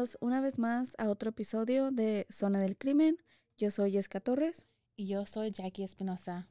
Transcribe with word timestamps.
Bienvenidos 0.00 0.18
una 0.22 0.40
vez 0.40 0.58
más 0.58 0.94
a 0.96 1.10
otro 1.10 1.28
episodio 1.28 1.90
de 1.90 2.26
Zona 2.30 2.58
del 2.60 2.78
Crimen. 2.78 3.18
Yo 3.58 3.70
soy 3.70 3.92
Jessica 3.92 4.18
Torres 4.18 4.64
Y 4.96 5.06
yo 5.08 5.26
soy 5.26 5.50
Jackie 5.50 5.82
Espinosa. 5.84 6.48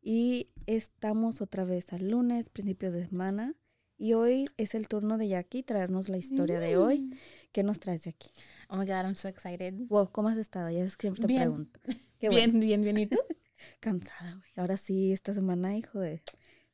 y 0.00 0.50
estamos 0.66 1.40
otra 1.40 1.64
vez 1.64 1.92
al 1.92 2.10
lunes, 2.10 2.48
principios 2.48 2.92
de 2.94 3.06
semana. 3.06 3.54
Y 3.98 4.14
hoy 4.14 4.48
es 4.56 4.74
el 4.74 4.88
turno 4.88 5.16
de 5.16 5.28
Jackie 5.28 5.62
traernos 5.62 6.08
la 6.08 6.16
historia 6.16 6.58
de 6.58 6.76
hoy. 6.76 7.10
¿Qué 7.52 7.62
nos 7.62 7.78
traes, 7.78 8.02
Jackie? 8.02 8.30
Oh 8.68 8.76
my 8.76 8.84
God, 8.84 9.04
I'm 9.04 9.14
so 9.14 9.28
excited. 9.28 9.74
Wow, 9.88 10.10
¿cómo 10.10 10.28
has 10.30 10.38
estado? 10.38 10.68
Ya 10.68 10.82
es 10.82 10.96
que 10.96 11.02
siempre 11.02 11.22
te 11.22 11.28
Bien. 11.28 11.42
pregunto. 11.42 11.80
Qué 12.18 12.28
bien, 12.30 12.50
bueno. 12.50 12.66
bien, 12.66 12.82
bien. 12.82 12.98
¿Y 12.98 13.06
tú? 13.06 13.18
Cansada, 13.80 14.34
güey. 14.34 14.50
Ahora 14.56 14.76
sí, 14.76 15.12
esta 15.12 15.32
semana, 15.34 15.76
hijo 15.76 16.00
de... 16.00 16.20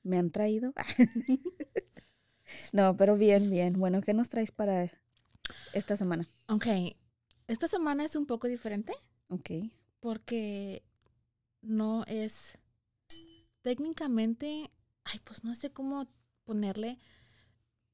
Me 0.03 0.17
han 0.17 0.31
traído. 0.31 0.73
no, 2.73 2.97
pero 2.97 3.15
bien, 3.15 3.51
bien. 3.51 3.75
Bueno, 3.75 4.01
¿qué 4.01 4.15
nos 4.15 4.31
traes 4.31 4.53
para 4.53 4.91
esta 5.73 5.97
semana? 5.97 6.29
ok. 6.49 6.67
Esta 7.47 7.69
semana 7.69 8.05
es 8.05 8.17
un 8.17 8.25
poco 8.27 8.49
diferente 8.49 8.95
Ok. 9.29 9.51
porque 10.01 10.83
no 11.61 12.05
es 12.07 12.57
técnicamente, 13.63 14.71
ay, 15.05 15.21
pues 15.25 15.45
no 15.45 15.55
sé 15.55 15.71
cómo 15.71 16.07
ponerle. 16.45 16.99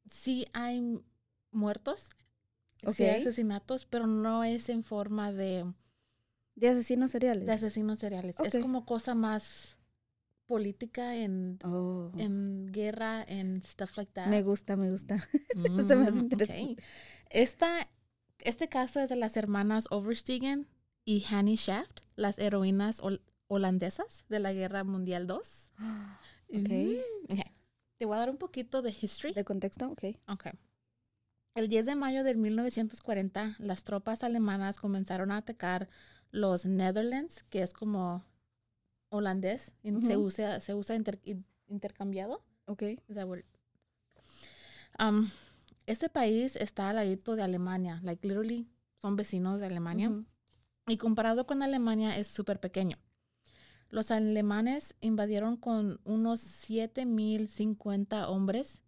Sí 0.09 0.47
hay 0.53 1.03
muertos, 1.53 2.11
sí 2.95 3.05
hay 3.05 3.21
asesinatos, 3.21 3.87
pero 3.87 4.07
no 4.07 4.45
es 4.45 4.69
en 4.69 4.83
forma 4.85 5.33
de, 5.33 5.73
De 6.57 6.69
asesinos 6.69 7.11
seriales. 7.11 7.47
de 7.47 7.53
asesinos 7.53 7.99
seriales. 7.99 8.37
Es 8.45 8.55
como 8.57 8.85
cosa 8.87 9.15
más 9.15 9.77
política 10.47 11.17
en, 11.17 11.59
Oh, 11.65 12.11
en 12.19 12.71
guerra, 12.73 13.23
en 13.23 13.63
stuff 13.63 13.97
like 13.97 14.13
that. 14.15 14.27
me 14.29 14.43
gusta, 14.43 14.77
me 14.77 14.91
gusta. 14.91 15.17
Se 15.87 15.97
me 15.97 16.07
hace 16.07 16.17
Mm, 16.17 16.19
interesante. 16.21 16.73
ok. 16.73 16.81
Esta, 17.31 17.89
este 18.41 18.69
caso 18.69 19.01
es 19.01 19.09
de 19.09 19.17
las 19.17 19.37
hermanas 19.37 19.87
Overstegen 19.91 20.67
y 21.05 21.25
Hanny 21.31 21.57
Shaft, 21.57 22.01
las 22.17 22.39
heroínas 22.39 23.01
hol- 23.03 23.23
holandesas 23.49 24.25
de 24.29 24.41
la 24.41 24.53
Guerra 24.53 24.85
Mundial 24.85 25.27
II. 25.29 25.37
Ok. 26.53 26.69
Mm, 26.69 27.33
ok. 27.39 27.47
Te 27.97 28.07
voy 28.07 28.17
a 28.17 28.19
dar 28.19 28.31
un 28.31 28.37
poquito 28.37 28.83
de 28.83 28.91
history. 29.01 29.33
¿De 29.33 29.45
contexto? 29.45 29.87
Ok. 29.89 30.03
Ok. 30.27 30.47
El 31.55 31.69
10 31.69 31.87
de 31.87 31.95
mayo 31.95 32.25
de 32.25 32.35
1940, 32.35 33.55
las 33.61 33.85
tropas 33.85 34.25
alemanas 34.25 34.77
comenzaron 34.79 35.31
a 35.31 35.37
atacar 35.37 35.89
los 36.33 36.65
Netherlands, 36.65 37.45
que 37.51 37.63
es 37.63 37.73
como 37.73 38.25
holandés, 39.11 39.71
y 39.85 39.91
se 40.03 40.17
Ujú. 40.17 40.27
usa, 40.27 40.59
se 40.61 40.75
usa 40.75 40.97
inter- 40.97 41.21
in- 41.23 41.45
intercambiado. 41.69 42.43
Ok. 42.67 42.83
Um, 44.99 45.31
este 45.91 46.09
país 46.09 46.57
está 46.57 46.89
al 46.91 46.97
ladito 46.97 47.37
de 47.37 47.43
Alemania, 47.43 48.01
like 48.03 48.27
literally 48.27 48.69
son 49.01 49.17
vecinos 49.17 49.61
de 49.61 49.67
Alemania 49.67 50.13
y 50.87 50.97
comparado 50.97 51.47
con 51.47 51.63
Alemania 51.63 52.17
es 52.19 52.27
súper 52.29 52.61
pequeño. 52.61 52.99
Los 53.89 54.11
alemanes 54.11 54.95
invadieron 55.01 55.57
con 55.57 56.01
unos 56.05 56.41
7050 56.41 58.29
hombres 58.29 58.83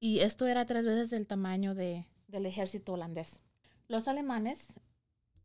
y 0.00 0.18
esto 0.20 0.46
era 0.46 0.66
tres 0.66 0.84
veces 0.84 1.12
el 1.12 1.26
tamaño 1.26 1.74
de, 1.74 2.08
del 2.26 2.46
ejército 2.46 2.94
holandés. 2.94 3.40
Los 3.88 4.08
alemanes 4.08 4.66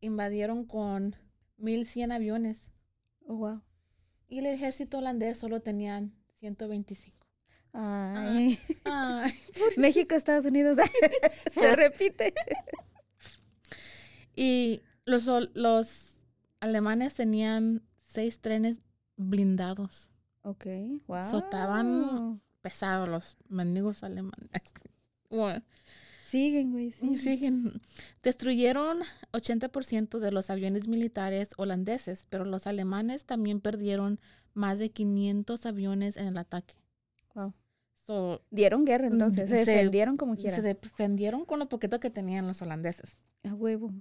invadieron 0.00 0.64
con 0.64 1.16
1100 1.58 2.12
aviones 2.12 2.68
Oh, 3.26 3.36
wow. 3.36 3.62
y 4.26 4.38
el 4.38 4.46
ejército 4.46 4.98
holandés 4.98 5.36
solo 5.36 5.60
tenían 5.60 6.14
125. 6.40 7.17
Ay. 7.72 8.58
Ay, 8.84 9.32
México, 9.76 10.14
Estados 10.14 10.44
Unidos. 10.46 10.78
Se 11.52 11.76
repite. 11.76 12.32
Y 14.34 14.82
los, 15.04 15.26
los 15.54 16.10
alemanes 16.60 17.14
tenían 17.14 17.82
seis 18.04 18.40
trenes 18.40 18.80
blindados. 19.16 20.08
Ok. 20.42 20.66
Wow. 21.06 21.30
So, 21.30 21.38
estaban- 21.38 22.40
Pesados 22.60 23.08
los 23.08 23.36
mendigos 23.48 24.02
alemanes. 24.02 24.50
Bueno, 25.30 25.62
Siguen, 26.26 26.72
güey. 26.72 26.92
siguen. 26.92 27.18
siguen. 27.18 27.82
Destruyeron 28.22 28.98
80% 29.32 30.18
de 30.18 30.32
los 30.32 30.50
aviones 30.50 30.86
militares 30.88 31.50
holandeses, 31.56 32.26
pero 32.28 32.44
los 32.44 32.66
alemanes 32.66 33.24
también 33.24 33.60
perdieron 33.60 34.20
más 34.54 34.78
de 34.80 34.90
500 34.90 35.66
aviones 35.66 36.16
en 36.16 36.26
el 36.26 36.36
ataque. 36.38 36.74
So, 38.08 38.40
Dieron 38.50 38.86
guerra 38.86 39.06
entonces. 39.06 39.50
Se 39.50 39.64
Se- 39.66 39.70
defendieron 39.72 40.16
como 40.16 40.34
se 40.34 40.40
quieran. 40.40 40.62
defendieron 40.62 41.44
con 41.44 41.58
lo 41.58 41.68
poquito 41.68 42.00
que 42.00 42.08
tenían 42.10 42.46
los 42.46 42.62
holandeses. 42.62 43.18
A 43.44 43.54
huevo. 43.54 43.92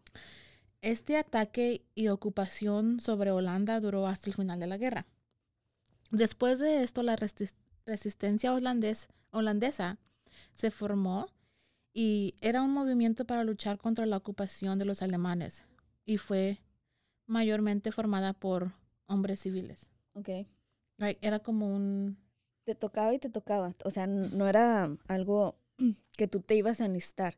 Este 0.82 1.18
ataque 1.18 1.84
y 1.94 2.08
ocupación 2.08 3.02
sobre 3.02 3.32
Holanda 3.32 3.82
duró 3.82 4.08
hasta 4.08 4.30
el 4.30 4.36
final 4.36 4.60
de 4.62 4.68
la 4.68 4.78
guerra. 4.78 5.06
Después 6.10 6.58
de 6.58 6.84
esto, 6.84 7.04
la 7.04 7.18
resistencia 7.86 8.54
holandés- 8.54 9.08
holandesa 9.32 9.98
se 10.54 10.72
formó 10.72 11.28
y 11.94 12.36
era 12.40 12.62
un 12.62 12.72
movimiento 12.72 13.26
para 13.26 13.44
luchar 13.44 13.78
contra 13.78 14.06
la 14.06 14.16
ocupación 14.18 14.80
de 14.80 14.86
los 14.86 15.02
alemanes 15.02 15.66
y 16.06 16.18
fue 16.18 16.60
mayormente 17.26 17.92
formada 17.92 18.32
por 18.32 18.72
hombres 19.08 19.42
civiles. 19.42 19.90
Ok. 20.14 20.30
Era 21.22 21.40
como 21.40 21.76
un... 21.76 22.18
Te 22.68 22.76
tocaba 22.76 23.14
y 23.14 23.20
te 23.20 23.30
tocaba. 23.30 23.74
O 23.86 23.92
sea, 23.92 24.08
no 24.08 24.46
era 24.46 24.94
algo 25.08 25.56
que 26.18 26.28
tú 26.28 26.42
te 26.42 26.54
ibas 26.54 26.82
a 26.82 26.86
enlistar. 26.86 27.38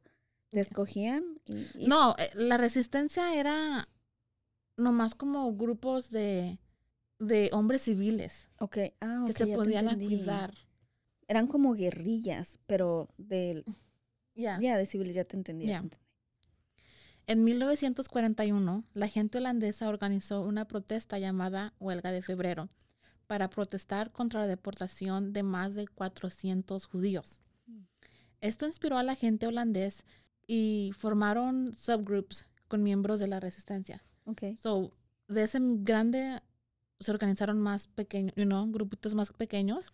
Te 0.50 0.60
escogían 0.60 1.24
y... 1.46 1.68
y- 1.84 1.88
No, 1.88 2.16
eh, 2.18 2.32
la 2.34 2.58
resistencia 2.58 3.36
era 3.40 3.88
nomás 4.76 5.14
como 5.14 5.54
grupos 5.56 6.10
de, 6.10 6.58
de 7.20 7.52
hombres 7.54 7.84
civiles 7.84 8.50
Ok. 8.60 8.78
Ah, 9.02 9.20
ok. 9.22 9.28
que 9.28 9.34
se 9.34 9.46
podían 9.56 10.00
cuidar. 10.00 10.56
Eran 11.28 11.46
como 11.46 11.74
guerrillas, 11.76 12.58
pero 12.66 13.10
del... 13.18 13.64
Ya. 14.36 14.58
Ya, 14.60 14.78
de 14.78 14.86
civiles, 14.88 15.14
ya 15.14 15.26
te 15.26 15.36
entendí. 15.38 15.70
entendí. 15.70 15.98
En 17.28 17.44
1941, 17.44 18.84
la 18.94 19.08
gente 19.10 19.38
holandesa 19.38 19.90
organizó 19.90 20.42
una 20.42 20.66
protesta 20.66 21.20
llamada 21.20 21.74
Huelga 21.80 22.12
de 22.14 22.24
Febrero 22.24 22.70
para 23.30 23.52
protestar 23.52 24.12
contra 24.12 24.40
la 24.40 24.48
deportación 24.48 25.34
de 25.34 25.44
más 25.44 25.76
de 25.76 25.88
400 25.88 26.86
judíos. 26.86 27.40
Mm. 27.68 27.84
Esto 28.42 28.66
inspiró 28.66 28.98
a 28.98 29.04
la 29.04 29.14
gente 29.14 29.46
holandés 29.46 30.04
y 30.48 30.94
formaron 30.98 31.76
subgroups 31.76 32.48
con 32.68 32.82
miembros 32.82 33.20
de 33.20 33.28
la 33.28 33.40
resistencia. 33.40 34.04
Ok. 34.26 34.58
So, 34.64 34.92
de 35.28 35.44
ese 35.44 35.60
grande 35.62 36.42
se 37.00 37.12
organizaron 37.12 37.62
más 37.62 37.86
pequeños, 37.86 38.34
you 38.36 38.46
know, 38.46 38.66
grupitos 38.72 39.14
más 39.14 39.32
pequeños. 39.32 39.94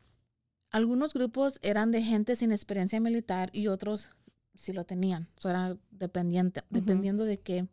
Algunos 0.71 1.13
grupos 1.13 1.59
eran 1.61 1.91
de 1.91 2.03
gente 2.03 2.37
sin 2.37 2.53
experiencia 2.53 3.01
militar 3.01 3.49
y 3.51 3.67
otros 3.67 4.11
sí 4.53 4.71
lo 4.71 4.85
tenían. 4.85 5.27
So, 5.35 5.49
era 5.49 5.77
dependiente, 5.91 6.61
Ujú. 6.61 6.79
dependiendo 6.79 7.25
de 7.25 7.41
qué, 7.41 7.67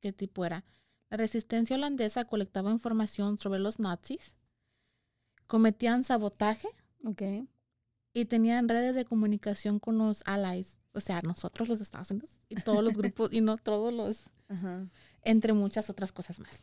qué 0.00 0.12
tipo 0.12 0.44
era. 0.44 0.64
La 1.08 1.18
resistencia 1.18 1.76
holandesa 1.76 2.24
colectaba 2.24 2.72
información 2.72 3.38
sobre 3.38 3.60
los 3.60 3.78
nazis, 3.78 4.35
cometían 5.46 6.04
sabotaje 6.04 6.68
Ok. 7.04 7.22
y 8.12 8.24
tenían 8.26 8.68
redes 8.68 8.94
de 8.94 9.04
comunicación 9.04 9.78
con 9.78 9.98
los 9.98 10.22
allies, 10.26 10.78
o 10.92 11.00
sea, 11.00 11.22
nosotros 11.22 11.68
los 11.68 11.80
Estados 11.80 12.10
Unidos 12.10 12.30
y 12.48 12.56
todos 12.56 12.82
los 12.82 12.94
grupos 12.96 13.30
y 13.32 13.40
no 13.40 13.56
todos 13.56 13.92
los, 13.92 14.24
Ajá. 14.48 14.86
entre 15.22 15.52
muchas 15.52 15.90
otras 15.90 16.12
cosas 16.12 16.38
más. 16.38 16.62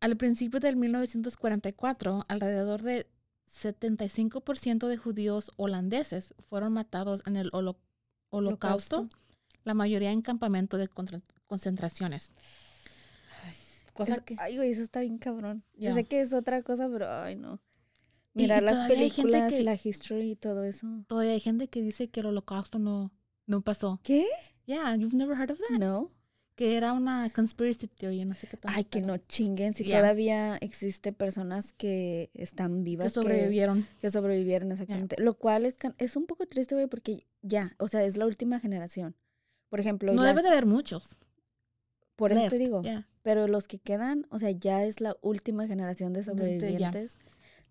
Al 0.00 0.16
principio 0.16 0.60
del 0.60 0.76
1944, 0.76 2.24
alrededor 2.28 2.82
de 2.82 3.06
75% 3.50 4.86
de 4.88 4.96
judíos 4.96 5.52
holandeses 5.56 6.34
fueron 6.38 6.72
matados 6.72 7.22
en 7.26 7.36
el 7.36 7.50
holo- 7.52 7.78
holocausto, 8.30 8.96
Holocausto. 8.98 9.08
la 9.64 9.74
mayoría 9.74 10.12
en 10.12 10.22
campamento 10.22 10.76
de 10.76 10.88
concentraciones. 11.46 12.32
Cosa 13.92 14.14
Es- 14.14 14.20
que 14.20 14.36
Ay, 14.38 14.56
güey, 14.56 14.70
eso 14.70 14.82
está 14.82 15.00
bien 15.00 15.18
cabrón. 15.18 15.64
Ya. 15.76 15.88
Yo 15.90 15.94
sé 15.96 16.04
que 16.04 16.20
es 16.20 16.32
otra 16.32 16.62
cosa, 16.62 16.88
pero 16.88 17.10
ay, 17.10 17.34
no. 17.36 17.58
Y- 18.38 18.42
Mirar 18.42 18.62
y 18.62 18.66
las 18.66 18.88
películas, 18.88 19.52
que- 19.52 19.62
la 19.62 19.74
history 19.82 20.30
y 20.32 20.36
todo 20.36 20.64
eso. 20.64 20.86
todavía 21.06 21.32
hay 21.32 21.40
gente 21.40 21.68
que 21.68 21.82
dice 21.82 22.08
que 22.08 22.20
el 22.20 22.26
holocausto 22.26 22.78
no, 22.78 23.12
no 23.46 23.60
pasó. 23.62 24.00
¿Qué? 24.02 24.26
Yeah, 24.66 24.94
you've 24.96 25.16
never 25.16 25.36
heard 25.38 25.50
of 25.50 25.58
that. 25.68 25.78
No. 25.78 26.10
Que 26.54 26.76
era 26.76 26.92
una 26.92 27.30
conspiracy 27.32 27.86
theory, 27.86 28.24
no 28.24 28.34
sé 28.34 28.48
qué 28.48 28.56
tal. 28.56 28.72
Ay, 28.74 28.82
que 28.84 29.00
no 29.00 29.16
chinguen. 29.18 29.74
Si 29.74 29.84
Ya. 29.84 29.98
todavía 30.00 30.56
existe 30.56 31.12
personas 31.12 31.72
que 31.72 32.30
están 32.34 32.82
vivas, 32.82 33.08
Que 33.08 33.14
sobrevivieron. 33.14 33.86
que 34.00 34.10
sobrevivieron 34.10 34.72
exactamente. 34.72 35.14
Lo 35.20 35.34
cual 35.34 35.66
es, 35.66 35.76
es 35.98 36.16
un 36.16 36.26
poco 36.26 36.46
triste, 36.46 36.74
güey, 36.74 36.88
porque 36.88 37.26
ya, 37.42 37.76
o 37.78 37.86
sea, 37.86 38.02
es 38.04 38.16
la 38.16 38.26
última 38.26 38.58
generación. 38.58 39.14
Por 39.68 39.78
ejemplo, 39.80 40.12
No 40.14 40.22
ya- 40.22 40.28
debe 40.30 40.42
de 40.42 40.48
haber 40.48 40.66
muchos. 40.66 41.16
por 42.16 42.32
eso 42.32 42.40
te 42.48 42.58
left, 42.58 42.58
digo, 42.58 42.82
yeah. 42.82 43.06
pero 43.22 43.46
los 43.46 43.68
que 43.68 43.78
quedan, 43.78 44.26
o 44.30 44.40
sea, 44.40 44.50
ya 44.50 44.82
es 44.84 45.00
la 45.00 45.16
última 45.22 45.68
generación 45.68 46.12
de 46.12 46.22
de- 46.24 46.76
ya. 46.78 46.90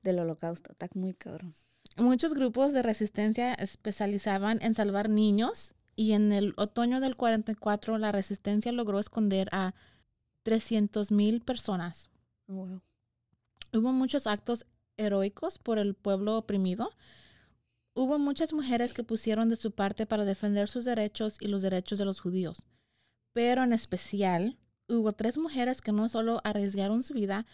Del 0.08 0.20
holocausto. 0.20 0.72
Está 0.72 0.88
muy 0.96 1.14
cabrón. 1.14 1.54
Muchos 1.98 2.34
grupos 2.34 2.74
de 2.74 2.82
resistencia 2.82 3.54
especializaban 3.54 4.60
en 4.62 4.74
salvar 4.74 5.10
niños 5.10 5.76
y 5.96 6.14
en 6.14 6.32
el 6.32 6.54
otoño 6.58 7.00
del 7.00 7.16
44 7.16 7.98
la 7.98 8.12
resistencia 8.12 8.72
logró 8.72 9.00
esconder 9.00 9.50
a 9.52 9.74
300.000 10.46 11.44
personas. 11.44 12.10
Oh, 12.48 12.54
wow. 12.54 12.82
Hubo 13.74 13.92
muchos 13.92 14.28
actos 14.28 14.66
heroicos 14.96 15.60
por 15.60 15.78
el 15.78 15.94
pueblo 15.94 16.38
oprimido. 16.38 16.92
Hubo 17.94 18.20
muchas 18.20 18.54
mujeres 18.54 18.94
que 18.94 19.04
pusieron 19.04 19.50
de 19.50 19.56
su 19.56 19.72
parte 19.72 20.06
para 20.06 20.24
defender 20.24 20.70
sus 20.70 20.86
derechos 20.86 21.38
y 21.40 21.48
los 21.48 21.62
derechos 21.62 22.00
de 22.00 22.06
los 22.06 22.20
judíos. 22.20 22.68
Pero 23.34 23.64
en 23.64 23.74
especial, 23.74 24.58
hubo 24.88 25.14
tres 25.14 25.38
mujeres 25.38 25.82
que 25.82 25.92
no 25.92 26.08
solo 26.10 26.42
arriesgaron 26.44 27.04
su 27.04 27.14
vida, 27.14 27.46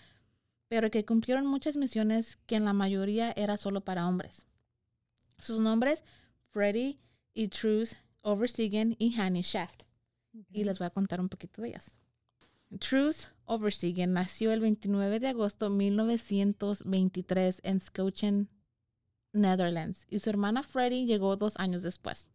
pero 0.74 0.90
que 0.90 1.06
cumplieron 1.06 1.46
muchas 1.46 1.76
misiones 1.76 2.40
que 2.48 2.56
en 2.56 2.66
la 2.66 2.74
mayoría 2.74 3.32
era 3.36 3.58
solo 3.58 3.82
para 3.82 4.08
hombres. 4.08 4.48
Sus 5.38 5.60
nombres, 5.60 6.04
Freddie 6.50 6.98
y 7.36 7.50
Truce 7.50 7.96
Overseegen 8.24 8.96
y 8.98 9.14
Hanny 9.14 9.44
Shaft 9.44 9.84
y 10.50 10.64
les 10.64 10.80
voy 10.80 10.88
a 10.88 10.90
contar 10.90 11.22
un 11.22 11.30
poquito 11.30 11.62
de 11.62 11.68
ellas. 11.68 11.92
Truce 12.80 13.28
Overseegen 13.46 14.14
nació 14.14 14.52
el 14.52 14.62
29 14.62 15.20
de 15.20 15.28
agosto 15.28 15.70
de 15.70 15.76
1923 15.76 17.62
en 17.64 17.80
Schochen, 17.80 18.50
Netherlands, 19.32 20.08
y 20.10 20.18
su 20.18 20.32
hermana 20.32 20.64
Freddie 20.64 21.06
llegó 21.06 21.38
dos 21.38 21.54
años 21.58 21.84
después. 21.84 22.30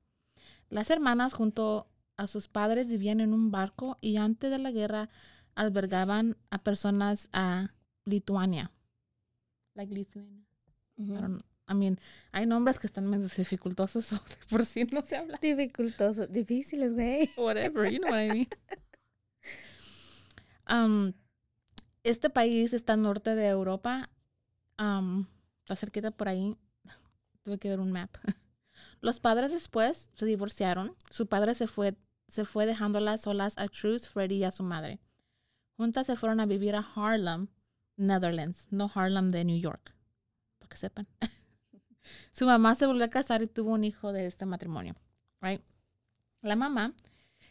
Las 0.68 0.90
hermanas 0.90 1.34
junto 1.34 1.88
a 2.16 2.28
sus 2.28 2.46
padres 2.46 2.88
vivían 2.88 3.20
en 3.20 3.32
un 3.32 3.50
barco 3.50 3.98
y 4.00 4.16
antes 4.16 4.48
de 4.48 4.58
la 4.58 4.70
guerra 4.70 5.10
albergaban 5.56 6.36
a 6.50 6.62
personas 6.62 7.28
a 7.32 7.72
Lituania. 8.08 8.70
Like 9.74 9.92
Lithuania. 9.94 10.44
Ujú. 10.96 11.14
I 11.14 11.20
don't- 11.20 11.42
I 11.70 11.74
mean, 11.74 11.98
hay 12.32 12.46
nombres 12.46 12.78
que 12.78 12.86
están 12.86 13.06
medio 13.08 13.28
dificultosos, 13.28 14.06
so 14.06 14.16
de 14.16 14.36
por 14.48 14.64
si 14.64 14.84
no 14.84 15.02
se 15.04 15.16
habla 15.16 15.38
Dificultosos, 15.40 16.32
difíciles, 16.32 16.94
güey. 16.94 17.28
whatever, 17.36 17.90
you 17.92 17.98
know 17.98 18.10
what 18.10 18.20
I 18.24 18.28
mean. 18.30 18.48
Um, 20.70 21.12
este 22.02 22.28
país 22.30 22.72
está 22.72 22.92
al 22.92 23.02
norte 23.02 23.34
de 23.34 23.48
Europa, 23.48 24.10
um, 24.78 25.24
está 25.60 25.76
cerquita 25.76 26.10
por 26.10 26.28
ahí. 26.28 26.56
Tuve 27.42 27.58
que 27.58 27.68
ver 27.70 27.80
un 27.80 27.90
map. 27.92 28.14
Los 29.00 29.20
padres 29.20 29.52
después 29.52 30.10
se 30.14 30.26
divorciaron. 30.26 30.94
Su 31.10 31.26
padre 31.26 31.54
se 31.54 31.66
fue, 31.68 31.96
se 32.28 32.44
fue 32.44 32.66
dejándolas 32.66 33.22
solas 33.22 33.54
a 33.56 33.68
Truce, 33.68 34.06
Freddie 34.06 34.38
y 34.38 34.44
a 34.44 34.50
su 34.50 34.62
madre. 34.62 35.00
Juntas 35.76 36.06
se 36.06 36.16
fueron 36.16 36.40
a 36.40 36.46
vivir 36.46 36.74
a 36.74 36.80
Harlem, 36.94 37.48
Netherlands, 37.98 38.66
no 38.70 38.90
Harlem 38.94 39.30
de 39.30 39.44
New 39.44 39.60
York, 39.60 39.94
para 40.58 40.68
que 40.70 40.76
sepan. 40.76 41.06
su 42.32 42.46
mamá 42.46 42.74
se 42.74 42.86
volvió 42.86 43.04
a 43.04 43.10
casar 43.10 43.42
y 43.42 43.46
tuvo 43.46 43.72
un 43.72 43.84
hijo 43.84 44.12
de 44.12 44.26
este 44.26 44.46
matrimonio. 44.46 44.96
Right? 45.42 45.60
La 46.40 46.56
mamá 46.56 46.94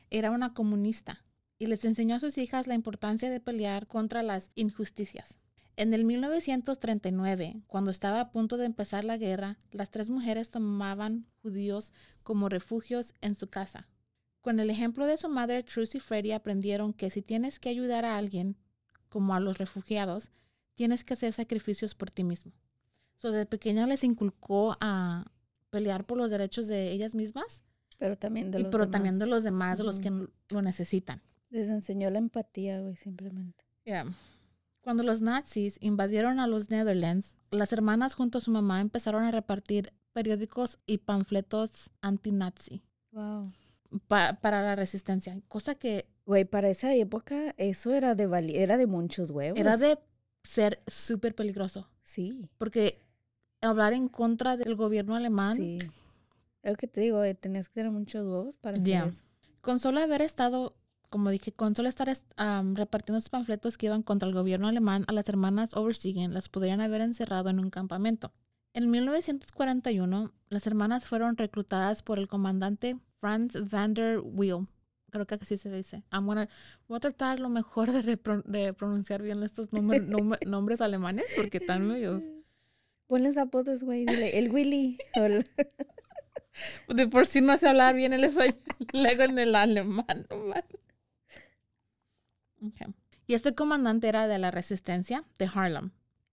era 0.10 0.32
una 0.32 0.54
comunista 0.54 1.24
y 1.60 1.68
les 1.68 1.84
enseñó 1.86 2.16
a 2.16 2.20
sus 2.20 2.38
hijas 2.38 2.68
la 2.68 2.76
importancia 2.76 3.30
de 3.30 3.40
pelear 3.40 3.88
contra 3.88 4.24
las 4.24 4.50
injusticias. 4.56 5.40
En 5.76 5.94
el 5.94 6.06
1939, 6.06 7.62
cuando 7.68 7.92
estaba 7.92 8.20
a 8.20 8.32
punto 8.32 8.58
de 8.58 8.66
empezar 8.66 9.04
la 9.04 9.18
guerra, 9.18 9.58
las 9.72 9.92
tres 9.92 10.10
mujeres 10.10 10.50
tomaban 10.50 11.28
judíos 11.44 11.94
como 12.24 12.50
refugios 12.50 13.14
en 13.22 13.36
su 13.36 13.48
casa. 13.48 13.88
Con 14.42 14.60
el 14.60 14.70
ejemplo 14.70 15.06
de 15.06 15.18
su 15.18 15.30
madre, 15.30 15.62
Truce 15.62 15.98
y 15.98 16.02
Freddie 16.02 16.34
aprendieron 16.34 16.94
que 16.94 17.12
si 17.12 17.22
tienes 17.22 17.60
que 17.60 17.70
ayudar 17.70 18.06
a 18.06 18.18
alguien, 18.18 18.58
como 19.10 19.34
a 19.36 19.40
los 19.40 19.58
refugiados, 19.58 20.32
tienes 20.76 21.04
que 21.04 21.14
hacer 21.14 21.34
sacrificios 21.34 21.96
por 21.96 22.12
ti 22.12 22.24
mismo. 22.24 22.52
So, 23.18 23.32
de 23.32 23.46
pequeña 23.46 23.88
les 23.88 24.04
inculcó 24.04 24.78
a 24.80 25.26
pelear 25.70 26.06
por 26.06 26.18
los 26.18 26.30
derechos 26.30 26.68
de 26.68 26.92
ellas 26.92 27.16
mismas 27.16 27.64
Pero 27.98 28.18
también 28.18 28.52
de 28.52 28.60
y 28.60 28.64
los 28.64 28.72
pero 28.72 28.84
demás. 28.86 28.92
también 28.92 29.20
de 29.20 29.26
los 29.26 29.44
demás, 29.44 29.78
de 29.80 29.84
los 29.84 30.00
que 30.00 30.12
lo 30.50 30.62
necesitan. 30.62 31.22
Les 31.50 31.68
enseñó 31.68 32.10
la 32.10 32.20
empatía, 32.20 32.80
güey, 32.82 32.96
simplemente. 32.96 33.66
Yeah. 33.86 34.06
Cuando 34.82 35.04
los 35.04 35.22
nazis 35.22 35.78
invadieron 35.82 36.40
a 36.40 36.48
los 36.48 36.70
Netherlands, 36.70 37.36
las 37.52 37.74
hermanas 37.74 38.14
junto 38.14 38.38
a 38.38 38.42
su 38.42 38.52
mamá 38.52 38.80
empezaron 38.82 39.24
a 39.24 39.32
repartir 39.32 39.92
periódicos 40.14 40.80
y 40.86 41.00
panfletos 41.00 41.90
anti-nazi 42.02 42.82
Wow. 43.12 43.52
pa- 44.08 44.34
para 44.42 44.62
la 44.62 44.76
resistencia, 44.76 45.40
cosa 45.48 45.76
que 45.76 46.08
Güey, 46.28 46.46
para 46.46 46.70
esa 46.70 46.94
época 46.94 47.56
eso 47.58 47.94
era 47.94 48.14
de 48.14 48.28
vali 48.28 48.56
era 48.58 48.78
de 48.78 48.86
muchos 48.86 49.32
huevos. 49.32 49.58
era 49.60 49.78
de 49.78 49.98
ser 50.44 50.84
súper 50.86 51.34
peligroso, 51.34 51.90
Sí. 52.04 52.48
porque 52.60 53.02
hablar 53.62 53.94
en 53.94 54.08
contra 54.10 54.56
del 54.58 54.76
gobierno 54.76 55.16
alemán, 55.16 55.56
Sí. 55.56 55.78
Es 56.64 56.72
lo 56.72 56.76
que 56.78 56.88
te 56.88 57.00
digo, 57.02 57.24
eh, 57.24 57.34
tenías 57.34 57.70
que 57.70 57.76
tener 57.76 57.92
muchos 57.92 58.24
huevos 58.28 58.58
para 58.58 58.78
hacer 58.78 59.08
eso. 59.08 59.22
con 59.62 59.80
solo 59.80 60.00
haber 60.02 60.22
estado, 60.22 60.76
como 61.10 61.30
dije, 61.30 61.52
con 61.54 61.76
solo 61.76 61.88
estar 61.90 62.08
repartiendo 62.74 63.18
esos 63.20 63.30
panfletos 63.30 63.78
que 63.78 63.86
iban 63.88 64.04
contra 64.04 64.28
el 64.28 64.36
gobierno 64.36 64.68
alemán, 64.68 65.06
a 65.08 65.14
las 65.14 65.28
hermanas 65.30 65.74
Overseegen 65.76 66.34
las 66.34 66.50
podrían 66.50 66.82
haber 66.82 67.00
encerrado 67.02 67.50
en 67.50 67.60
un 67.60 67.70
campamento. 67.70 68.34
En 68.74 68.92
1941, 68.92 70.32
las 70.50 70.68
hermanas 70.68 71.06
fueron 71.08 71.38
reclutadas 71.38 72.04
por 72.04 72.20
el 72.20 72.28
comandante 72.28 72.98
Franz 73.20 73.54
van 73.70 73.94
der 73.94 74.20
Weel. 74.20 74.68
Creo 75.10 75.26
que 75.26 75.36
así 75.36 75.58
se 75.58 75.72
dice. 75.72 76.04
I'm 76.12 76.26
gonna- 76.26 76.50
voy 76.88 76.98
a 76.98 77.00
tratar 77.00 77.40
lo 77.40 77.50
mejor 77.50 77.92
de, 77.92 78.04
repro- 78.04 78.44
de 78.44 78.74
pronunciar 78.74 79.22
bien 79.22 79.42
estos 79.44 79.72
nom- 79.72 80.38
nombres 80.48 80.82
alemanes 80.82 81.26
porque 81.36 81.58
están 81.60 81.88
medio... 81.88 82.22
Ponles 83.08 83.38
apodos, 83.38 83.84
güey, 83.84 84.06
dile, 84.06 84.38
el 84.38 84.52
Willy. 84.52 84.98
el- 85.14 85.50
De 86.90 87.08
por 87.08 87.26
sí 87.28 87.40
no 87.40 87.56
sé 87.58 87.68
hablar 87.70 87.96
bien 87.96 88.12
el 88.14 88.24
español, 88.24 88.58
luego 88.94 89.24
en 89.24 89.40
el 89.40 89.56
alemán. 89.56 90.06
Y 93.28 93.34
este 93.34 93.54
comandante 93.56 94.08
era 94.10 94.28
de 94.28 94.40
la 94.40 94.52
resistencia 94.52 95.24
de 95.38 95.50
Harlem. 95.54 95.92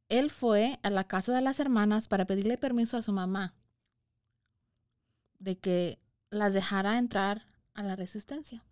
Él 0.09 0.31
fue 0.31 0.79
a 0.83 0.91
la 0.91 1.05
casa 1.05 1.35
de 1.35 1.43
las 1.43 1.61
hermanas 1.61 2.09
para 2.09 2.25
pedirle 2.27 2.57
permiso 2.57 2.97
a 2.97 3.03
su 3.03 3.13
mamá 3.13 3.55
de 5.39 5.59
que 5.59 5.99
las 6.31 6.55
dejara 6.55 6.99
entrar 6.99 7.47
a 7.75 7.83
la 7.83 7.97
resistencia. 7.97 8.63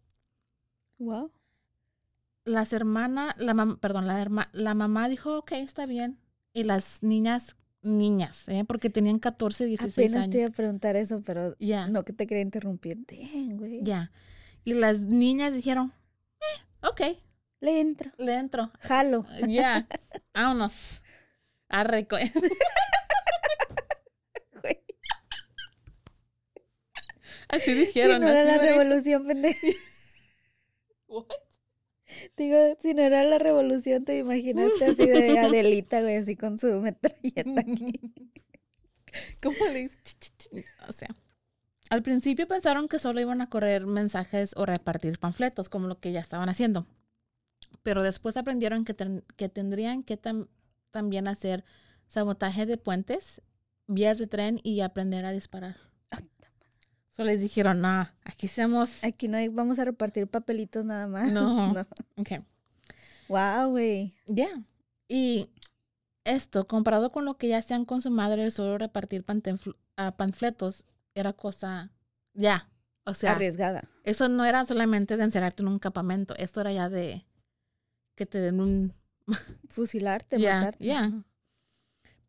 Wow. 0.99 1.33
Las 2.45 2.73
hermanas, 2.73 3.35
la 3.39 3.55
mam- 3.55 3.79
perdón, 3.79 4.07
la, 4.07 4.21
herma- 4.21 4.49
la 4.53 4.75
mamá 4.75 5.09
dijo, 5.09 5.39
ok, 5.39 5.53
está 5.53 5.87
bien. 5.87 6.19
Y 6.53 6.65
las 6.65 7.03
niñas, 7.03 7.57
niñas, 7.83 8.49
¿eh? 8.49 8.65
porque 8.67 8.91
tenían 8.91 9.19
14, 9.19 9.65
16 9.67 9.93
Apenas 10.13 10.29
te 10.31 10.37
iba 10.39 10.45
años. 10.47 10.53
a 10.53 10.57
preguntar 10.57 10.97
eso, 10.97 11.23
pero 11.25 11.57
Ya. 11.59 11.89
no 11.89 12.05
que 12.05 12.13
te 12.13 12.27
quería 12.27 12.43
interrumpir. 12.43 13.05
Ya. 13.83 14.11
Y 14.65 14.75
las 14.75 15.01
niñas 15.01 15.53
dijeron, 15.53 15.93
eh, 16.41 16.87
ok, 16.87 17.01
Le 17.61 17.81
entro. 17.81 18.11
le 18.19 18.35
entro. 18.37 18.71
Jalo. 18.81 19.25
Ya, 19.49 19.87
vámonos. 20.35 21.01
Arre, 21.69 22.07
co- 22.09 22.17
güey. 24.63 24.79
Así 27.53 27.67
Sí, 27.73 27.75
dijeron. 27.75 28.21
no 28.23 28.29
era 28.29 28.45
la 28.45 28.59
revolución, 28.59 29.27
pendejo. 29.27 29.67
What? 31.07 31.27
Digo, 32.37 32.57
si 32.81 32.93
no 32.95 33.03
era 33.03 33.23
la 33.25 33.39
revolución, 33.39 34.05
te 34.05 34.19
imaginaste 34.19 34.85
así 34.85 35.07
de 35.07 35.39
Adelita, 35.39 36.01
güey, 36.03 36.17
así 36.17 36.37
con 36.37 36.59
su 36.59 36.67
metralleta 36.81 37.61
aquí. 37.61 38.01
¿Cómo 39.43 39.67
le 39.67 39.81
dices? 39.83 40.33
O 40.89 40.93
sea, 40.93 41.09
al 41.91 42.03
principio 42.03 42.49
pensaron 42.49 42.89
que 42.89 42.99
solo 42.99 43.21
iban 43.21 43.41
a 43.43 43.49
correr 43.51 43.87
mensajes 43.87 44.53
o 44.57 44.67
repartir 44.67 45.19
panfletos, 45.19 45.69
como 45.69 45.87
lo 45.87 46.01
que 46.01 46.13
ya 46.13 46.21
estaban 46.21 46.49
haciendo. 46.49 46.87
Pero 47.83 48.03
después 48.03 48.37
aprendieron 48.37 48.85
que, 48.85 48.95
ten- 48.95 49.25
que 49.37 49.49
tendrían 49.49 50.03
que 50.03 50.19
tam- 50.21 50.49
también 50.91 51.29
hacer 51.29 51.65
sabotaje 52.09 52.65
de 52.67 52.77
puentes, 52.79 53.43
vías 53.87 54.19
de 54.19 54.27
tren 54.27 54.61
y 54.63 54.81
aprender 54.81 55.25
a 55.27 55.33
disparar. 55.33 55.77
Solo 57.15 57.27
les 57.27 57.41
dijeron, 57.41 57.81
no, 57.83 58.09
aquí 58.25 58.47
hacemos... 58.47 59.05
Aquí 59.05 59.29
no 59.29 59.37
hay, 59.37 59.49
vamos 59.49 59.79
a 59.79 59.85
repartir 59.85 60.27
papelitos 60.27 60.85
nada 60.85 61.07
más. 61.07 61.31
No. 61.31 61.75
Ok. 62.17 62.31
Wow, 63.29 63.71
güey. 63.71 64.15
Ya. 64.27 64.49
Y 65.09 65.51
esto, 66.25 66.67
comparado 66.67 67.13
con 67.13 67.25
lo 67.25 67.37
que 67.37 67.49
ya 67.49 67.59
hacían 67.59 67.85
con 67.85 68.01
su 68.01 68.11
madre 68.11 68.51
solo 68.51 68.79
repartir 68.79 69.25
ah, 69.97 70.17
panfletos, 70.17 70.85
era 71.15 71.33
cosa, 71.33 71.91
ya. 72.35 72.69
O 73.05 73.15
sea, 73.15 73.33
Arriesgada. 73.33 73.85
eso 74.05 74.29
no 74.29 74.45
era 74.45 74.65
solamente 74.65 75.17
de 75.17 75.25
encerrarte 75.25 75.63
en 75.63 75.69
un 75.69 75.79
campamento, 75.79 76.35
esto 76.37 76.61
era 76.61 76.73
ya 76.73 76.89
de 76.89 77.27
que 78.15 78.27
te 78.27 78.39
den 78.39 78.61
un... 78.61 78.95
Fusilarte, 79.69 80.39
Ya, 80.39 80.57
matarte. 80.57 80.85
ya. 80.85 81.13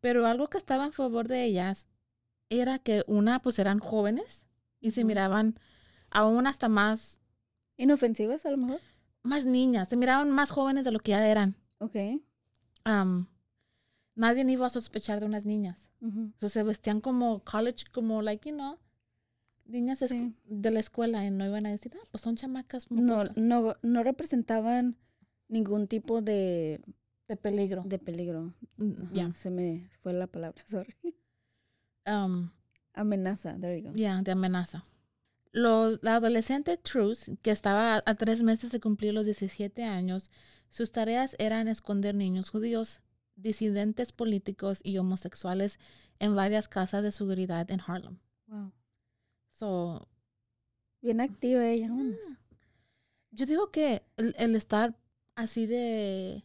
Pero 0.00 0.26
algo 0.26 0.48
que 0.48 0.58
estaba 0.58 0.84
en 0.84 0.92
favor 0.92 1.28
de 1.28 1.44
ellas 1.44 1.86
era 2.50 2.78
que 2.78 3.04
una, 3.06 3.40
pues 3.40 3.58
eran 3.58 3.78
jóvenes 3.78 4.44
y 4.84 4.90
se 4.92 5.04
miraban 5.04 5.58
aún 6.10 6.46
hasta 6.46 6.68
más, 6.68 7.20
Inofensivas, 7.76 8.46
a 8.46 8.50
lo 8.50 8.56
mejor. 8.58 8.80
más 9.22 9.46
niñas, 9.46 9.88
se 9.88 9.96
miraban 9.96 10.30
más 10.30 10.50
jóvenes 10.50 10.84
de 10.84 10.92
lo 10.92 10.98
que 11.00 11.10
ya 11.12 11.26
eran. 11.28 11.56
Ok. 11.78 11.96
Am, 12.84 13.26
nadie 14.14 14.44
iba 14.50 14.66
a 14.66 14.70
sospechar 14.70 15.18
de 15.20 15.26
unas 15.26 15.44
niñas. 15.44 15.88
Sea, 16.38 16.48
se 16.50 16.62
vestían 16.62 17.00
como 17.00 17.42
college, 17.44 17.86
como, 17.90 18.20
like, 18.22 18.48
you 18.48 18.54
know, 18.54 18.78
niñas 19.64 20.00
Sí. 20.00 20.34
de 20.44 20.70
la 20.70 20.80
escuela 20.80 21.24
y 21.24 21.30
no 21.30 21.46
iban 21.46 21.64
a 21.66 21.70
decir, 21.70 21.92
ah, 21.96 22.06
pues 22.10 22.22
son 22.22 22.36
chamacas 22.36 22.90
No, 22.90 23.00
mocosas", 23.02 23.36
no, 23.36 23.74
no 23.82 24.02
representaban 24.02 24.96
ningún 25.48 25.88
tipo 25.88 26.20
de, 26.20 26.80
de 27.26 27.36
peligro. 27.36 27.82
de 27.86 27.98
peligro. 27.98 28.52
Mm, 28.76 29.12
Ya. 29.14 29.34
Se 29.34 29.48
me 29.50 29.88
fue 30.00 30.12
la 30.12 30.26
palabra, 30.26 30.62
sorry. 30.68 30.94
Amenaza, 32.94 33.56
there 33.60 33.80
you 33.80 33.90
go. 33.90 33.94
ya, 33.96 34.22
de 34.22 34.32
amenaza. 34.32 34.84
Lo- 35.52 35.98
la 36.02 36.16
adolescente 36.16 36.76
Truth, 36.76 37.38
que 37.42 37.50
estaba 37.50 38.02
a, 38.04 38.14
tres 38.14 38.42
meses 38.42 38.70
de 38.70 38.80
cumplir 38.80 39.14
los 39.14 39.24
17 39.24 39.84
años, 39.84 40.30
sus 40.70 40.90
tareas 40.90 41.36
eran 41.38 41.68
esconder 41.68 42.14
niños 42.14 42.50
judíos, 42.50 43.02
disidentes 43.36 44.12
políticos 44.12 44.80
y 44.82 44.98
homosexuales 44.98 45.78
en 46.18 46.34
varias 46.36 46.68
casas 46.68 47.02
de 47.02 47.12
seguridad 47.12 47.70
en 47.70 47.80
Harlem. 47.86 48.18
Wow. 48.46 48.72
So, 49.52 50.08
Bien 51.00 51.20
activa 51.20 51.66
ella. 51.68 51.88
vámonos. 51.88 52.16
Ah. 52.30 52.38
Yo 53.30 53.46
digo 53.46 53.70
que 53.70 54.04
el, 54.16 54.34
el 54.38 54.54
estar 54.56 54.96
así 55.34 55.66
de, 55.66 56.44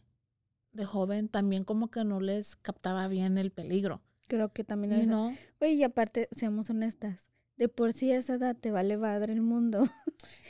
de 0.72 0.84
joven 0.84 1.28
también 1.28 1.64
como 1.64 1.90
que 1.90 2.04
no 2.04 2.20
les 2.20 2.56
captaba 2.56 3.06
bien 3.08 3.38
el 3.38 3.50
peligro. 3.52 4.02
Creo 4.30 4.52
que 4.52 4.62
también 4.62 4.92
es-? 4.92 5.38
Güey, 5.58 5.74
y 5.74 5.82
aparte, 5.82 6.28
seamos 6.30 6.70
honestas. 6.70 7.28
De 7.56 7.68
por 7.68 7.92
sí 7.92 8.12
a 8.12 8.16
esa 8.16 8.34
edad 8.34 8.56
te 8.56 8.70
vale 8.70 8.96
madre 8.96 9.32
el 9.32 9.42
mundo. 9.42 9.88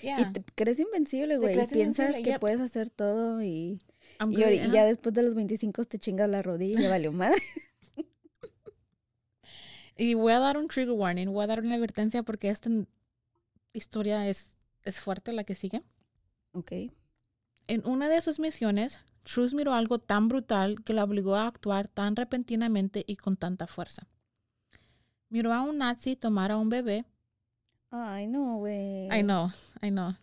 Yeah. 0.03 0.21
Y 0.21 0.33
te 0.33 0.43
crees 0.57 0.81
invencible, 0.81 1.37
güey. 1.37 1.57
Y 1.57 1.67
piensas 1.69 2.17
que 2.17 2.41
puedes 2.41 2.61
hacer 2.61 2.91
todo 2.91 3.41
y, 3.41 3.81
y, 4.19 4.25
good, 4.25 4.73
ya 4.73 4.85
después 4.85 5.15
de 5.15 5.23
los 5.23 5.37
25 5.37 5.85
te 5.85 6.01
chingas 6.01 6.29
la 6.29 6.43
rodilla 6.43 6.81
y 6.81 6.83
ya 6.83 6.91
valió 6.91 7.13
madre. 7.13 7.41
Y 9.97 10.15
voy 10.15 10.33
a 10.33 10.39
dar 10.39 10.57
un 10.57 10.67
trigger 10.67 10.93
warning, 10.93 11.27
voy 11.31 11.45
a 11.45 11.47
dar 11.47 11.61
una 11.61 11.75
advertencia 11.75 12.23
porque 12.23 12.49
esta 12.49 12.71
historia 13.75 14.27
es, 14.29 14.51
es 14.83 14.99
fuerte 14.99 15.33
la 15.33 15.45
que 15.45 15.55
sigue. 15.55 15.83
ok. 16.53 16.73
En 17.69 17.87
una 17.87 18.09
de 18.09 18.23
sus 18.23 18.41
misiones, 18.41 18.99
Truth 19.23 19.53
miró 19.53 19.75
algo 19.75 19.99
tan 19.99 20.29
brutal 20.29 20.83
que 20.83 20.93
la 20.93 21.05
obligó 21.05 21.37
a 21.37 21.47
actuar 21.47 21.89
tan 21.89 22.17
repentinamente 22.17 23.05
y 23.07 23.17
con 23.17 23.37
tanta 23.37 23.67
fuerza. 23.67 24.07
Miró 25.29 25.53
a 25.53 25.63
un 25.63 25.79
nazi 25.79 26.17
tomar 26.17 26.51
a 26.51 26.57
un 26.57 26.69
bebé 26.69 27.05
Ay, 27.91 28.29
no, 28.29 28.59
güey. 28.59 29.09
I 29.09 29.23
know, 29.23 29.51
I 29.83 29.91
know. 29.91 30.15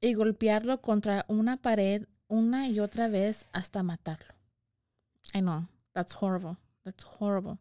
Y 0.00 0.14
golpearlo 0.14 0.80
contra 0.80 1.26
una 1.28 1.58
pared 1.58 2.06
una 2.28 2.68
y 2.68 2.80
otra 2.80 3.08
vez 3.08 3.46
hasta 3.52 3.82
matarlo. 3.82 4.34
I 5.34 5.40
know, 5.40 5.66
that's 5.92 6.14
horrible, 6.18 6.56
that's 6.82 7.04
horrible. 7.04 7.58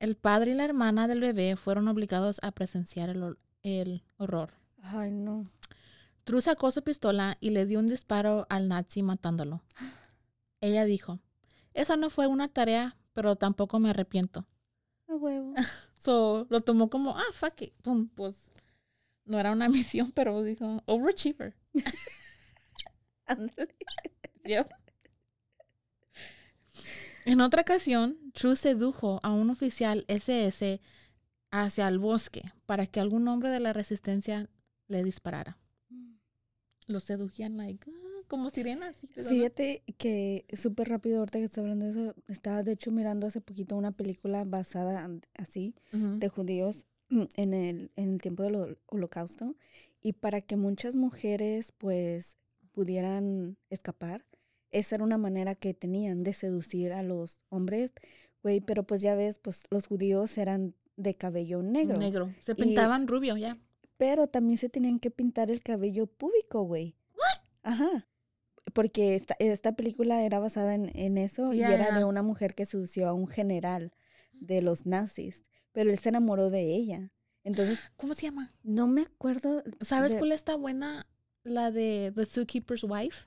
El 0.00 0.16
padre 0.16 0.50
y 0.50 0.54
la 0.54 0.64
hermana 0.64 1.06
del 1.06 1.20
bebé 1.20 1.54
fueron 1.56 1.86
obligados 1.86 2.40
a 2.42 2.50
presenciar 2.50 3.10
el, 3.10 3.38
el 3.62 4.02
horror. 4.16 4.50
Ay, 4.82 5.12
no. 5.12 5.46
True 6.24 6.40
sacó 6.40 6.70
su 6.70 6.82
pistola 6.82 7.36
y 7.40 7.50
le 7.50 7.66
dio 7.66 7.78
un 7.78 7.86
disparo 7.86 8.46
al 8.48 8.68
nazi 8.68 9.02
matándolo. 9.02 9.62
Ella 10.60 10.84
dijo, 10.84 11.20
esa 11.74 11.96
no 11.96 12.08
fue 12.08 12.26
una 12.26 12.48
tarea, 12.48 12.96
pero 13.12 13.36
tampoco 13.36 13.78
me 13.78 13.90
arrepiento. 13.90 14.46
A 15.08 15.14
huevo. 15.14 15.54
So, 15.96 16.46
lo 16.50 16.60
tomó 16.60 16.90
como, 16.90 17.16
ah, 17.16 17.32
fuck 17.32 17.62
it. 17.62 17.72
Pum, 17.80 18.08
pues 18.08 18.52
no 19.24 19.40
era 19.40 19.52
una 19.52 19.68
misión, 19.70 20.12
pero 20.12 20.42
dijo, 20.42 20.82
overachiever. 20.86 21.56
Yep. 24.44 24.68
En 27.24 27.40
otra 27.40 27.62
ocasión, 27.62 28.18
True 28.34 28.56
sedujo 28.56 29.18
a 29.22 29.32
un 29.32 29.48
oficial 29.48 30.04
SS 30.08 30.82
hacia 31.50 31.88
el 31.88 31.98
bosque 31.98 32.52
para 32.66 32.86
que 32.86 33.00
algún 33.00 33.26
hombre 33.28 33.48
de 33.48 33.60
la 33.60 33.72
resistencia 33.72 34.50
le 34.88 35.02
disparara. 35.02 35.56
Lo 36.86 37.00
sedujían 37.00 37.56
like, 37.56 37.90
ah, 37.90 38.20
como 38.28 38.50
sirenas. 38.50 38.98
¿verdad? 39.16 39.30
Fíjate 39.30 39.82
que 39.98 40.44
súper 40.56 40.88
rápido, 40.88 41.18
ahorita 41.20 41.38
que 41.38 41.44
estás 41.46 41.58
hablando 41.58 41.84
de 41.86 41.90
eso, 41.92 42.14
estaba 42.28 42.62
de 42.62 42.72
hecho 42.72 42.90
mirando 42.90 43.26
hace 43.26 43.40
poquito 43.40 43.76
una 43.76 43.92
película 43.92 44.44
basada 44.44 45.08
así 45.34 45.74
de 45.92 46.28
judíos 46.28 46.84
mm, 47.08 47.22
en 47.36 47.54
el, 47.54 47.90
en 47.96 48.12
el 48.14 48.20
tiempo 48.20 48.42
del 48.42 48.54
hol- 48.56 48.78
holocausto 48.86 49.56
y 50.02 50.12
para 50.12 50.40
que 50.42 50.56
muchas 50.56 50.96
mujeres 50.96 51.72
pues 51.78 52.36
pudieran 52.72 53.56
escapar, 53.70 54.24
esa 54.70 54.96
era 54.96 55.04
una 55.04 55.16
manera 55.18 55.54
que 55.54 55.72
tenían 55.74 56.22
de 56.24 56.32
seducir 56.34 56.92
a 56.92 57.02
los 57.02 57.40
hombres, 57.48 57.92
güey, 58.42 58.60
pero 58.60 58.82
pues 58.82 59.00
ya 59.00 59.14
ves, 59.14 59.38
pues 59.38 59.62
los 59.70 59.86
judíos 59.86 60.36
eran 60.36 60.74
de 60.96 61.14
cabello 61.14 61.62
negro, 61.62 61.98
Negro. 61.98 62.32
Se 62.40 62.52
Y- 62.52 62.54
pintaban 62.56 63.06
rubio, 63.08 63.36
ya. 63.36 63.56
Pero 63.96 64.26
también 64.28 64.58
se 64.58 64.68
tenían 64.68 64.98
que 64.98 65.10
pintar 65.10 65.50
el 65.50 65.62
cabello 65.62 66.06
púbico, 66.06 66.62
güey. 66.62 66.96
Ajá. 67.62 68.06
Porque 68.72 69.14
esta, 69.14 69.36
esta 69.38 69.72
película 69.76 70.22
era 70.22 70.38
basada 70.38 70.74
en, 70.74 70.90
en 70.98 71.16
eso 71.18 71.52
y 71.52 71.62
era 71.62 71.96
de 71.96 72.04
una 72.04 72.22
mujer 72.22 72.54
que 72.54 72.66
sedució 72.66 73.08
a 73.08 73.12
un 73.12 73.28
general 73.28 73.92
de 74.32 74.62
los 74.62 74.84
nazis, 74.86 75.42
pero 75.72 75.90
él 75.90 75.98
se 75.98 76.08
enamoró 76.10 76.50
de 76.50 76.74
ella. 76.74 77.12
Entonces, 77.44 77.78
¿Cómo 77.96 78.14
se 78.14 78.26
llama? 78.26 78.52
no 78.62 78.86
me 78.86 79.02
acuerdo. 79.02 79.62
¿Sabes 79.80 80.12
de- 80.12 80.18
cuál 80.18 80.32
está 80.32 80.56
buena? 80.56 81.06
La 81.44 81.70
de 81.70 82.12
The 82.16 82.26
Zookeeper's 82.26 82.84
Wife. 82.84 83.26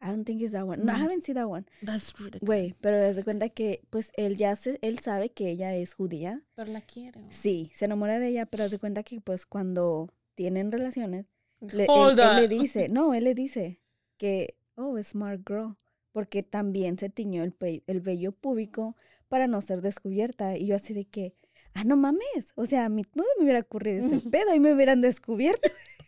I 0.00 0.10
don't 0.10 0.24
think 0.24 0.40
it's 0.40 0.52
that 0.52 0.64
one. 0.64 0.84
No, 0.84 0.92
I 0.92 0.96
haven't 1.02 1.24
seen 1.24 1.34
that 1.34 1.48
one. 1.48 1.66
That's 1.82 2.12
good. 2.12 2.36
Güey, 2.40 2.74
pero 2.80 2.96
de 3.12 3.24
cuenta 3.24 3.48
que, 3.48 3.82
pues, 3.90 4.12
él 4.16 4.36
ya 4.36 4.54
se, 4.56 4.78
él 4.80 5.00
sabe 5.00 5.30
que 5.30 5.50
ella 5.50 5.74
es 5.74 5.94
judía. 5.94 6.42
Pero 6.54 6.70
la 6.70 6.80
quiero. 6.82 7.20
Sí, 7.30 7.72
se 7.74 7.86
enamora 7.86 8.18
de 8.20 8.28
ella, 8.28 8.46
pero 8.46 8.68
de 8.68 8.78
cuenta 8.78 9.02
que, 9.02 9.20
pues, 9.20 9.44
cuando 9.44 10.08
tienen 10.36 10.70
relaciones, 10.70 11.26
le- 11.60 11.86
él, 12.12 12.18
él 12.20 12.36
le 12.36 12.48
dice, 12.48 12.88
no, 12.90 13.12
él 13.14 13.24
le 13.24 13.34
dice 13.34 13.80
que, 14.18 14.56
oh, 14.76 14.96
smart 15.02 15.40
girl, 15.46 15.76
porque 16.12 16.44
también 16.44 16.96
se 16.96 17.10
tiñó 17.10 17.42
el, 17.42 17.52
pe- 17.52 17.82
el 17.88 18.00
vello 18.00 18.30
púbico 18.32 18.94
para 19.28 19.46
no 19.48 19.60
ser 19.60 19.80
descubierta. 19.82 20.56
Y 20.56 20.66
yo 20.66 20.76
así 20.76 20.94
de 20.94 21.06
que, 21.06 21.34
ah, 21.74 21.82
no 21.82 21.96
mames, 21.96 22.52
o 22.54 22.66
sea, 22.66 22.84
a 22.84 22.88
mí 22.88 23.02
no 23.16 23.24
me 23.36 23.42
hubiera 23.44 23.60
ocurrido 23.60 24.06
ese 24.06 24.20
pedo 24.30 24.54
y 24.54 24.60
me 24.60 24.72
hubieran 24.72 25.00
descubierto. 25.00 25.68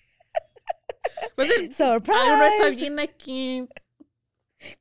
Pues 1.37 1.51
el- 1.59 1.73
¡Surprise! 1.73 2.19
algo 2.19 2.37
no 2.37 2.45
está 2.45 2.71
bien 2.71 2.99
aquí. 2.99 3.69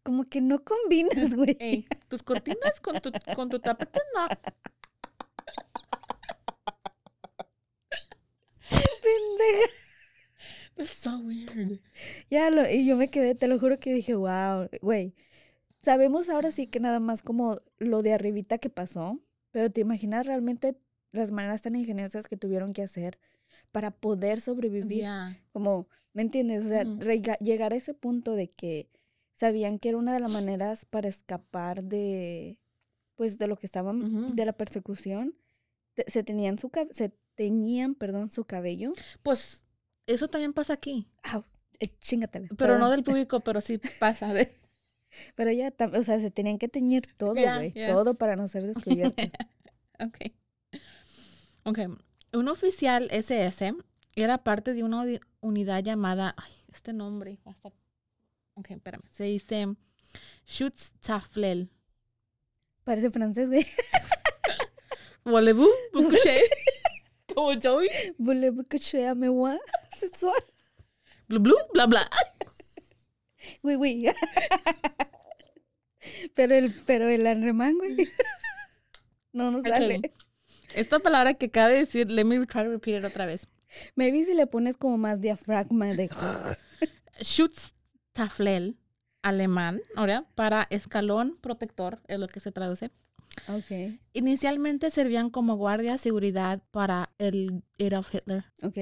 Como 0.03 0.25
que 0.25 0.41
no 0.41 0.63
combinas, 0.63 1.35
güey. 1.35 1.55
Ey, 1.59 1.87
tus 2.09 2.21
cortinas 2.23 2.81
con 2.81 2.99
tu, 3.01 3.11
con 3.35 3.49
tu 3.49 3.59
tapete, 3.59 3.99
no. 4.13 4.27
Pendeja. 8.69 9.73
It's 10.77 10.91
so 10.91 11.17
weird. 11.19 11.79
Ya 12.29 12.49
lo, 12.49 12.69
y 12.69 12.85
yo 12.85 12.95
me 12.95 13.09
quedé, 13.09 13.35
te 13.35 13.47
lo 13.47 13.59
juro 13.59 13.79
que 13.79 13.93
dije, 13.93 14.15
wow, 14.15 14.69
güey. 14.81 15.13
Sabemos 15.81 16.29
ahora 16.29 16.51
sí 16.51 16.67
que 16.67 16.79
nada 16.79 16.99
más 16.99 17.21
como 17.23 17.61
lo 17.77 18.01
de 18.01 18.13
arribita 18.13 18.57
que 18.57 18.69
pasó, 18.69 19.19
pero 19.51 19.69
te 19.71 19.81
imaginas 19.81 20.25
realmente 20.27 20.75
las 21.11 21.31
maneras 21.31 21.61
tan 21.61 21.75
ingeniosas 21.75 22.27
que 22.27 22.37
tuvieron 22.37 22.73
que 22.73 22.83
hacer 22.83 23.17
para 23.71 23.91
poder 23.91 24.41
sobrevivir. 24.41 24.99
Yeah. 25.01 25.39
Como, 25.51 25.87
¿me 26.13 26.21
entiendes? 26.23 26.65
O 26.65 26.69
sea, 26.69 26.83
rega- 26.83 27.37
llegar 27.39 27.73
a 27.73 27.75
ese 27.75 27.93
punto 27.93 28.33
de 28.33 28.49
que 28.49 28.89
sabían 29.35 29.79
que 29.79 29.89
era 29.89 29.97
una 29.97 30.13
de 30.13 30.19
las 30.19 30.31
maneras 30.31 30.85
para 30.85 31.07
escapar 31.07 31.83
de, 31.83 32.59
pues, 33.15 33.37
de 33.37 33.47
lo 33.47 33.55
que 33.57 33.65
estaban, 33.65 34.35
de 34.35 34.45
la 34.45 34.53
persecución. 34.53 35.35
se 36.07 36.23
tenían 36.23 36.57
su, 36.57 36.71
se 36.91 37.11
teñían, 37.35 37.93
perdón, 37.95 38.29
su 38.29 38.45
cabello. 38.45 38.93
Pues 39.23 39.63
eso 40.07 40.27
también 40.29 40.53
pasa 40.53 40.73
aquí. 40.73 41.07
Au, 41.23 41.43
eh, 41.79 41.89
chingatela. 41.99 42.47
Pero 42.57 42.73
no 42.73 42.79
perdón. 42.79 42.91
del 42.91 43.03
público, 43.03 43.39
pero 43.45 43.61
sí 43.61 43.79
pasa. 43.99 44.33
de- 44.33 44.55
Pero 45.35 45.51
ya, 45.51 45.73
o 45.97 46.03
sea, 46.03 46.19
se 46.19 46.31
tenían 46.31 46.57
que 46.57 46.67
teñir 46.67 47.03
todo, 47.17 47.33
güey. 47.33 47.71
ya. 47.73 47.91
Todo 47.93 48.13
para 48.15 48.35
no 48.35 48.47
ser 48.47 48.65
descubiertos. 48.65 49.25
Ok. 50.01 50.17
Ok. 51.65 51.79
Un 52.33 52.47
oficial 52.47 53.07
SS 53.11 53.73
era 54.15 54.37
parte 54.43 54.73
de 54.73 54.83
una 54.83 55.01
uni- 55.03 55.19
unidad 55.41 55.83
llamada. 55.83 56.35
Ay, 56.37 56.51
este 56.71 56.93
nombre. 56.93 57.39
va 57.45 57.51
a 57.51 57.55
estar- 57.55 57.73
Ok, 58.55 58.71
espérame. 58.71 59.03
Se 59.11 59.23
dice 59.23 59.75
Schutzstaffel. 60.45 61.69
Parece 62.83 63.09
francés, 63.11 63.49
güey. 63.49 63.65
Vous 65.25 66.09
coucher? 66.09 66.41
Como 67.35 67.53
Joey. 67.59 67.89
Voulez-vous 68.17 68.63
que 68.67 68.77
je 68.79 68.97
ame 69.07 69.29
moi? 69.29 69.57
C'est 69.97 70.15
ça. 70.15 70.31
Blu, 71.27 71.39
blu, 71.39 71.53
bla, 71.73 71.85
bla. 71.87 72.09
Oui, 73.63 73.75
oui. 73.75 74.05
pero 76.35 76.53
el, 76.55 76.71
pero 76.85 77.07
el 77.09 77.25
alemán, 77.27 77.77
güey. 77.77 78.07
No 79.33 79.51
nos 79.51 79.63
sale. 79.63 79.97
Ok. 79.97 80.05
Esta 80.75 80.99
palabra 80.99 81.33
que 81.33 81.47
acaba 81.47 81.69
de 81.69 81.77
decir, 81.79 82.09
let 82.09 82.23
me 82.25 82.37
try 82.45 82.63
to 82.63 82.69
repeat 82.69 82.99
it 82.99 83.05
otra 83.05 83.25
vez. 83.25 83.47
Maybe 83.95 84.23
si 84.25 84.33
le 84.33 84.47
pones 84.47 84.77
como 84.77 84.97
más 84.97 85.21
diafragma 85.21 85.87
de... 85.87 86.09
Schutzstaffel, 87.21 88.77
alemán, 89.21 89.81
ahora, 89.95 90.25
para 90.35 90.67
escalón 90.69 91.37
protector, 91.41 92.01
es 92.07 92.19
lo 92.19 92.27
que 92.27 92.39
se 92.39 92.51
traduce. 92.51 92.91
ok, 93.47 93.99
Inicialmente 94.13 94.89
servían 94.91 95.29
como 95.29 95.55
guardia 95.55 95.93
de 95.93 95.97
seguridad 95.97 96.61
para 96.71 97.09
el 97.17 97.63
Adolf 97.79 98.13
Hitler. 98.13 98.45
ok. 98.63 98.77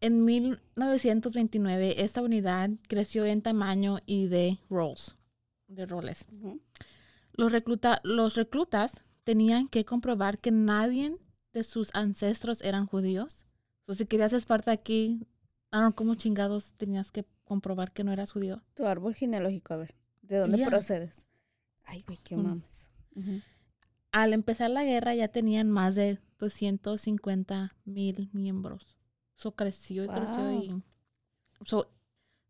En 0.00 0.24
1929, 0.24 2.02
esta 2.02 2.22
unidad 2.22 2.70
creció 2.88 3.24
en 3.24 3.40
tamaño 3.40 3.98
y 4.04 4.26
de 4.26 4.58
roles, 4.68 5.14
de 5.68 5.86
roles. 5.86 6.26
Los, 7.34 7.52
recluta- 7.52 8.00
los 8.02 8.34
reclutas 8.34 9.00
tenían 9.22 9.68
que 9.68 9.84
comprobar 9.84 10.38
que 10.40 10.50
nadie 10.50 11.16
de 11.52 11.64
sus 11.64 11.90
ancestros 11.94 12.62
eran 12.62 12.86
judíos. 12.86 13.44
O 13.86 13.94
si 13.94 14.06
querías 14.06 14.30
ser 14.30 14.44
parte 14.46 14.70
aquí, 14.70 15.26
don't 15.70 15.82
know 15.84 15.94
cómo 15.94 16.14
chingados 16.14 16.74
tenías 16.76 17.10
que 17.10 17.24
comprobar 17.44 17.92
que 17.92 18.04
no 18.04 18.12
eras 18.12 18.32
judío. 18.32 18.62
Tu 18.74 18.86
árbol 18.86 19.14
genealógico, 19.14 19.74
a 19.74 19.78
ver. 19.78 19.94
¿De 20.22 20.38
dónde 20.38 20.64
procedes? 20.66 21.26
Ay, 21.84 22.02
güey, 22.06 22.18
qué 22.24 22.36
Mm. 22.36 22.42
mames. 22.42 22.88
Al 24.12 24.32
empezar 24.32 24.70
la 24.70 24.84
guerra 24.84 25.14
ya 25.14 25.28
tenían 25.28 25.70
más 25.70 25.94
de 25.94 26.18
250 26.38 27.74
mil 27.84 28.30
miembros. 28.32 28.96
Eso 29.38 29.52
creció 29.54 30.04
y 30.04 30.08
creció 30.08 30.50
y... 30.52 30.82
So, 31.64 31.90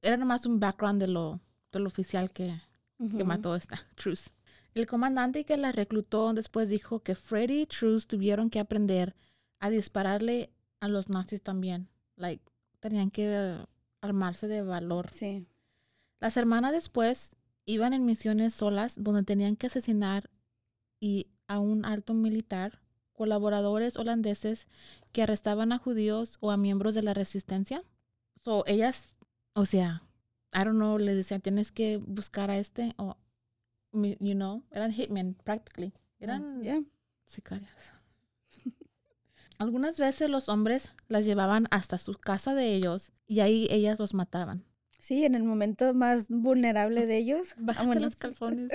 era 0.01 0.17
nomás 0.17 0.47
un 0.47 0.59
background 0.61 1.01
de 1.01 1.09
lo, 1.09 1.41
del 1.73 1.87
oficial 1.87 2.31
que, 2.31 2.61
que 3.17 3.25
mató 3.25 3.55
esta 3.57 3.81
Truce. 3.97 4.31
El 4.75 4.87
comandante 4.87 5.45
que 5.45 5.57
la 5.57 5.73
reclutó 5.73 6.33
después 6.33 6.69
dijo 6.69 7.01
que 7.01 7.15
Freddy 7.15 7.63
y 7.63 7.67
Truce 7.67 8.07
tuvieron 8.07 8.49
que 8.49 8.59
aprender 8.59 9.15
a 9.61 9.71
dispararle 9.71 10.51
a 10.81 10.89
los 10.89 11.09
nazis 11.09 11.43
también. 11.43 11.89
Like, 12.17 12.43
tenían 12.81 13.11
que 13.11 13.59
armarse 14.01 14.49
de 14.49 14.63
valor. 14.63 15.11
Sí. 15.13 15.47
Las 16.21 16.37
hermanas 16.37 16.73
después 16.73 17.37
iban 17.67 17.93
en 17.93 18.07
misiones 18.07 18.55
solas 18.55 18.95
donde 18.97 19.23
tenían 19.23 19.57
que 19.57 19.67
asesinar 19.67 20.31
y 21.01 21.29
a 21.49 21.59
un 21.59 21.85
alto 21.85 22.15
militar, 22.15 22.81
colaboradores 23.13 23.97
holandeses 23.97 24.69
que 25.13 25.23
arrestaban 25.23 25.73
a 25.73 25.79
judíos 25.79 26.39
o 26.41 26.51
a 26.51 26.57
miembros 26.57 26.95
de 26.95 27.03
la 27.03 27.15
resistencia. 27.15 27.85
So, 28.43 28.65
ellas, 28.67 29.15
o 29.55 29.67
sea, 29.67 30.03
I 30.55 30.65
don't 30.65 30.77
know, 30.77 30.99
les 30.99 31.17
decían, 31.17 31.41
tienes 31.41 31.73
que 31.73 31.99
buscar 31.99 32.51
a 32.51 32.59
este 32.59 32.95
o, 32.97 33.17
you 33.93 34.35
know, 34.35 34.63
eran 34.71 34.93
hitmen, 34.93 35.35
practically. 35.45 35.93
Eran 36.21 36.63
Ya. 36.63 36.83
sicarias. 37.27 37.71
Algunas 39.59 39.99
veces 39.99 40.29
los 40.31 40.49
hombres 40.49 40.91
las 41.09 41.25
llevaban 41.25 41.67
hasta 41.71 41.99
su 41.99 42.15
casa 42.15 42.55
de 42.55 42.75
ellos 42.75 43.13
y 43.27 43.41
ahí 43.41 43.69
ellas 43.71 43.99
los 43.99 44.15
mataban. 44.15 44.65
Sí, 44.99 45.25
en 45.25 45.35
el 45.35 45.43
momento 45.45 45.95
más 45.95 46.27
vulnerable 46.29 47.07
de 47.07 47.17
ellos. 47.19 47.55
Bájate 47.59 48.01
los 48.01 48.17
calzones. 48.17 48.71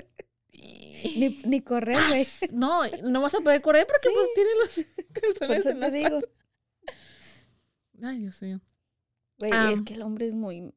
Ni, 1.16 1.30
ni 1.46 1.62
correr, 1.62 2.00
güey. 2.10 2.26
No, 2.52 2.82
no 3.04 3.22
vas 3.22 3.36
a 3.36 3.42
poder 3.42 3.62
correr 3.62 3.86
porque 3.86 4.08
Sí. 4.10 4.14
pues 4.16 4.28
tiene 4.34 4.50
los 4.60 4.70
Por 5.06 5.22
calzones 5.22 5.60
eso 5.60 5.70
en 5.70 5.80
te 5.80 5.92
digo. 5.92 6.20
patas. 6.22 6.96
Ay, 8.04 8.20
Dios 8.20 8.42
mío. 8.42 8.62
Güey, 9.40 9.52
Ah. 9.54 9.70
es 9.72 9.82
que 9.84 9.94
el 9.94 10.02
hombre 10.02 10.28
es 10.28 10.34
muy... 10.36 10.74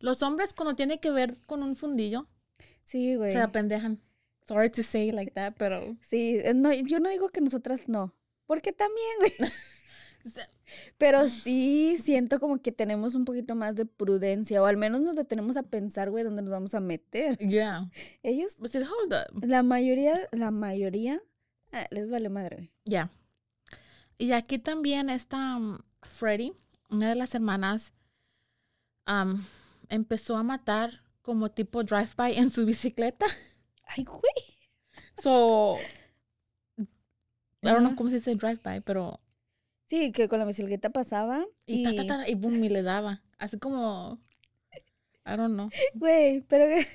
Los 0.00 0.22
hombres 0.22 0.52
cuando 0.54 0.74
tiene 0.74 0.98
que 1.00 1.10
ver 1.12 1.38
con 1.46 1.62
un 1.62 1.76
fundillo 1.76 2.26
Sí, 2.84 3.16
güey. 3.16 3.32
se 3.32 3.40
apendejan. 3.40 4.00
Sorry 4.46 4.70
to 4.70 4.82
say 4.82 5.10
like 5.10 5.32
that, 5.32 5.54
pero 5.58 5.96
Sí, 6.02 6.38
eh, 6.42 6.52
no, 6.54 6.72
yo 6.72 7.00
no 7.00 7.08
digo 7.08 7.30
que 7.30 7.40
nosotras 7.40 7.88
no. 7.88 8.14
Porque 8.46 8.72
también, 8.72 9.16
güey. 9.20 9.32
Pero 10.98 11.28
sí 11.28 11.96
siento 12.02 12.40
como 12.40 12.58
que 12.60 12.72
tenemos 12.72 13.14
un 13.14 13.24
poquito 13.24 13.54
más 13.54 13.76
de 13.76 13.84
prudencia. 13.86 14.62
O 14.62 14.66
al 14.66 14.76
menos 14.76 15.00
nos 15.02 15.16
detenemos 15.16 15.56
a 15.56 15.62
pensar, 15.62 16.10
güey, 16.10 16.24
dónde 16.24 16.42
nos 16.42 16.50
vamos 16.50 16.74
a 16.74 16.80
meter. 16.80 17.36
yeah. 17.38 17.90
Ellos, 18.22 18.56
But 18.58 18.68
still, 18.68 18.84
hold 18.84 19.12
up. 19.12 19.44
la 19.44 19.62
mayoría, 19.62 20.14
la 20.32 20.50
mayoría, 20.50 21.22
ah, 21.72 21.86
les 21.90 22.08
vale 22.08 22.28
madre, 22.28 22.56
güey. 22.56 22.72
Ya. 22.84 23.10
Y 24.16 24.32
aquí 24.32 24.58
también 24.58 25.10
está 25.10 25.56
um, 25.56 25.78
Freddy, 26.02 26.54
una 26.88 27.10
de 27.10 27.16
las 27.16 27.34
hermanas, 27.34 27.92
um, 29.06 29.44
empezó 29.88 30.36
a 30.36 30.42
matar 30.42 31.03
como 31.24 31.50
tipo 31.50 31.82
drive-by 31.82 32.36
en 32.36 32.50
su 32.50 32.66
bicicleta. 32.66 33.24
Ay, 33.86 34.04
güey. 34.04 34.22
So, 35.22 35.78
I 36.78 36.86
don't 37.62 37.78
know 37.78 37.86
Ajá. 37.88 37.96
cómo 37.96 38.10
se 38.10 38.16
dice 38.16 38.34
drive-by, 38.36 38.82
pero... 38.82 39.20
Sí, 39.86 40.12
que 40.12 40.28
con 40.28 40.38
la 40.38 40.44
bicicleta 40.44 40.90
pasaba 40.90 41.44
Y, 41.66 41.80
y... 41.80 41.82
ta, 41.84 41.94
ta, 41.94 42.06
ta, 42.24 42.28
y 42.28 42.34
boom, 42.34 42.62
y 42.62 42.68
le 42.68 42.82
daba. 42.82 43.22
Así 43.38 43.58
como... 43.58 44.18
I 45.26 45.36
don't 45.36 45.54
know. 45.54 45.70
Güey, 45.94 46.42
pero... 46.42 46.66
que- 46.66 46.86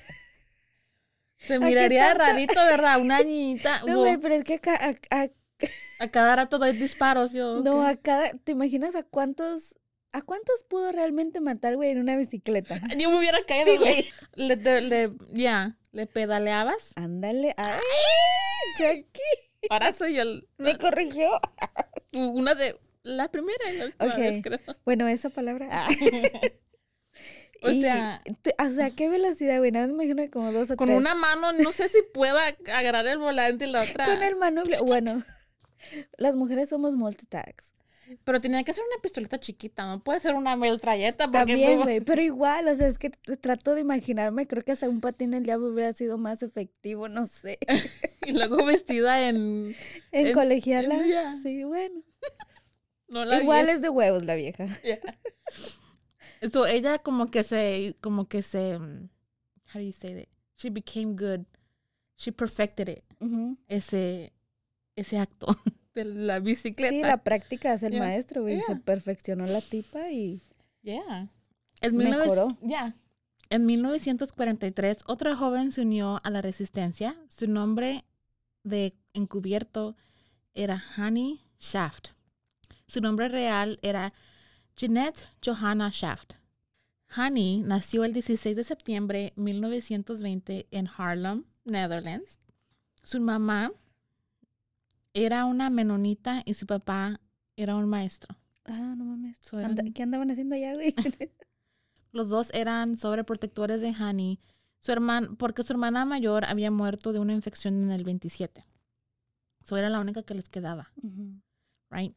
Se 1.37 1.57
miraría 1.59 2.13
rarito, 2.13 2.53
¿verdad? 2.55 3.01
Una 3.01 3.23
niñita. 3.23 3.81
No, 3.85 3.99
güey, 4.01 4.17
pero 4.17 4.35
es 4.35 4.43
que 4.43 4.55
acá, 4.55 4.75
a, 4.75 5.21
a- 5.23 5.29
a 5.99 6.07
cada 6.09 6.35
rato 6.35 6.59
doy 6.59 6.73
disparos. 6.73 7.31
Yo, 7.33 7.61
no, 7.61 7.83
a 7.83 7.95
cada... 7.95 8.31
¿Te 8.33 8.51
imaginas 8.51 8.95
a 8.95 9.01
cuántos... 9.03 9.75
¿A 10.12 10.22
cuántos 10.24 10.63
pudo 10.63 10.91
realmente 10.91 11.39
matar, 11.39 11.76
güey, 11.76 11.91
en 11.91 12.00
una 12.00 12.15
bicicleta? 12.17 12.80
Yo 12.98 13.10
me 13.12 13.19
hubiera 13.19 13.38
caído, 13.45 13.72
Sí, 13.74 13.78
güey. 13.78 13.93
güey. 14.36 14.60
Le, 14.82 15.12
ya, 15.34 15.78
le 15.91 16.08
pedaleabas. 16.08 16.91
Ándale. 16.95 17.54
¡Ay! 17.58 17.80
Jackie, 18.80 19.67
Ahora 19.69 19.91
soy 19.93 20.15
yo 20.15 20.22
el- 20.24 20.48
me 20.58 20.78
corrigió. 20.78 21.30
una 22.13 22.56
de... 22.56 22.80
La 23.04 23.30
primera 23.32 23.72
y 23.72 23.78
la 23.78 23.86
última 23.86 24.12
Ok. 24.13 24.17
vez, 24.19 24.43
creo. 24.43 24.60
Bueno, 24.86 25.08
esa 25.08 25.30
palabra. 25.30 25.69
ah. 25.72 25.88
O 27.62 27.69
Y 27.72 27.82
sea, 27.82 28.22
te- 28.41 28.56
o 28.58 28.69
sea, 28.72 28.89
qué 28.91 29.10
velocidad, 29.10 29.58
güey. 29.60 29.72
Nada 29.72 29.88
más 29.88 29.95
me 29.95 30.04
imagino 30.06 30.24
que 30.24 30.30
como 30.30 30.52
dos 30.54 30.69
o 30.72 30.76
con 30.78 30.88
tres. 30.88 30.98
una 30.98 31.13
mano, 31.15 31.52
no 31.54 31.72
sé 31.72 31.89
si 31.89 32.02
pueda 32.13 32.41
agarrar 32.74 33.06
el 33.08 33.17
volante 33.17 33.65
y 33.65 33.72
la 33.72 33.84
otra. 33.84 34.06
Con 34.06 34.22
el 34.24 34.36
manubrio. 34.38 34.84
Bueno, 34.86 35.24
las 36.17 36.36
mujeres 36.36 36.69
somos 36.69 36.95
multitags. 36.95 37.74
Pero 38.24 38.41
tenía 38.41 38.63
que 38.63 38.74
ser 38.74 38.84
una 38.91 39.02
pistolita 39.02 39.39
chiquita, 39.39 39.86
no 39.86 40.04
puede 40.04 40.19
ser 40.19 40.34
una 40.36 40.56
metralleta. 40.56 41.26
Porque 41.26 41.38
También, 41.54 41.78
no- 41.80 41.84
güey. 41.84 42.02
Pero 42.02 42.22
igual, 42.24 42.67
o 42.67 42.76
sea, 42.76 42.88
es 42.88 42.98
que 42.98 43.10
trato 43.10 43.76
de 43.76 43.82
imaginarme. 43.82 44.48
Creo 44.48 44.63
que 44.63 44.72
hasta 44.72 44.89
un 44.89 45.02
patín 45.02 45.32
del 45.32 45.43
diablo 45.43 45.67
hubiera 45.67 45.93
sido 45.93 46.17
más 46.17 46.41
efectivo, 46.43 47.08
no 47.10 47.26
sé. 47.26 47.60
Y 48.26 48.34
luego 48.34 48.63
vestida 48.65 49.28
en... 49.30 49.76
En 50.12 50.28
En- 50.28 50.34
colegiala. 50.34 51.36
Sí, 51.41 51.63
bueno. 51.63 52.04
No 53.08 53.26
la 53.26 53.38
vi 53.38 53.41
Igual 53.43 53.69
es 53.69 53.82
de 53.82 53.89
huevos 53.89 54.24
la 54.24 54.36
vieja. 54.36 54.67
Yeah. 54.84 55.00
So 56.52 56.65
ella 56.67 57.00
como 57.00 57.32
que 57.32 57.43
se, 57.43 57.95
como 58.02 58.28
que 58.28 58.43
se, 58.43 58.78
mm, 58.78 59.10
how 59.74 59.80
do 59.80 59.82
you 59.82 59.91
say 59.91 60.13
that? 60.13 60.30
She 60.58 60.69
became 60.69 61.15
good. 61.15 61.45
She 62.17 62.32
perfected 62.32 62.88
it. 62.89 63.04
Ese, 63.67 64.32
ese 64.95 65.17
acto 65.17 65.48
de 66.03 66.13
la 66.13 66.39
bicicleta. 66.39 66.93
Sí, 66.93 67.01
la 67.01 67.17
práctica 67.17 67.73
es 67.73 67.83
el 67.83 67.93
Yeah. 67.93 68.03
maestro, 68.03 68.41
güey. 68.41 68.62
Se 68.62 68.75
perfeccionó 68.75 69.45
la 69.45 69.62
tipa 69.62 70.09
y. 70.12 70.41
Yeah. 70.81 71.29
En 71.81 71.97
19 71.97 72.17
Mejoró. 72.23 72.47
yeah. 72.62 72.95
En 73.49 73.65
1943, 73.65 74.99
otra 75.07 75.35
joven 75.35 75.71
se 75.71 75.81
unió 75.81 76.19
a 76.23 76.29
la 76.29 76.41
resistencia. 76.41 77.15
Su 77.27 77.47
nombre 77.47 78.05
de 78.63 78.93
encubierto 79.13 79.95
era 80.53 80.83
Honey 80.97 81.41
Shaft. 81.59 82.09
Su 82.88 83.01
nombre 83.01 83.27
real 83.29 83.79
era 83.81 84.13
Jeanette 84.75 85.27
Johanna 85.43 85.89
Shaft. 85.93 86.33
Honey 87.17 87.59
nació 87.59 88.03
el 88.03 88.13
16 88.13 88.55
de 88.55 88.63
septiembre 88.63 89.33
de 89.35 89.41
1920 89.41 90.67
en 90.71 90.88
Harlem, 90.97 91.43
Netherlands. 91.65 92.39
Su 93.03 93.19
mamá 93.19 93.71
era 95.13 95.45
una 95.45 95.69
menonita 95.69 96.41
y 96.45 96.54
su 96.54 96.65
papá 96.65 97.19
era 97.56 97.76
un 97.76 97.88
maestro. 97.88 98.36
Ah, 98.65 98.95
no 98.95 99.06
mames. 99.06 99.38
So 99.41 99.58
¿Qué 99.93 100.04
andaban 100.04 100.32
haciendo 100.32 100.56
allá, 100.56 100.76
güey? 100.76 100.93
Los 102.12 102.30
dos 102.30 102.50
eran 102.54 102.98
sobreprotectores 102.98 103.82
de 103.82 103.95
Honey, 104.00 104.39
su 104.78 104.91
hermana, 104.91 105.30
porque 105.38 105.63
su 105.63 105.74
hermana 105.74 106.06
mayor 106.06 106.45
había 106.45 106.72
muerto 106.72 107.13
de 107.13 107.19
una 107.19 107.34
infección 107.34 107.84
en 107.84 107.91
el 107.91 108.04
27. 108.04 108.65
So 109.63 109.78
era 109.78 109.89
la 109.89 110.00
única 110.00 110.24
que 110.24 110.34
les 110.34 110.50
quedaba, 110.50 110.91
right? 111.91 112.15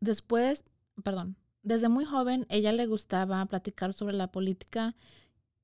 Después, 0.00 0.64
perdón, 1.04 1.36
desde 1.62 1.88
muy 1.88 2.04
joven 2.04 2.46
ella 2.48 2.72
le 2.72 2.86
gustaba 2.86 3.44
platicar 3.46 3.94
sobre 3.94 4.16
la 4.16 4.32
política 4.32 4.96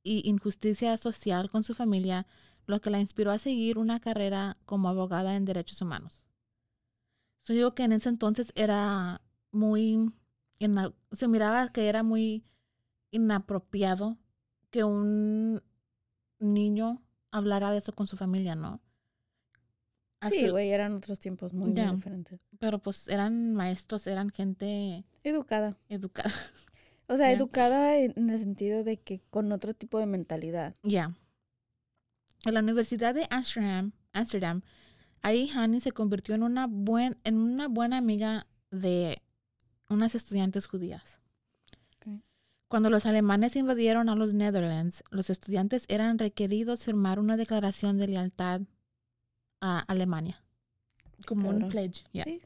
y 0.04 0.28
injusticia 0.28 0.96
social 0.96 1.50
con 1.50 1.64
su 1.64 1.74
familia, 1.74 2.26
lo 2.66 2.80
que 2.80 2.90
la 2.90 3.00
inspiró 3.00 3.32
a 3.32 3.38
seguir 3.38 3.78
una 3.78 3.98
carrera 3.98 4.58
como 4.64 4.88
abogada 4.88 5.34
en 5.34 5.44
derechos 5.44 5.82
humanos. 5.82 6.22
So 7.48 7.54
digo 7.54 7.74
que 7.74 7.82
en 7.84 7.92
ese 7.92 8.10
entonces 8.10 8.52
era 8.56 9.22
muy, 9.52 10.12
ina- 10.58 10.92
se 11.12 11.28
miraba 11.28 11.72
que 11.72 11.88
era 11.88 12.02
muy 12.02 12.44
inapropiado 13.10 14.18
que 14.68 14.84
un 14.84 15.62
niño 16.38 17.02
hablara 17.30 17.70
de 17.70 17.78
eso 17.78 17.94
con 17.94 18.06
su 18.06 18.18
familia, 18.18 18.54
¿no? 18.54 18.82
Sí, 20.28 20.50
güey, 20.50 20.72
eran 20.72 20.92
otros 20.96 21.18
tiempos 21.20 21.54
muy, 21.54 21.68
muy 21.70 21.74
Ya. 21.74 21.90
diferentes. 21.92 22.38
Pero 22.58 22.80
pues 22.80 23.08
eran 23.08 23.54
maestros, 23.54 24.06
eran 24.06 24.28
gente 24.28 25.06
Educada. 25.24 25.78
educada. 25.88 26.30
O 27.10 27.16
sea, 27.16 27.32
educada 27.32 27.96
en 27.96 28.12
en 28.16 28.28
el 28.28 28.38
sentido 28.38 28.84
de 28.84 28.98
que 29.00 29.22
con 29.30 29.50
otro 29.52 29.72
tipo 29.72 29.98
de 29.98 30.04
mentalidad. 30.04 30.74
Ya. 30.82 31.14
En 32.44 32.52
la 32.52 32.60
Universidad 32.60 33.14
de 33.14 33.26
Amsterdam, 33.30 33.92
Amsterdam, 34.12 34.60
ahí 35.22 35.48
Hani 35.48 35.80
se 35.80 35.92
convirtió 35.92 36.34
en 36.34 36.42
una, 36.42 36.66
buen, 36.66 37.18
en 37.24 37.36
una 37.36 37.68
buena 37.68 37.96
amiga 37.98 38.46
de 38.70 39.22
unas 39.88 40.14
estudiantes 40.14 40.66
judías. 40.66 41.20
Cuando 42.68 42.90
los 42.90 43.06
alemanes 43.06 43.56
invadieron 43.56 44.10
a 44.10 44.14
los 44.14 44.34
Netherlands, 44.34 45.02
los 45.10 45.30
estudiantes 45.30 45.86
eran 45.88 46.18
requeridos 46.18 46.84
firmar 46.84 47.18
una 47.18 47.38
declaración 47.38 47.96
de 47.96 48.08
lealtad 48.08 48.60
a 49.62 49.78
Alemania, 49.80 50.42
como 51.26 51.48
un 51.48 51.68
pledge. 51.70 52.04
Sí. 52.24 52.42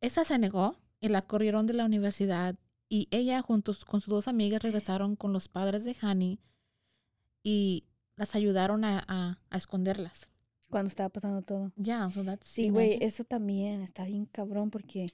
Esa 0.00 0.24
se 0.24 0.38
negó 0.38 0.76
y 1.00 1.08
la 1.08 1.22
corrieron 1.22 1.68
de 1.68 1.74
la 1.74 1.84
universidad 1.84 2.56
y 2.88 3.06
ella 3.12 3.40
junto 3.42 3.76
con 3.86 4.00
sus 4.00 4.10
dos 4.10 4.26
amigas 4.26 4.62
regresaron 4.62 5.14
con 5.14 5.32
los 5.32 5.46
padres 5.46 5.84
de 5.84 5.96
Hani 6.00 6.40
y 7.44 7.84
las 8.16 8.34
ayudaron 8.34 8.84
a, 8.84 9.04
a- 9.06 9.38
a 9.50 9.56
esconderlas. 9.56 10.28
Cuando 10.70 10.88
estaba 10.88 11.08
pasando 11.08 11.42
todo. 11.42 11.72
Ya, 11.76 12.08
so 12.10 12.22
that's- 12.22 12.44
Sí, 12.46 12.70
güey, 12.70 12.98
eso 13.00 13.24
también 13.24 13.82
está 13.82 14.04
bien 14.04 14.26
cabrón 14.26 14.70
porque... 14.70 15.08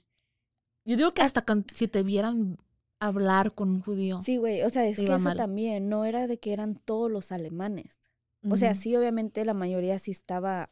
Yo 0.85 0.95
digo 0.95 1.11
que 1.11 1.21
hasta 1.21 1.41
con- 1.43 1.65
si 1.73 1.87
te 1.87 2.03
vieran 2.03 2.57
hablar 2.99 3.53
con 3.53 3.69
un 3.69 3.81
judío. 3.81 4.21
Sí, 4.23 4.37
güey, 4.37 4.61
o 4.63 4.69
sea, 4.69 4.85
es 4.87 4.97
que 4.97 5.05
eso 5.05 5.19
mal. 5.19 5.37
también, 5.37 5.89
no 5.89 6.05
era 6.05 6.27
de 6.27 6.37
que 6.39 6.53
eran 6.53 6.75
todos 6.75 7.11
los 7.11 7.31
alemanes. 7.31 7.99
O 8.49 8.55
sea, 8.55 8.75
sí, 8.75 8.95
obviamente 8.95 9.43
la 9.43 9.53
mayoría 9.53 9.99
sí 9.99 10.11
estaba 10.11 10.69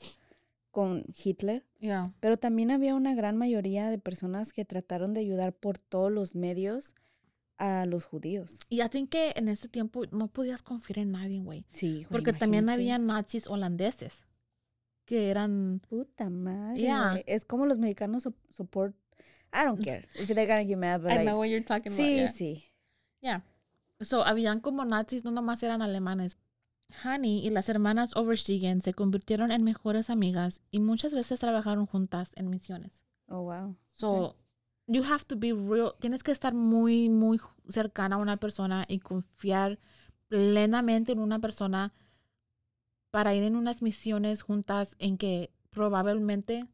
con 0.71 1.04
Hitler, 1.24 1.65
Ya. 1.82 2.13
pero 2.21 2.38
también 2.38 2.71
había 2.71 2.95
una 2.95 3.15
gran 3.15 3.36
mayoría 3.38 3.89
de 3.89 3.98
personas 3.98 4.54
que 4.54 4.63
trataron 4.65 5.13
de 5.13 5.19
ayudar 5.21 5.52
por 5.54 5.78
todos 5.78 6.12
los 6.12 6.36
medios 6.36 6.93
a 7.58 7.86
los 7.86 8.06
judíos. 8.06 8.52
Y 8.69 8.82
think 8.89 9.10
que 9.10 9.34
en 9.36 9.48
ese 9.50 9.67
tiempo 9.67 10.04
no 10.12 10.28
podías 10.30 10.62
confiar 10.62 11.00
en 11.00 11.12
nadie, 11.13 11.39
güey. 11.41 11.65
Sí, 11.71 11.95
güey, 11.95 12.08
Porque 12.10 12.34
también 12.34 12.69
había 12.69 12.98
nazis 12.98 13.48
holandeses 13.48 14.24
que 15.06 15.30
eran... 15.30 15.82
Puta 15.88 16.30
madre. 16.30 16.82
Yeah. 16.82 17.24
Es 17.26 17.46
como 17.46 17.65
los 17.65 17.78
mexicanos 17.78 18.24
so- 18.24 18.34
support. 18.56 18.96
I 19.54 19.63
don't 19.63 19.82
care 19.82 20.08
if 20.15 20.28
they're 20.28 20.48
gonna 20.48 20.65
get 20.65 20.78
mad, 20.78 21.02
but 21.02 21.12
I 21.12 21.15
like, 21.18 21.26
know 21.26 21.38
what 21.38 21.48
you're 21.48 21.63
talking 21.63 21.94
about. 21.94 22.00
sí, 22.00 22.15
yeah. 22.18 22.32
sí. 22.32 22.63
Yeah. 23.22 23.41
So, 24.02 24.24
habían 24.24 24.60
como 24.60 24.84
nazis, 24.84 25.24
no 25.24 25.32
nomás 25.32 25.63
eran 25.63 25.82
alemanes. 25.82 26.38
Hani 27.04 27.46
y 27.46 27.50
las 27.50 27.70
hermanas 27.70 28.15
Overstiegen 28.15 28.82
se 28.82 28.94
convirtieron 28.94 29.52
en 29.52 29.63
mejores 29.63 30.10
amigas 30.10 30.62
y 30.70 30.80
muchas 30.80 31.13
veces 31.13 31.39
trabajaron 31.39 31.86
juntas 31.86 32.32
en 32.36 32.50
misiones. 32.50 33.04
Oh, 33.28 33.41
wow. 33.41 33.76
So, 33.88 34.36
you 34.88 35.04
have 35.04 35.26
to 35.26 35.36
be 35.36 35.54
real. 35.54 35.94
Tienes 36.00 36.22
que 36.22 36.32
estar 36.32 36.54
muy, 36.54 37.10
muy 37.10 37.39
cercana 37.70 38.18
a 38.18 38.20
una 38.20 38.38
persona 38.38 38.86
y 38.88 39.00
confiar 39.00 39.80
plenamente 40.28 41.13
en 41.13 41.20
una 41.20 41.39
persona 41.39 41.94
para 43.15 43.34
ir 43.34 43.43
en 43.43 43.56
unas 43.56 43.82
misiones 43.82 44.41
juntas 44.41 44.97
en 44.99 45.17
que 45.17 45.49
probablemente 45.69 46.65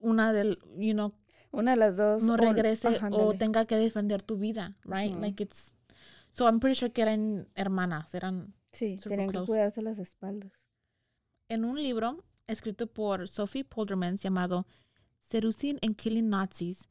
una 0.00 0.32
del, 0.32 0.58
you 0.76 0.92
know, 0.94 1.12
Una 1.52 1.70
de 1.72 1.76
las 1.76 1.96
dos. 1.96 2.22
no 2.24 2.32
o- 2.34 2.36
regrese 2.36 2.88
o 2.88 3.04
ándale. 3.04 3.38
tenga 3.38 3.64
que 3.64 3.76
defender 3.76 4.20
tu 4.22 4.36
vida, 4.36 4.76
right? 4.84 5.12
Ujú. 5.12 5.20
Like 5.20 5.40
it's 5.44 5.72
so 6.32 6.46
I'm 6.48 6.58
pretty 6.58 6.74
sure 6.74 6.90
que 6.92 7.02
eran 7.02 7.48
hermanas, 7.54 8.12
eran 8.14 8.52
Sí, 8.72 8.96
tenían 8.98 9.30
que 9.30 9.38
cuidarse 9.46 9.80
las 9.80 9.98
espaldas. 10.00 10.52
en 11.48 11.64
un 11.64 11.76
libro 11.76 12.24
escrito 12.48 12.86
por 12.88 13.28
Sophie 13.28 13.62
Polderman 13.64 14.16
llamado 14.16 14.66
Seducing 15.20 15.78
and 15.82 15.94
Killing 15.96 16.28
Nazis, 16.30 16.88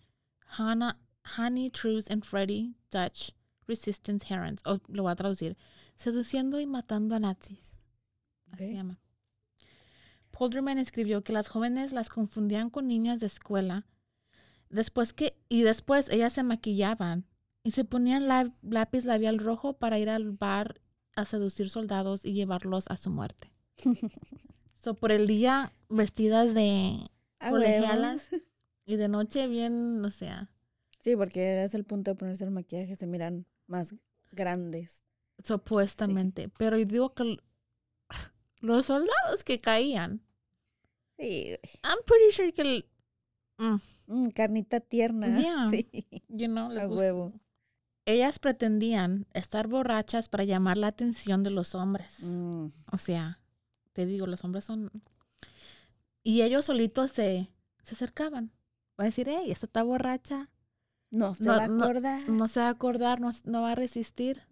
Hannah, 0.58 0.98
Honey, 1.38 1.70
Truce 1.70 2.12
and 2.14 2.24
Freddie 2.24 2.76
Dutch 2.92 3.34
Resistance 3.68 4.26
Herons, 4.34 4.62
o 4.66 4.80
lo 4.88 5.04
voy 5.04 5.12
a 5.12 5.16
traducir, 5.16 5.58
seduciendo 5.96 6.62
y 6.62 6.66
matando 6.66 7.16
a 7.16 7.20
nazis. 7.20 7.77
Así 8.52 8.68
se 8.68 8.74
llama. 8.74 9.00
Polderman 10.32 10.78
escribió 10.78 11.24
que 11.24 11.34
las 11.34 11.48
jóvenes 11.48 11.94
las 11.94 12.10
confundían 12.10 12.70
con 12.70 12.88
niñas 12.88 13.20
de 13.20 13.28
escuela. 13.28 13.86
Después 14.70 15.14
que, 15.14 15.38
y 15.50 15.62
después 15.64 16.10
ellas 16.10 16.34
se 16.34 16.44
maquillaban 16.44 17.26
y 17.64 17.72
se 17.72 17.86
ponían 17.86 18.28
la- 18.28 18.54
lápiz 18.62 19.06
labial 19.06 19.40
rojo 19.40 19.74
para 19.78 19.98
ir 20.00 20.10
al 20.10 20.32
bar 20.32 20.82
a 21.16 21.26
seducir 21.26 21.70
soldados 21.70 22.24
y 22.26 22.34
llevarlos 22.34 22.88
a 22.90 22.98
su 22.98 23.10
muerte. 23.10 23.52
So, 24.80 24.94
por 24.94 25.12
el 25.12 25.26
día 25.26 25.74
vestidas 25.90 26.54
de 26.54 27.10
Ah, 27.40 27.50
colegialas 27.50 28.30
y 28.86 28.96
de 28.96 29.08
noche 29.10 29.48
bien, 29.48 30.06
o 30.06 30.12
sea, 30.12 30.52
Sí, 31.02 31.16
porque 31.16 31.64
es 31.64 31.74
el 31.74 31.84
punto 31.84 32.12
de 32.12 32.16
ponerse 32.16 32.44
el 32.44 32.52
maquillaje, 32.52 32.96
se 32.96 33.08
miran 33.08 33.48
más 33.66 33.96
grandes. 34.32 35.04
supuestamente. 35.44 36.50
Pero 36.60 36.78
yo 36.78 36.86
digo 36.86 37.14
que 37.16 37.38
los 38.60 38.86
soldados 38.86 39.44
que 39.44 39.60
caían, 39.62 40.22
Sí, 41.20 41.46
güey. 41.46 41.60
I'm 41.84 41.98
pretty 42.06 42.32
sure 42.32 42.54
que, 42.54 42.62
el- 42.62 42.86
mm, 43.58 43.78
Mm, 44.08 44.30
carnita 44.30 44.80
tierna. 44.80 45.28
Yeah. 45.48 45.70
Sí, 45.72 45.90
you 46.30 46.48
know, 46.48 46.70
les 46.70 46.84
a 46.84 46.88
gusta. 46.88 47.02
huevo. 47.04 47.34
Ellas 48.06 48.40
pretendían 48.40 49.26
estar 49.34 49.68
borrachas 49.68 50.30
para 50.30 50.46
llamar 50.46 50.78
la 50.78 50.88
atención 50.88 51.44
de 51.44 51.50
los 51.52 51.76
hombres. 51.76 52.20
Mm, 52.24 52.68
O 52.92 52.98
sea, 52.98 53.40
te 53.94 54.06
digo, 54.06 54.28
los 54.28 54.44
hombres 54.46 54.64
son... 54.64 54.90
Y 56.24 56.42
ellos 56.44 56.66
solitos 56.66 57.12
se, 57.12 57.50
se 57.84 57.96
acercaban. 57.96 58.52
Va 59.00 59.04
a 59.04 59.08
decir, 59.08 59.28
hey, 59.30 59.52
esta 59.52 59.66
está 59.66 59.84
borracha. 59.84 60.50
No, 61.12 61.36
se 61.36 61.44
No, 61.46 61.52
va 61.54 61.64
a 61.64 61.66
acordar. 61.66 62.30
No 62.30 62.48
se 62.48 62.60
va 62.62 62.68
a 62.68 62.72
acordar, 62.72 63.20
no, 63.20 63.32
no 63.46 63.62
va 63.64 63.72
a 63.72 63.76
resistir. 63.76 64.44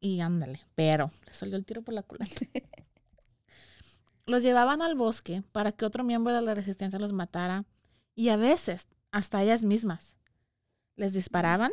Y 0.00 0.20
ándale, 0.20 0.60
pero 0.74 1.10
le 1.26 1.34
salió 1.34 1.56
el 1.56 1.64
tiro 1.66 1.82
por 1.82 1.94
la 1.94 2.02
culata. 2.02 2.34
los 4.26 4.42
llevaban 4.42 4.82
al 4.82 4.94
bosque 4.96 5.42
para 5.52 5.72
que 5.72 5.84
otro 5.84 6.04
miembro 6.04 6.32
de 6.34 6.42
la 6.42 6.54
resistencia 6.54 6.98
los 6.98 7.12
matara 7.12 7.64
y 8.14 8.28
a 8.30 8.36
veces 8.36 8.88
hasta 9.10 9.42
ellas 9.42 9.64
mismas 9.64 10.16
les 10.96 11.12
disparaban. 11.12 11.72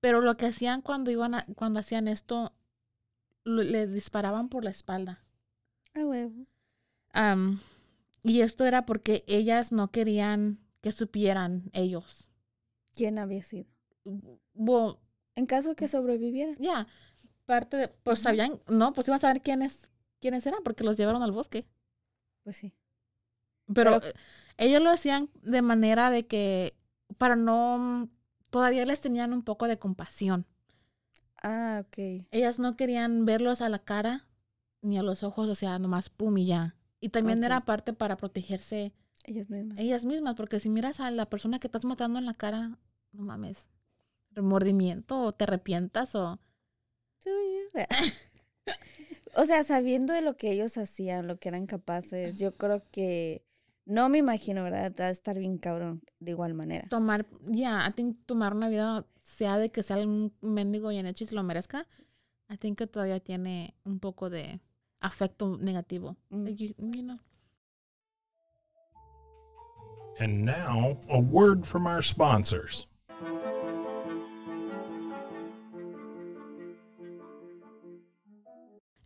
Pero 0.00 0.20
lo 0.20 0.36
que 0.36 0.46
hacían 0.46 0.82
cuando 0.82 1.10
iban 1.10 1.34
a- 1.34 1.46
cuando 1.56 1.80
hacían 1.80 2.08
esto 2.08 2.52
le 3.44 3.86
disparaban 3.86 4.48
por 4.48 4.64
la 4.64 4.70
espalda. 4.70 5.24
A 5.94 6.00
huevo. 6.04 6.46
Am, 7.12 7.60
y 8.22 8.40
esto 8.40 8.64
era 8.64 8.86
porque 8.86 9.24
ellas 9.26 9.72
no 9.72 9.90
querían 9.90 10.58
que 10.80 10.92
supieran 10.92 11.70
ellos. 11.72 12.30
¿Quién 12.92 13.18
había 13.18 13.42
sido? 13.42 13.66
Bueno, 14.54 14.98
En 15.34 15.46
caso 15.46 15.70
de 15.70 15.74
que 15.76 15.88
sobrevivieran. 15.88 16.56
ya, 16.58 16.86
parte 17.44 17.76
de, 17.76 17.88
pues 17.88 18.20
sabían, 18.20 18.58
no, 18.68 18.92
pues 18.92 19.06
iban 19.08 19.16
a 19.16 19.20
saber 19.20 19.42
quiénes, 19.42 19.88
quiénes 20.26 20.44
eran 20.46 20.62
porque 20.64 20.82
los 20.84 20.96
llevaron 20.96 21.22
al 21.22 21.30
bosque. 21.32 21.66
Pues 22.42 22.56
sí. 22.56 22.74
Pero, 23.72 24.00
Pero- 24.00 24.06
eh, 24.08 24.12
ellos 24.58 24.82
lo 24.82 24.90
hacían 24.90 25.30
de 25.42 25.62
manera 25.62 26.10
de 26.10 26.26
que, 26.26 26.74
para 27.18 27.36
no, 27.36 28.08
todavía 28.50 28.84
les 28.86 29.00
tenían 29.00 29.32
un 29.32 29.42
poco 29.42 29.68
de 29.68 29.78
compasión. 29.78 30.46
Ah, 31.42 31.84
ok. 31.86 32.26
Ellas 32.32 32.58
no 32.58 32.76
querían 32.76 33.24
verlos 33.24 33.60
a 33.60 33.68
la 33.68 33.78
cara 33.78 34.26
ni 34.82 34.98
a 34.98 35.02
los 35.04 35.22
ojos, 35.22 35.48
o 35.48 35.54
sea, 35.54 35.78
nomás 35.78 36.10
pum 36.10 36.36
y 36.38 36.46
ya. 36.46 36.74
Y 37.00 37.10
también 37.10 37.44
era 37.44 37.60
parte 37.64 37.92
para 37.92 38.16
protegerse 38.16 38.92
Ellas 39.24 39.48
mismas. 39.50 39.78
ellas 39.78 40.04
mismas, 40.04 40.34
porque 40.34 40.58
si 40.60 40.68
miras 40.70 40.98
a 41.00 41.10
la 41.10 41.26
persona 41.28 41.58
que 41.60 41.68
estás 41.68 41.84
matando 41.84 42.18
en 42.18 42.26
la 42.26 42.34
cara, 42.34 42.78
no 43.12 43.22
mames, 43.22 43.68
remordimiento 44.32 45.20
o 45.22 45.32
te 45.32 45.44
arrepientas 45.44 46.14
o... 46.14 46.40
o 49.34 49.44
sea, 49.44 49.64
sabiendo 49.64 50.12
de 50.12 50.22
lo 50.22 50.36
que 50.36 50.50
ellos 50.52 50.76
hacían, 50.78 51.26
lo 51.26 51.38
que 51.38 51.48
eran 51.48 51.66
capaces, 51.66 52.36
yo 52.36 52.52
creo 52.52 52.82
que 52.90 53.44
no 53.84 54.08
me 54.08 54.18
imagino, 54.18 54.64
¿verdad? 54.64 54.92
Va 54.98 55.06
a 55.06 55.10
estar 55.10 55.38
bien 55.38 55.58
cabrón 55.58 56.02
de 56.18 56.32
igual 56.32 56.54
manera. 56.54 56.88
Tomar, 56.88 57.26
ya, 57.42 57.86
I 57.88 57.92
think 57.92 58.18
tomar 58.26 58.54
una 58.54 58.68
vida, 58.68 59.06
sea 59.22 59.58
de 59.58 59.70
que 59.70 59.82
sea 59.82 59.98
un 59.98 60.32
mendigo 60.40 60.88
bien 60.88 61.06
hecho 61.06 61.24
y 61.24 61.26
se 61.26 61.34
lo 61.34 61.42
merezca, 61.42 61.86
I 62.48 62.56
think 62.56 62.78
que 62.78 62.86
todavía 62.86 63.20
tiene 63.20 63.74
un 63.84 63.98
poco 64.00 64.30
de 64.30 64.60
afecto 65.00 65.56
negativo. 65.58 66.16
Mm. 66.30 66.46
You- 66.48 66.74
you 66.78 67.02
know. 67.02 67.18
And 70.18 70.44
now, 70.46 70.96
a 71.10 71.18
word 71.18 71.66
from 71.66 71.86
our 71.86 72.02
sponsors. 72.02 72.86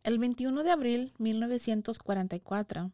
El 0.03 0.19
21 0.19 0.63
de 0.63 0.71
abril 0.71 1.13
1944, 1.19 2.91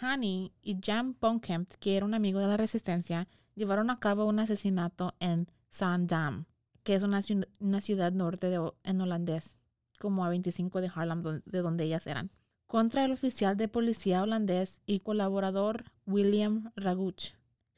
Hani 0.00 0.52
y 0.62 0.78
Jan 0.82 1.16
Bonkamp, 1.20 1.72
que 1.80 1.96
era 1.96 2.06
un 2.06 2.14
amigo 2.14 2.38
de 2.40 2.46
la 2.46 2.56
resistencia, 2.56 3.28
llevaron 3.54 3.90
a 3.90 3.98
cabo 3.98 4.24
un 4.26 4.38
asesinato 4.38 5.14
en 5.20 5.48
Zaandam, 5.72 6.46
que 6.84 6.94
es 6.94 7.02
una, 7.02 7.20
ciu- 7.20 7.46
una 7.60 7.80
ciudad 7.80 8.12
norte 8.12 8.48
de, 8.48 8.72
en 8.84 9.00
holandés, 9.00 9.58
como 9.98 10.24
a 10.24 10.28
25 10.30 10.80
de 10.80 10.90
Harlem, 10.94 11.42
de 11.44 11.58
donde 11.60 11.84
ellas 11.84 12.06
eran, 12.06 12.30
contra 12.66 13.04
el 13.04 13.12
oficial 13.12 13.56
de 13.56 13.68
policía 13.68 14.22
holandés 14.22 14.80
y 14.86 15.00
colaborador 15.00 15.84
William 16.06 16.70
Raguch. 16.76 17.34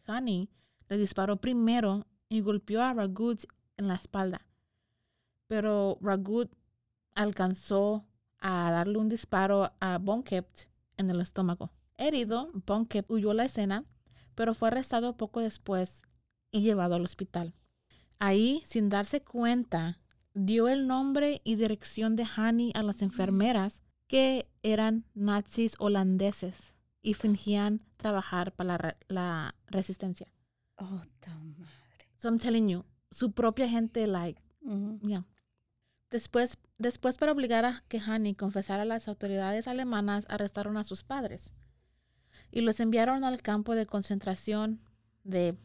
Hani 0.07 0.49
le 0.89 0.99
disparó 0.99 1.37
primero 1.41 2.07
y 2.29 2.41
golpeó 2.41 2.83
a 2.83 2.93
Raguch 2.93 3.47
en 3.77 3.89
la 3.89 3.95
espalda, 3.95 4.47
pero 5.47 5.99
Raguch 6.01 6.51
alcanzó 7.15 8.05
a 8.41 8.71
darle 8.71 8.99
un 8.99 9.09
disparo 9.09 9.73
a 9.81 9.99
Bonkept 9.99 10.61
en 10.97 11.11
el 11.11 11.21
estómago. 11.21 11.71
Herido, 11.97 12.51
Bonkept 12.67 13.11
huyó 13.11 13.31
a 13.33 13.35
la 13.35 13.45
escena, 13.45 13.85
pero 14.35 14.55
fue 14.55 14.69
arrestado 14.69 15.17
poco 15.17 15.41
después 15.41 16.03
y 16.51 16.63
llevado 16.63 16.95
al 16.95 17.05
hospital. 17.05 17.55
Ahí, 18.19 18.63
sin 18.65 18.89
darse 18.89 19.23
cuenta, 19.23 19.99
dio 20.35 20.69
el 20.69 20.87
nombre 20.87 21.41
y 21.45 21.57
dirección 21.57 22.17
de 22.17 22.27
Hani 22.37 22.73
a 22.75 22.83
las 22.83 23.03
enfermeras 23.03 23.83
que 24.07 24.49
eran 24.63 25.05
nazis 25.15 25.75
holandeses 25.79 26.75
y 27.03 27.15
fingían 27.15 27.81
trabajar 27.97 28.53
para 28.53 28.67
la, 28.69 28.79
re- 28.79 28.97
la 29.09 29.55
resistencia. 29.67 30.27
Oh, 30.77 31.03
ta 31.21 31.35
madre. 31.35 31.65
So 32.17 32.29
I'm 32.29 32.39
telling 32.39 32.69
you, 32.69 32.85
su 33.11 33.33
propia 33.33 33.69
gente, 33.69 34.07
like, 34.07 34.41
Ujú. 34.63 34.99
ya. 35.03 35.25
Después, 36.11 36.59
después, 36.79 37.19
para 37.19 37.33
obligar 37.33 37.65
a 37.65 37.85
que 37.89 38.01
Hani 38.01 38.35
confesara 38.35 38.83
a 38.83 38.87
las 38.87 39.07
autoridades 39.09 39.69
alemanas, 39.69 40.27
arrestaron 40.29 40.77
a 40.77 40.85
sus 40.85 41.05
padres 41.05 41.53
y 42.51 42.63
los 42.63 42.81
enviaron 42.81 43.25
al 43.25 43.43
campo 43.43 43.75
de 43.75 43.87
concentración 43.87 44.81
de 45.25 45.57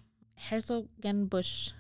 Herzogenbusch. 0.49 1.73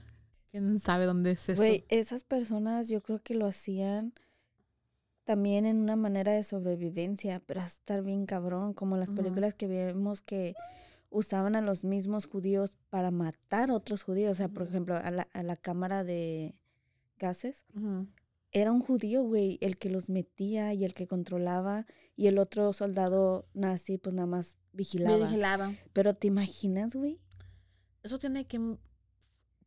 ¿Quién 0.51 0.79
sabe 0.79 1.05
dónde 1.05 1.31
es 1.31 1.49
eso? 1.49 1.57
Güey, 1.57 1.85
esas 1.89 2.23
personas 2.23 2.87
yo 2.87 3.01
creo 3.01 3.21
que 3.21 3.35
lo 3.35 3.45
hacían 3.45 4.13
también 5.25 5.65
en 5.65 5.77
una 5.77 5.95
manera 5.95 6.31
de 6.31 6.43
sobrevivencia, 6.43 7.41
pero 7.45 7.61
a 7.61 7.65
estar 7.65 8.03
bien 8.03 8.25
cabrón, 8.25 8.73
como 8.73 8.95
las 8.95 9.09
películas 9.09 9.55
que 9.55 9.67
vemos 9.67 10.21
que 10.21 10.53
usaban 11.09 11.55
a 11.55 11.61
los 11.61 11.83
mismos 11.83 12.27
judíos 12.27 12.77
para 12.89 13.11
matar 13.11 13.69
a 13.71 13.73
otros 13.73 14.03
judíos, 14.03 14.31
o 14.31 14.35
sea, 14.35 14.49
por 14.49 14.67
ejemplo, 14.67 14.95
a 14.95 15.11
la, 15.11 15.27
a 15.33 15.43
la 15.43 15.55
cámara 15.55 16.03
de 16.03 16.55
gases, 17.17 17.63
Ujú. 17.75 18.07
Era 18.55 18.71
un 18.71 18.79
judío, 18.79 19.21
güey, 19.23 19.57
el 19.61 19.75
que 19.77 19.89
los 19.89 20.09
metía 20.09 20.73
y 20.73 20.85
el 20.85 20.93
que 20.93 21.07
controlaba, 21.07 21.85
y 22.15 22.27
el 22.27 22.37
otro 22.39 22.71
soldado 22.71 23.47
nazi 23.53 23.97
pues 23.97 24.15
nada 24.15 24.27
más 24.27 24.55
Me 24.71 24.77
vigilaba. 24.77 25.27
vigilaba. 25.27 25.73
Pero 25.91 26.13
¿te 26.13 26.27
imaginas, 26.27 26.95
güey? 26.95 27.19
Eso 28.01 28.17
tiene 28.17 28.45
que, 28.45 28.77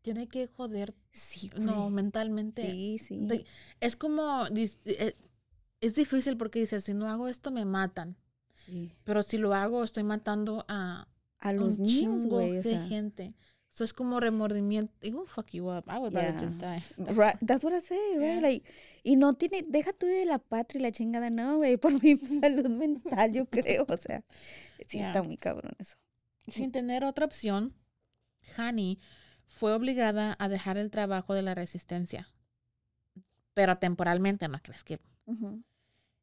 tiene 0.02 0.26
que 0.28 0.46
joder, 0.46 0.94
Sí, 1.12 1.50
no, 1.60 1.90
mentalmente. 1.90 2.70
Sí, 2.70 2.98
sí. 2.98 3.18
De- 3.20 3.44
es 3.80 3.94
como, 3.96 4.46
eh, 4.54 5.14
es 5.80 5.94
difícil 5.94 6.36
porque 6.38 6.60
dices, 6.60 6.84
si 6.84 6.94
no 6.94 7.08
hago 7.08 7.28
esto, 7.28 7.50
me 7.50 7.64
matan. 7.64 8.16
sí. 8.64 8.90
Pero 9.04 9.22
si 9.22 9.36
lo 9.38 9.52
hago, 9.54 9.84
estoy 9.84 10.02
matando 10.04 10.64
a 10.68 11.08
A 11.40 11.52
los 11.52 11.76
un 11.78 11.82
niños, 11.84 12.22
chingo 12.22 12.36
güey, 12.36 12.50
o 12.52 12.54
de 12.54 12.62
sea. 12.62 12.82
gente. 12.86 13.34
Eso 13.78 13.84
es 13.84 13.92
como 13.92 14.18
remordimiento. 14.18 14.92
It 15.02 15.14
won't 15.14 15.28
fuck 15.28 15.52
you 15.52 15.68
up. 15.70 15.88
I 15.88 15.98
would 15.98 16.12
rather 16.12 16.36
just 16.36 16.58
die. 16.58 16.82
That's 16.96 17.16
Right, 17.16 17.36
that's 17.40 17.62
what 17.62 17.72
I 17.72 17.80
say, 17.80 18.16
right? 18.16 18.34
Yeah. 18.34 18.40
Like, 18.40 18.66
y 19.04 19.14
no 19.14 19.34
tiene, 19.34 19.62
deja 19.68 19.92
tú 19.92 20.06
de 20.06 20.24
la 20.24 20.40
patria 20.40 20.80
y 20.80 20.82
la 20.82 20.90
chingada, 20.90 21.30
no, 21.30 21.58
güey, 21.58 21.76
por 21.76 21.92
mi 22.02 22.16
salud 22.40 22.68
mental, 22.68 23.30
yo 23.32 23.46
creo, 23.46 23.86
o 23.88 23.96
sea, 23.96 24.24
sí 24.88 24.98
Yeah. 24.98 25.06
está 25.06 25.22
muy 25.22 25.36
cabrón 25.36 25.76
eso. 25.78 25.96
Sin 26.48 26.72
tener 26.72 27.04
otra 27.04 27.24
opción, 27.24 27.72
Hani 28.56 28.98
fue 29.46 29.72
obligada 29.72 30.34
a 30.40 30.48
dejar 30.48 30.76
el 30.76 30.90
trabajo 30.90 31.34
de 31.34 31.42
la 31.42 31.54
resistencia. 31.54 32.26
Pero 33.54 33.78
temporalmente, 33.78 34.48
¿no 34.48 34.58
crees 34.60 34.82
que? 34.82 34.98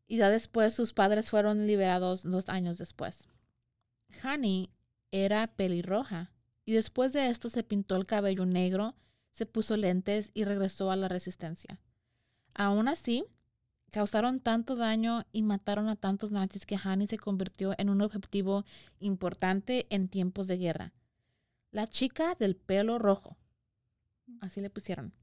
Y 0.08 0.18
ya 0.18 0.30
después 0.30 0.74
sus 0.74 0.91
padres 0.91 1.30
fueron 1.30 1.68
liberados 1.68 2.24
dos 2.24 2.50
años 2.50 2.78
después. 2.78 3.30
Hani 4.24 4.72
era 5.12 5.48
pelirroja 5.48 6.34
y 6.65 6.73
después 6.73 7.13
de 7.13 7.30
esto 7.30 7.49
se 7.49 7.63
pintó 7.63 7.95
el 7.95 8.06
cabello 8.06 8.45
negro, 8.45 8.95
se 9.32 9.45
puso 9.45 9.78
lentes 9.78 10.32
y 10.34 10.43
regresó 10.43 10.91
a 10.91 10.95
la 10.95 11.08
resistencia. 11.08 11.80
Aún 12.54 12.88
así, 12.88 13.25
causaron 13.91 14.39
tanto 14.39 14.75
daño 14.75 15.25
y 15.32 15.43
mataron 15.43 15.89
a 15.89 15.95
tantos 15.95 16.32
nazis 16.32 16.65
que 16.65 16.78
Hani 16.82 17.08
se 17.08 17.17
convirtió 17.17 17.75
en 17.78 17.89
un 17.89 18.01
objetivo 18.01 18.65
importante 18.99 19.86
en 19.89 20.08
tiempos 20.08 20.47
de 20.47 20.58
guerra. 20.58 20.93
La 21.71 21.88
chica 21.88 22.36
del 22.36 22.56
pelo 22.56 22.97
rojo. 22.97 23.38
Así 24.41 24.62
le 24.62 24.69
pusieron. 24.69 25.13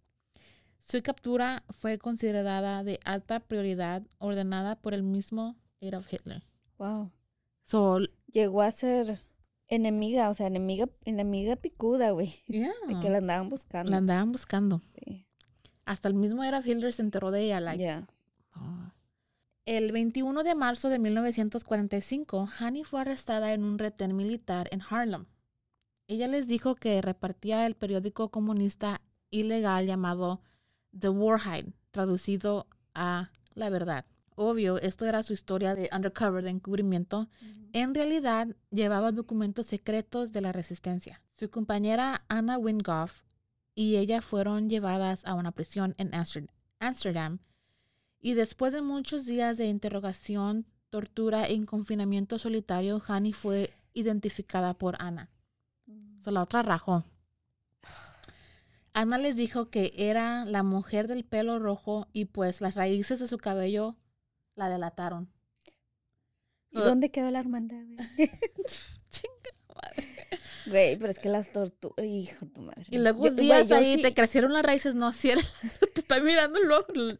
Su 0.80 1.02
captura 1.02 1.64
fue 1.70 1.98
considerada 1.98 2.84
de 2.84 3.00
alta 3.04 3.40
prioridad, 3.40 4.02
ordenada 4.18 4.76
por 4.76 4.94
el 4.94 5.02
mismo 5.02 5.56
Adolf 5.80 6.12
Hitler. 6.12 6.44
Wow. 6.78 7.10
So, 7.64 7.98
Llegó 8.32 8.62
a 8.62 8.70
ser 8.70 9.22
enemiga, 9.74 10.28
o 10.30 10.34
sea, 10.34 10.46
enemiga, 10.46 10.88
enemiga 11.04 11.56
picuda, 11.56 12.10
güey, 12.10 12.32
yeah, 12.46 12.72
de 12.88 13.00
que 13.00 13.10
la 13.10 13.18
andaban 13.18 13.48
buscando. 13.48 13.90
la 13.90 13.96
andaban 13.98 14.32
buscando. 14.32 14.80
Sí. 14.94 15.26
Hasta 15.84 16.08
el 16.08 16.14
mismo 16.14 16.42
Adolf 16.42 16.66
Hitler 16.66 16.92
se 16.92 17.02
enteró 17.02 17.30
de 17.30 17.42
ella. 17.44 17.60
Like, 17.60 17.82
Ya. 17.82 18.06
oh. 18.54 18.92
El 19.64 19.92
21 19.92 20.42
de 20.42 20.54
marzo 20.54 20.88
de 20.88 20.98
1945, 20.98 22.48
Hani 22.58 22.84
fue 22.84 23.00
arrestada 23.00 23.52
en 23.52 23.64
un 23.64 23.78
retén 23.78 24.16
militar 24.16 24.68
en 24.72 24.82
Harlem. 24.88 25.26
Ella 26.08 26.26
les 26.28 26.46
dijo 26.48 26.74
que 26.74 27.00
repartía 27.00 27.64
el 27.66 27.74
periódico 27.76 28.30
comunista 28.30 29.00
ilegal 29.30 29.86
llamado 29.86 30.42
The 30.98 31.08
Warhide, 31.08 31.72
traducido 31.92 32.66
a 32.94 33.30
La 33.54 33.70
Verdad. 33.70 34.04
Obvio, 34.34 34.78
esto 34.78 35.06
era 35.06 35.22
su 35.22 35.32
historia 35.32 35.74
de 35.74 35.90
undercover, 35.94 36.42
de 36.42 36.50
encubrimiento. 36.50 37.28
En 37.72 37.94
realidad, 37.94 38.48
llevaba 38.70 39.12
documentos 39.12 39.66
secretos 39.66 40.32
de 40.32 40.40
la 40.40 40.52
resistencia. 40.52 41.22
Su 41.34 41.50
compañera 41.50 42.24
Anna 42.28 42.58
Wingoff 42.58 43.22
y 43.74 43.96
ella 43.96 44.22
fueron 44.22 44.68
llevadas 44.68 45.24
a 45.24 45.34
una 45.34 45.52
prisión 45.52 45.94
en 45.98 46.12
Amster- 46.12 46.50
Amsterdam. 46.78 47.38
Y 48.20 48.34
después 48.34 48.72
de 48.72 48.82
muchos 48.82 49.26
días 49.26 49.56
de 49.58 49.66
interrogación, 49.66 50.66
tortura 50.90 51.50
y 51.50 51.64
confinamiento 51.64 52.38
solitario, 52.38 53.02
Hani 53.06 53.32
fue 53.32 53.70
identificada 53.94 54.74
por 54.74 54.96
Ana. 55.00 55.30
So, 56.22 56.30
la 56.30 56.42
otra 56.42 56.62
rajó. 56.62 57.04
Ana 58.94 59.18
les 59.18 59.36
dijo 59.36 59.70
que 59.70 59.92
era 59.96 60.44
la 60.44 60.62
mujer 60.62 61.08
del 61.08 61.24
pelo 61.24 61.58
rojo 61.58 62.08
y 62.12 62.26
pues 62.26 62.60
las 62.60 62.74
raíces 62.74 63.18
de 63.18 63.26
su 63.26 63.38
cabello 63.38 63.96
la 64.62 64.68
delataron. 64.70 65.30
¿Y 66.70 66.78
dónde 66.80 67.10
quedó 67.10 67.30
la 67.30 67.40
hermandad, 67.40 67.84
güey? 67.84 68.30
Chinga 69.10 69.74
madre. 69.74 70.08
Güey, 70.66 70.96
pero 70.96 71.10
es 71.10 71.18
que 71.18 71.28
las 71.28 71.52
torturas, 71.52 72.06
hijo 72.06 72.46
de 72.46 72.50
tu 72.52 72.60
madre. 72.62 72.84
Y 72.90 72.98
luego 72.98 73.26
Yo- 73.26 73.34
días 73.34 73.70
ahí 73.72 73.96
sí- 73.96 74.02
te 74.02 74.14
crecieron 74.14 74.52
las 74.52 74.62
raíces, 74.62 74.94
no, 74.94 75.12
si 75.12 75.30
era, 75.30 75.42
te 75.94 76.00
está 76.00 76.20
mirando 76.20 76.58
ojo. 76.74 77.18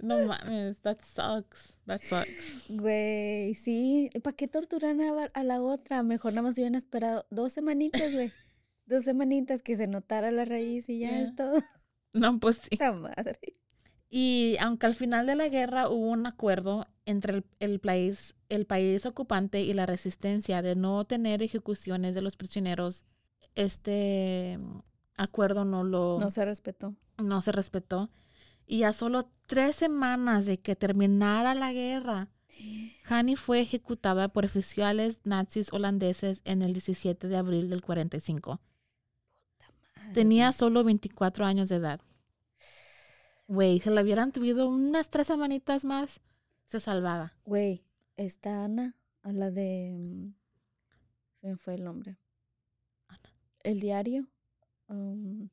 No 0.00 0.18
mames, 0.26 0.80
that 0.80 0.98
sucks, 1.02 1.76
that 1.86 2.00
sucks. 2.00 2.68
Güey, 2.68 3.54
sí. 3.56 4.10
¿Para 4.22 4.36
qué 4.36 4.46
torturan 4.48 5.00
a, 5.00 5.24
a 5.32 5.44
la 5.44 5.60
otra? 5.60 6.02
Mejor 6.02 6.32
nada 6.32 6.42
más 6.42 6.54
hubieran 6.54 6.76
esperado 6.76 7.26
dos 7.30 7.52
semanitas, 7.52 8.12
güey. 8.12 8.32
dos 8.86 9.04
semanitas 9.04 9.62
que 9.62 9.76
se 9.76 9.86
notara 9.86 10.30
la 10.30 10.44
raíz 10.44 10.88
y 10.88 11.00
ya 11.00 11.10
Ya. 11.10 11.20
es 11.22 11.34
todo. 11.34 11.62
No, 12.12 12.38
pues 12.40 12.56
sí. 12.58 12.76
La 12.78 12.92
madre. 12.92 13.38
Y 14.10 14.56
aunque 14.60 14.86
al 14.86 14.94
final 14.94 15.26
de 15.26 15.36
la 15.36 15.48
guerra 15.48 15.88
hubo 15.88 16.06
un 16.08 16.26
acuerdo 16.26 16.86
entre 17.04 17.34
el, 17.34 17.44
el 17.60 17.78
país, 17.78 18.34
el 18.48 18.64
país 18.64 19.04
ocupante 19.04 19.60
y 19.60 19.74
la 19.74 19.86
resistencia 19.86 20.62
de 20.62 20.76
no 20.76 21.04
tener 21.04 21.42
ejecuciones 21.42 22.14
de 22.14 22.22
los 22.22 22.36
prisioneros, 22.36 23.04
este, 23.54 24.58
acuerdo 25.16 25.64
no 25.64 25.84
lo 25.84 26.18
No 26.18 26.30
se 26.30 26.44
respetó. 26.44 26.94
no 27.18 27.42
se 27.42 27.52
respetó. 27.52 28.08
Y 28.66 28.84
a 28.84 28.92
solo 28.92 29.30
tres 29.46 29.76
semanas 29.76 30.46
de 30.46 30.60
que 30.60 30.76
terminara 30.76 31.54
la 31.54 31.72
guerra, 31.72 32.28
Hani 33.08 33.36
fue 33.36 33.60
ejecutada 33.60 34.28
por 34.28 34.44
oficiales 34.44 35.20
nazis 35.24 35.72
holandeses 35.72 36.40
en 36.44 36.62
el 36.62 36.72
17 36.72 37.28
de 37.28 37.36
abril 37.36 37.68
del 37.68 37.82
45. 37.82 38.60
Tenía 40.14 40.52
solo 40.52 40.84
24 40.84 41.44
años 41.44 41.68
de 41.68 41.76
edad. 41.76 42.00
Güey, 43.48 43.80
si 43.80 43.90
la 43.90 44.02
hubieran 44.02 44.30
tenido 44.32 44.68
unas 44.68 45.10
tres 45.10 45.26
semanitas 45.26 45.84
más, 45.84 46.20
se 46.66 46.80
salvaba. 46.80 47.34
Güey, 47.44 47.82
está 48.16 48.64
Ana, 48.64 48.94
a 49.22 49.32
la 49.32 49.50
de... 49.50 49.90
mm, 49.98 50.34
Se 51.40 51.46
me 51.48 51.56
fue 51.56 51.74
el 51.74 51.84
nombre. 51.84 52.16
El 53.60 53.80
diario. 53.80 54.26
um, 54.88 55.48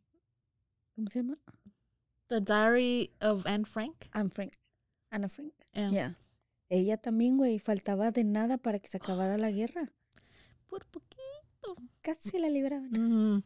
¿Cómo 0.96 1.10
se 1.10 1.20
llama? 1.24 1.38
The 2.28 2.42
Diary 2.42 3.12
of 3.22 3.46
Anne 3.46 3.66
Frank. 3.66 3.96
Anne 4.12 4.30
Frank. 4.30 4.54
Ana 5.10 5.30
Frank. 5.30 5.54
eh, 5.74 5.90
Ya. 5.92 6.20
Ella 6.70 6.98
también, 6.98 7.38
güey, 7.38 7.60
faltaba 7.60 8.12
de 8.12 8.24
nada 8.24 8.58
para 8.58 8.80
que 8.80 8.88
se 8.90 8.98
acabara 8.98 9.38
la 9.38 9.52
guerra. 9.52 9.92
Por 10.68 10.86
poquito. 10.88 11.76
Casi 12.02 12.40
la 12.40 12.50
libraban. 12.50 12.90
Mm, 12.92 13.44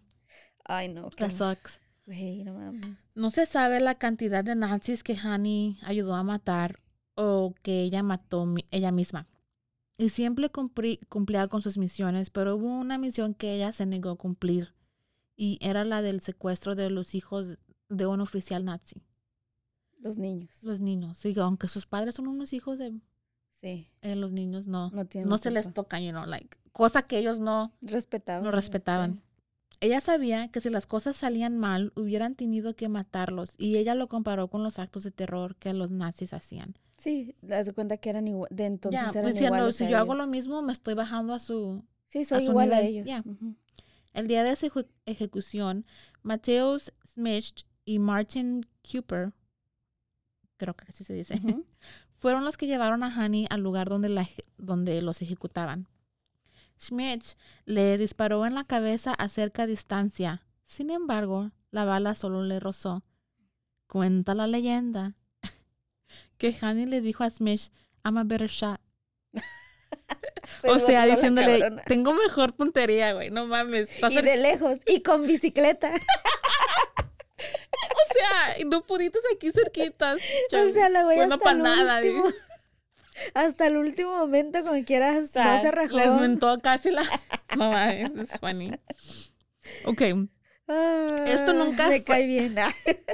Ay, 0.65 0.88
no. 0.89 1.09
that 1.12 1.31
sucks. 1.31 1.79
Güey, 2.10 2.43
no 2.43 2.54
mames. 2.56 3.12
No 3.13 3.30
se 3.30 3.45
sabe 3.45 3.80
la 3.80 3.93
cantidad 3.95 4.43
de 4.43 4.56
nazis 4.56 5.04
que 5.04 5.15
Hani 5.15 5.78
ayudó 5.84 6.15
a 6.15 6.24
matar 6.24 6.80
o 7.13 7.54
que 7.62 7.82
ella 7.84 8.02
mató 8.02 8.45
mi- 8.48 8.65
ella 8.72 8.91
misma. 8.91 9.28
Y 9.95 10.10
siempre 10.10 10.50
cumplía 10.50 11.48
con 11.50 11.62
sus 11.62 11.78
misiones, 11.78 12.32
pero 12.32 12.56
hubo 12.56 12.65
una 12.80 12.98
misión 12.98 13.36
que 13.36 13.54
ella 13.54 13.72
se 13.74 13.86
negó 13.86 14.10
a 14.12 14.15
cumplir 14.15 14.74
y 15.36 15.60
era 15.62 15.86
la 15.86 16.02
del 16.02 16.22
secuestro 16.22 16.74
de 16.74 16.89
los 16.89 17.13
hijos 17.13 17.60
de 17.89 18.08
un 18.08 18.22
oficial 18.22 18.65
nazi, 18.65 19.04
Los 20.00 20.17
niños. 20.17 20.63
los 20.63 20.80
niños. 20.80 21.22
Digo, 21.22 21.43
aunque 21.43 21.67
sus 21.67 21.86
padres 21.86 22.15
son 22.15 22.28
unos 22.28 22.54
hijos 22.54 22.80
de 22.80 23.00
Sí. 23.62 23.88
eh, 24.02 24.15
los 24.15 24.32
niños, 24.32 24.65
no, 24.67 24.89
No 25.26 25.38
se 25.38 25.52
les 25.52 25.72
toca, 25.74 26.00
you 26.00 26.10
know, 26.12 26.26
like, 26.26 26.58
cosa 26.72 27.04
que 27.04 27.19
ellos 27.19 27.38
no, 27.39 27.72
Respetaban. 27.82 28.43
no 28.45 28.52
respetaban. 28.52 29.13
sí. 29.15 29.22
Ella 29.82 30.02
sabía 30.02 30.50
que 30.50 30.60
si 30.60 30.70
las 30.70 30.86
cosas 30.86 31.15
salían 31.15 31.58
mal, 31.58 31.94
hubieran 31.96 32.36
tenido 32.36 32.76
que 32.76 32.89
matarlos, 32.89 33.56
y 33.58 33.78
ella 33.78 33.96
lo 33.96 34.08
comparó 34.10 34.50
con 34.50 34.62
los 34.63 34.78
actos 34.78 35.04
de 35.04 35.12
terror 35.12 35.56
que 35.56 35.74
los 35.74 35.89
nazis 35.89 36.34
hacían. 36.34 36.76
Sí, 36.98 37.34
das 37.42 37.65
de 37.65 37.74
cuenta 37.74 37.96
que 37.98 38.10
eran 38.10 38.28
igual. 38.28 38.50
De 38.52 38.65
entonces 38.65 39.00
ya, 39.02 39.10
eran 39.20 39.32
diciendo, 39.32 39.56
iguales 39.58 39.76
si 39.78 39.86
a 39.86 39.89
yo 39.89 39.98
hago 39.98 40.13
ellos. 40.13 40.26
lo 40.26 40.32
mismo, 40.32 40.62
me 40.62 40.74
estoy 40.74 40.96
bajando 40.96 41.34
a 41.34 41.39
su... 41.39 41.86
Sí, 42.10 42.26
soy 42.26 42.44
su 42.46 42.52
igual 42.52 42.74
a 42.74 42.78
nivel, 42.82 42.92
ellos. 42.92 43.08
ya. 43.08 43.24
Ujú. 43.26 43.56
El 44.13 44.28
día 44.28 44.44
de 44.44 44.56
su 44.58 44.65
ejecu- 44.68 44.88
ejecución, 45.06 45.86
Mateus 46.24 46.92
Smith 47.13 47.62
y 47.86 48.00
Martin 48.00 48.65
Cooper, 48.92 49.32
creo 50.58 50.74
que 50.76 50.86
así 50.89 51.04
se 51.06 51.13
dice, 51.13 51.36
fueron 52.18 52.44
los 52.44 52.58
que 52.58 52.68
llevaron 52.68 53.04
a 53.04 53.08
Hani 53.15 53.48
al 53.50 53.62
lugar 53.62 53.88
donde, 53.88 54.10
la 54.10 54.28
donde 54.58 55.02
los 55.02 55.22
ejecutaban. 55.22 55.88
Schmidt 56.80 57.24
le 57.65 57.98
disparó 57.98 58.46
en 58.46 58.56
la 58.56 58.63
cabeza 58.63 59.13
a 59.13 59.30
cerca 59.30 59.68
distancia. 59.68 60.44
Sin 60.65 60.89
embargo, 60.89 61.52
la 61.72 61.86
bala 61.86 62.15
solo 62.15 62.44
le 62.44 62.60
rozó. 62.60 63.04
Cuenta 63.88 64.36
la 64.36 64.48
leyenda 64.48 65.15
que 66.38 66.56
Hani 66.62 66.86
le 66.86 67.02
dijo 67.02 67.24
a 67.24 67.30
Smith, 67.30 67.72
I'm 68.04 68.18
a 68.18 68.24
better 68.24 68.50
shot. 68.50 68.80
Se 70.62 70.70
o 70.70 70.80
sea, 70.80 71.06
diciéndole, 71.06 71.82
tengo 71.86 72.13
mejor 72.13 72.54
puntería, 72.56 73.13
güey, 73.13 73.30
no 73.30 73.46
mames. 73.46 73.92
Y 74.10 74.15
de 74.22 74.38
lejos. 74.38 74.80
Y 74.88 75.02
con 75.02 75.26
bicicleta. 75.28 75.92
O 77.42 78.13
sea, 78.13 78.60
y 78.60 78.65
no 78.65 78.86
puditos 78.86 79.22
aquí 79.34 79.52
cerquitas. 79.52 80.20
o 80.52 80.74
sea, 80.74 80.89
la 80.89 81.06
Bueno, 81.06 81.39
el 81.42 81.58
nada, 81.60 81.98
último. 82.00 82.26
Hasta 83.34 83.67
el 83.67 83.77
último 83.77 84.17
momento, 84.17 84.63
como 84.63 84.84
quieras, 84.86 85.23
O 85.23 85.27
sea, 85.27 85.55
no 85.58 85.62
se 85.62 85.71
rajó. 85.71 85.97
Les 85.97 86.13
mentó 86.13 86.60
casi 86.60 86.91
la... 86.91 87.03
Mames, 87.58 88.12
es 88.32 88.39
funny. 88.39 88.71
Ok, 89.86 90.01
Ah, 90.71 91.25
Esto 91.27 91.53
nunca 91.53 91.84
me 91.88 91.95
fue- 92.01 92.03
cae 92.03 92.27
bien. 92.27 92.55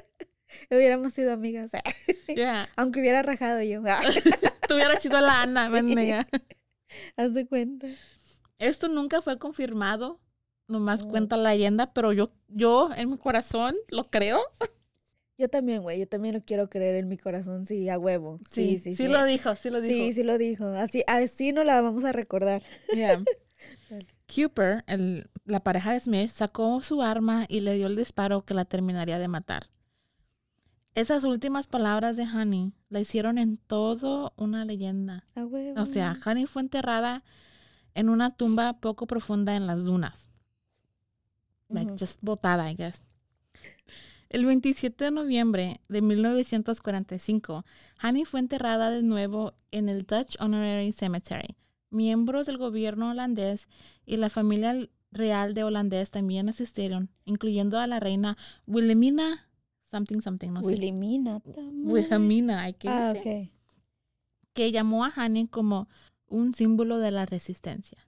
Hubiéramos 0.71 1.13
sido 1.13 1.31
amigas. 1.33 1.71
ya. 2.35 2.67
Aunque 2.75 2.99
hubiera 2.99 3.21
rajado 3.21 3.61
yo. 3.61 3.81
Tú 4.67 4.73
hubieras 4.75 5.01
sido 5.01 5.19
la 5.21 5.41
Ana, 5.41 5.69
mendiga. 5.69 6.27
Haz 7.15 7.33
de 7.33 7.45
cuenta. 7.47 7.87
Esto 8.59 8.87
nunca 8.87 9.21
fue 9.21 9.37
confirmado. 9.39 10.19
Nomás 10.67 11.03
Oh. 11.03 11.09
cuenta 11.09 11.37
la 11.37 11.51
leyenda, 11.51 11.93
pero 11.93 12.11
yo, 12.11 12.31
yo 12.47 12.89
en 12.95 13.11
mi 13.11 13.17
corazón 13.17 13.75
lo 13.89 14.03
creo. 14.05 14.39
Yo 15.37 15.49
también, 15.49 15.81
güey. 15.81 15.99
Yo 15.99 16.07
también 16.07 16.33
lo 16.35 16.41
quiero 16.43 16.69
creer 16.69 16.95
en 16.95 17.07
mi 17.09 17.17
corazón, 17.17 17.65
sí, 17.65 17.89
a 17.89 17.99
huevo. 17.99 18.39
Sí, 18.49 18.79
sí, 18.79 18.95
sí. 18.95 19.07
lo 19.07 19.23
dijo, 19.25 19.55
sí 19.55 19.69
lo 19.69 19.81
dijo. 19.81 19.93
Sí, 19.93 20.13
sí 20.13 20.23
lo 20.23 20.37
dijo. 20.37 20.67
Así, 20.67 21.03
así 21.07 21.51
no 21.51 21.63
la 21.63 21.81
vamos 21.81 22.05
a 22.05 22.11
recordar. 22.13 22.63
Yeah. 22.93 23.21
Cooper, 24.33 24.83
el- 24.87 25.29
la 25.45 25.59
pareja 25.61 25.93
de 25.93 25.99
Smith, 25.99 26.29
sacó 26.29 26.81
su 26.81 27.01
arma 27.01 27.45
y 27.47 27.59
le 27.59 27.75
dio 27.75 27.87
el 27.87 27.95
disparo 27.95 28.43
que 28.43 28.53
la 28.53 28.65
terminaría 28.65 29.19
de 29.19 29.27
matar. 29.27 29.69
Esas 30.95 31.25
últimas 31.25 31.67
palabras 31.67 32.15
de 32.15 32.23
Honey 32.23 32.71
la 32.89 33.01
hicieron 33.01 33.37
en 33.37 33.57
todo 33.57 34.33
una 34.37 34.63
leyenda. 34.63 35.25
A 35.35 35.45
huevo. 35.45 35.81
O 35.81 35.85
sea, 35.85 36.15
Honey 36.25 36.45
fue 36.45 36.61
enterrada 36.61 37.23
en 37.93 38.07
una 38.09 38.35
tumba 38.35 38.79
poco 38.79 39.05
profunda 39.05 39.55
en 39.57 39.67
las 39.67 39.83
dunas. 39.83 40.29
Like, 41.67 41.91
just 41.99 42.19
botada, 42.21 42.71
I 42.71 42.75
guess. 42.75 43.03
El 44.35 44.45
27 44.45 45.01
de 45.01 45.11
noviembre 45.11 45.79
de 45.87 46.01
1945, 46.01 47.63
Honey 48.03 48.25
fue 48.25 48.41
enterrada 48.41 48.91
de 48.91 49.01
nuevo 49.01 49.53
en 49.71 49.87
el 49.87 50.05
Dutch 50.05 50.35
Honorary 50.41 50.91
Cemetery. 50.91 51.55
Miembros 51.89 52.45
del 52.45 52.57
gobierno 52.57 53.11
holandés 53.11 53.69
y 54.05 54.17
la 54.17 54.29
familia 54.29 54.75
real 55.13 55.53
de 55.53 55.63
holandés 55.63 56.11
también 56.11 56.49
asistieron, 56.49 57.09
incluyendo 57.23 57.79
a 57.79 57.87
la 57.87 58.01
reina 58.01 58.35
Wilhelmina 58.67 59.47
something 59.89 60.19
something, 60.19 60.49
no 60.49 60.61
sé. 60.63 60.67
Wilhelmina. 60.67 61.41
madre. 61.45 61.61
Wilhelmina, 61.85 62.63
hay 62.63 62.73
que 62.73 62.89
Ah, 62.89 63.13
decir, 63.13 63.45
ok. 63.45 63.51
que 64.51 64.71
llamó 64.73 65.05
a 65.05 65.13
Honey 65.15 65.47
como 65.47 65.87
un 66.27 66.53
símbolo 66.55 66.97
de 66.99 67.11
la 67.11 67.25
resistencia. 67.25 68.05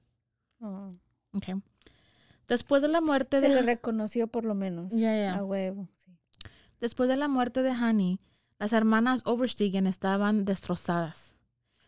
Ah. 0.59 0.91
Okay. 1.31 1.55
Después 2.49 2.81
de 2.81 2.89
la 2.89 2.99
muerte 2.99 3.39
Se 3.39 3.47
de 3.47 3.55
le 3.55 3.61
reconoció 3.61 4.27
por 4.27 4.43
lo 4.43 4.55
menos. 4.55 4.91
Ya, 4.91 5.15
ya. 5.15 5.35
A 5.35 5.43
huevo. 5.45 5.87
Después 6.79 7.09
de 7.09 7.17
la 7.17 7.27
muerte 7.27 7.63
de 7.63 7.71
Honey, 7.71 8.19
las 8.59 8.73
hermanas 8.73 9.21
Overstegen 9.25 9.87
estaban 9.87 10.45
destrozadas. 10.45 11.33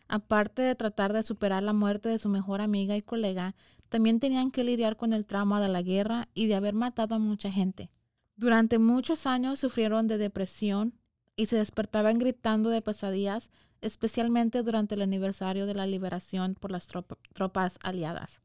Aparte 0.08 0.62
de 0.62 0.74
tratar 0.74 1.12
de 1.12 1.22
superar 1.22 1.62
la 1.62 1.72
muerte 1.72 2.08
de 2.08 2.18
su 2.18 2.28
mejor 2.28 2.60
amiga 2.60 2.96
y 2.96 3.02
colega, 3.02 3.54
también 3.88 4.18
tenían 4.20 4.50
que 4.50 4.64
lidiar 4.64 4.96
con 4.96 5.12
el 5.12 5.24
trauma 5.24 5.60
de 5.60 5.68
la 5.68 5.82
guerra 5.82 6.28
y 6.34 6.46
de 6.46 6.54
haber 6.56 6.74
matado 6.74 7.14
a 7.14 7.18
mucha 7.18 7.50
gente. 7.50 7.90
Durante 8.36 8.78
muchos 8.78 9.26
años 9.26 9.60
sufrieron 9.60 10.08
de 10.08 10.18
depresión 10.18 10.94
y 11.36 11.46
se 11.46 11.56
despertaban 11.56 12.18
gritando 12.18 12.70
de 12.70 12.82
pesadillas, 12.82 13.50
especialmente 13.80 14.62
durante 14.62 14.94
el 14.94 15.02
aniversario 15.02 15.66
de 15.66 15.74
la 15.74 15.86
liberación 15.86 16.54
por 16.54 16.70
las 16.72 16.88
tropa- 16.88 17.18
tropas 17.32 17.78
aliadas. 17.82 18.40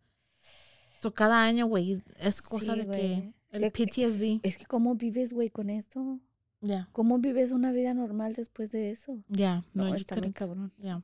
So, 1.02 1.14
cada 1.14 1.44
año, 1.44 1.66
güey, 1.68 2.02
es 2.20 2.42
cosa 2.42 2.74
Sí, 2.74 2.82
de 2.82 2.88
que 2.88 3.34
el 3.52 3.72
PTSD. 3.72 4.40
Es 4.44 4.58
que 4.58 4.66
¿cómo 4.66 4.96
vives, 4.96 5.34
güey, 5.34 5.50
con 5.50 5.70
esto? 5.70 6.20
Ya, 6.66 6.90
¿Cómo 6.94 7.20
vives 7.20 7.52
una 7.52 7.72
vida 7.72 7.94
normal 7.94 8.34
después 8.34 8.72
de 8.72 8.90
eso? 8.92 9.24
ya, 9.28 9.64
No, 9.74 9.88
no, 9.88 9.96
está 9.96 10.16
muy 10.16 10.34
cabrón. 10.34 10.74
Ya. 10.78 11.04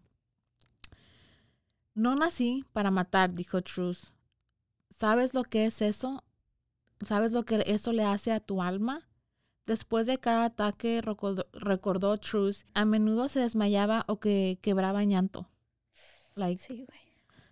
No 1.93 2.15
nací 2.15 2.65
para 2.73 2.89
matar, 2.89 3.33
dijo 3.33 3.61
Truth. 3.61 3.99
¿Sabes 4.89 5.33
lo 5.35 5.43
que 5.43 5.65
es 5.65 5.81
eso? 5.81 6.23
¿Sabes 7.05 7.31
lo 7.31 7.43
que 7.43 7.63
eso 7.67 7.91
le 7.91 8.03
hace 8.03 8.31
a 8.31 8.39
tu 8.39 8.61
alma? 8.61 9.07
Después 9.67 10.07
de 10.07 10.17
cada 10.19 10.45
ataque, 10.45 11.01
recordó, 11.01 11.45
recordó 11.53 12.17
Truth, 12.17 12.63
a 12.73 12.85
menudo 12.85 13.29
se 13.29 13.41
desmayaba 13.41 14.05
o 14.07 14.19
que 14.19 14.57
quebraba 14.61 15.03
en 15.03 15.11
llanto. 15.11 15.47
Like, 16.35 16.61
Sí, 16.61 16.85
güey. 16.87 16.99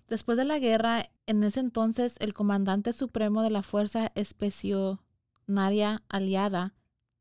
Después 0.07 0.36
de 0.38 0.45
la 0.45 0.57
guerra, 0.57 1.11
en 1.27 1.43
ese 1.43 1.59
entonces, 1.59 2.15
el 2.19 2.34
comandante 2.34 2.93
supremo 2.93 3.43
de 3.43 3.51
la 3.51 3.61
Fuerza 3.61 4.11
Expedicionaria 4.15 6.01
Aliada, 6.09 6.73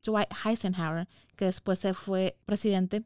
Dwight 0.03 0.29
Eisenhower, 0.45 1.07
que 1.35 1.45
después 1.45 1.79
se 1.79 1.93
fue 1.93 2.37
presidente, 2.45 3.03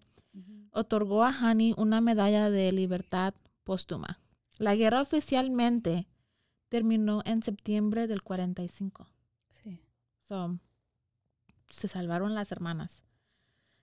otorgó 0.72 1.24
a 1.24 1.32
Hani 1.32 1.74
una 1.78 2.02
medalla 2.02 2.50
de 2.50 2.72
libertad 2.72 3.34
póstuma. 3.64 4.20
La 4.58 4.76
guerra 4.76 5.02
oficialmente 5.02 6.08
terminó 6.70 7.22
en 7.26 7.44
septiembre 7.44 8.08
del 8.08 8.24
45. 8.24 9.08
Sí. 9.62 9.80
So, 10.28 10.58
se 11.70 11.88
salvaron 11.88 12.34
las 12.34 12.52
hermanas. 12.52 13.04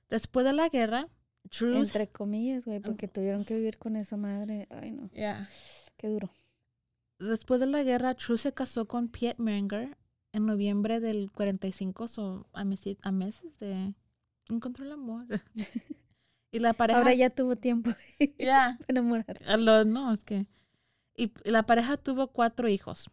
Después 0.09 0.45
de 0.45 0.53
la 0.53 0.69
guerra, 0.69 1.09
Truth... 1.49 1.77
Entre 1.77 2.09
comillas, 2.09 2.65
güey, 2.67 2.81
porque 2.81 3.09
tuvieron 3.09 3.45
que 3.45 3.55
vivir 3.55 3.79
con 3.79 3.97
esa 3.97 4.17
madre. 4.17 4.67
Ay, 4.71 4.91
no. 4.91 5.09
Yeah. 5.11 5.49
Qué 5.97 6.09
duro. 6.09 6.31
Después 7.19 7.61
de 7.61 7.67
la 7.67 7.83
guerra, 7.83 8.15
Truth 8.15 8.41
se 8.41 8.53
casó 8.53 8.87
con 8.87 9.09
Piet 9.09 9.39
Menger 9.39 9.97
en 10.33 10.47
noviembre 10.47 11.01
del 11.01 11.31
45, 11.33 12.09
so, 12.09 12.47
a, 12.53 12.64
meses, 12.64 12.97
a 13.03 13.12
meses 13.12 13.59
de 13.59 13.95
encontró 14.49 14.85
el 14.85 14.93
amor. 14.93 15.26
y 16.53 16.59
la 16.59 16.72
pareja... 16.72 16.99
Ahora 16.99 17.14
ya 17.14 17.31
tuvo 17.31 17.57
tiempo 17.57 17.91
Ya. 18.39 18.76
de 18.78 18.85
enamorarse. 18.89 19.45
A 19.49 19.57
lo- 19.57 19.85
no, 19.85 20.12
es 20.12 20.24
que. 20.24 20.47
Y 21.16 21.33
la 21.45 21.64
pareja 21.64 21.97
tuvo 21.97 22.28
cuatro 22.28 22.68
hijos. 22.68 23.11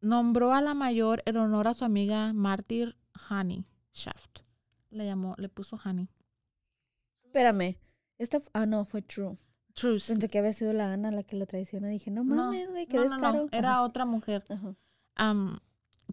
Nombró 0.00 0.52
a 0.52 0.60
la 0.60 0.74
mayor 0.74 1.22
en 1.24 1.36
honor 1.38 1.68
a 1.68 1.74
su 1.74 1.84
amiga 1.84 2.32
Martyr 2.32 2.96
Honey 3.30 3.64
Shaft. 3.92 4.40
Le 4.90 5.06
llamó, 5.06 5.34
le 5.38 5.48
puso 5.48 5.78
Honey. 5.84 6.08
Espérame. 7.24 7.76
Esta, 8.18 8.40
ah, 8.52 8.66
no, 8.66 8.84
fue 8.84 9.02
True. 9.02 9.38
Truce. 9.74 10.12
Pensé 10.12 10.28
que 10.28 10.38
había 10.38 10.52
sido 10.52 10.72
la 10.72 10.92
Ana 10.92 11.10
la 11.10 11.24
que 11.24 11.34
lo 11.36 11.46
traicionó. 11.46 11.88
Dije, 11.88 12.10
no 12.10 12.22
No, 12.22 12.36
mames, 12.36 12.68
güey, 12.70 12.86
qué 12.86 12.96
No, 12.98 13.04
no, 13.04 13.08
no, 13.08 13.14
descaro. 13.16 13.48
Era 13.50 13.70
Ajá, 13.72 13.82
otra 13.82 14.04
mujer. 14.04 14.44
ajá. 14.48 14.76
Am, 15.16 15.58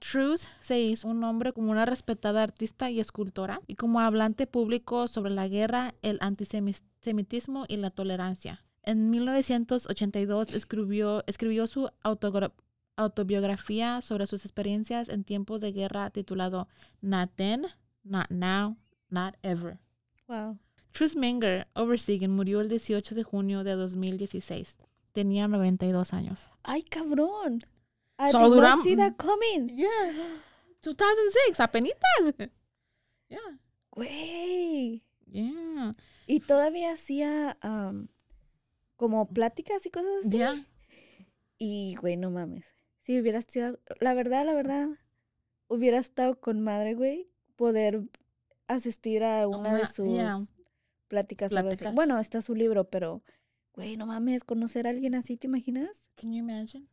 Truce 0.02 0.48
se 0.60 0.82
hizo 0.82 1.08
un 1.08 1.20
nombre 1.20 1.54
como 1.54 1.72
una 1.72 1.86
respetada 1.86 2.42
artista 2.42 2.90
y 2.90 3.00
escultora 3.00 3.62
y 3.68 3.76
como 3.76 4.00
hablante 4.00 4.48
público 4.48 5.08
sobre 5.08 5.32
la 5.32 5.48
guerra, 5.48 5.94
el 6.02 6.18
antisemitismo 6.22 7.66
y 7.68 7.78
la 7.78 7.92
tolerancia. 7.92 8.66
En 8.82 9.12
1982 9.12 10.54
escribió, 10.56 11.24
escribió 11.28 11.68
su 11.68 11.92
autobiografía 12.96 14.02
sobre 14.02 14.26
sus 14.26 14.44
experiencias 14.44 15.08
en 15.08 15.24
tiempos 15.24 15.62
de 15.62 15.72
guerra 15.72 16.10
titulado 16.10 16.68
Not 17.02 17.30
Then, 17.36 17.68
Not 18.04 18.32
Now, 18.32 18.78
Not 19.10 19.36
Ever. 19.44 19.78
Wow. 20.28 20.58
Truce 20.94 21.18
Menger 21.18 21.68
Overseegen 21.76 22.32
murió 22.32 22.62
el 22.62 22.70
18 22.70 23.14
de 23.14 23.24
junio 23.24 23.64
de 23.64 23.74
2016. 23.74 24.80
Tenía 25.12 25.48
92 25.48 26.12
años. 26.14 26.40
Ay, 26.64 26.82
cabrón. 26.82 27.64
I 28.28 28.32
So 28.32 28.54
did 28.54 28.62
not 28.62 28.84
see 28.84 28.96
that 28.98 29.16
coming. 29.18 29.70
Yeah. 29.78 30.40
2006, 30.82 31.60
apenitas. 31.60 32.52
Yeah. 33.30 33.40
Güey. 33.92 35.04
Yeah. 35.32 35.92
Y 36.28 36.40
todavía 36.42 36.92
hacía 36.94 37.58
am, 37.62 38.10
como 38.98 39.28
pláticas 39.30 39.86
y 39.86 39.90
cosas 39.90 40.12
así. 40.26 40.38
Yeah. 40.38 40.68
Y, 41.58 41.96
güey, 42.00 42.18
no 42.18 42.30
mames. 42.32 42.66
Si 43.02 43.20
hubiera 43.20 43.40
estado, 43.40 43.80
la 44.00 44.14
verdad, 44.14 44.46
la 44.46 44.54
verdad, 44.54 44.88
hubiera 45.68 45.98
estado 45.98 46.40
con 46.40 46.62
madre, 46.62 46.94
güey, 46.94 47.30
poder 47.56 48.02
asistir 48.68 49.24
a 49.24 49.48
una, 49.48 49.74
de 49.74 49.80
Una- 49.82 49.88
sus 49.92 50.08
yeah. 50.08 50.40
pláticas. 51.08 51.50
sobre 51.52 51.62
eso. 51.62 51.68
Pláticas. 51.70 51.96
Bueno, 51.96 52.20
está 52.20 52.42
su 52.42 52.54
libro, 52.56 52.90
pero, 52.90 53.24
güey, 53.74 53.98
no 53.98 54.06
mames, 54.06 54.44
conocer 54.44 54.86
a 54.88 54.92
alguien 54.92 55.16
así, 55.16 55.38
¿te 55.38 55.48
imaginas? 55.48 56.10
Can 56.16 56.34
you 56.34 56.40
imagine? 56.40 56.88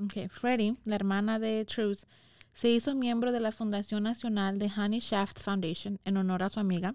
Okay. 0.00 0.28
Freddie, 0.28 0.74
la 0.84 0.94
hermana 0.96 1.38
de 1.38 1.64
Truce, 1.64 2.06
se 2.52 2.70
hizo 2.70 2.94
miembro 2.94 3.32
de 3.32 3.40
la 3.40 3.52
Fundación 3.52 4.02
Nacional 4.04 4.58
de 4.58 4.70
Honey 4.76 5.00
Shaft 5.00 5.40
Foundation 5.40 5.98
en 6.04 6.16
honor 6.16 6.42
a 6.42 6.48
su 6.48 6.60
amiga. 6.60 6.94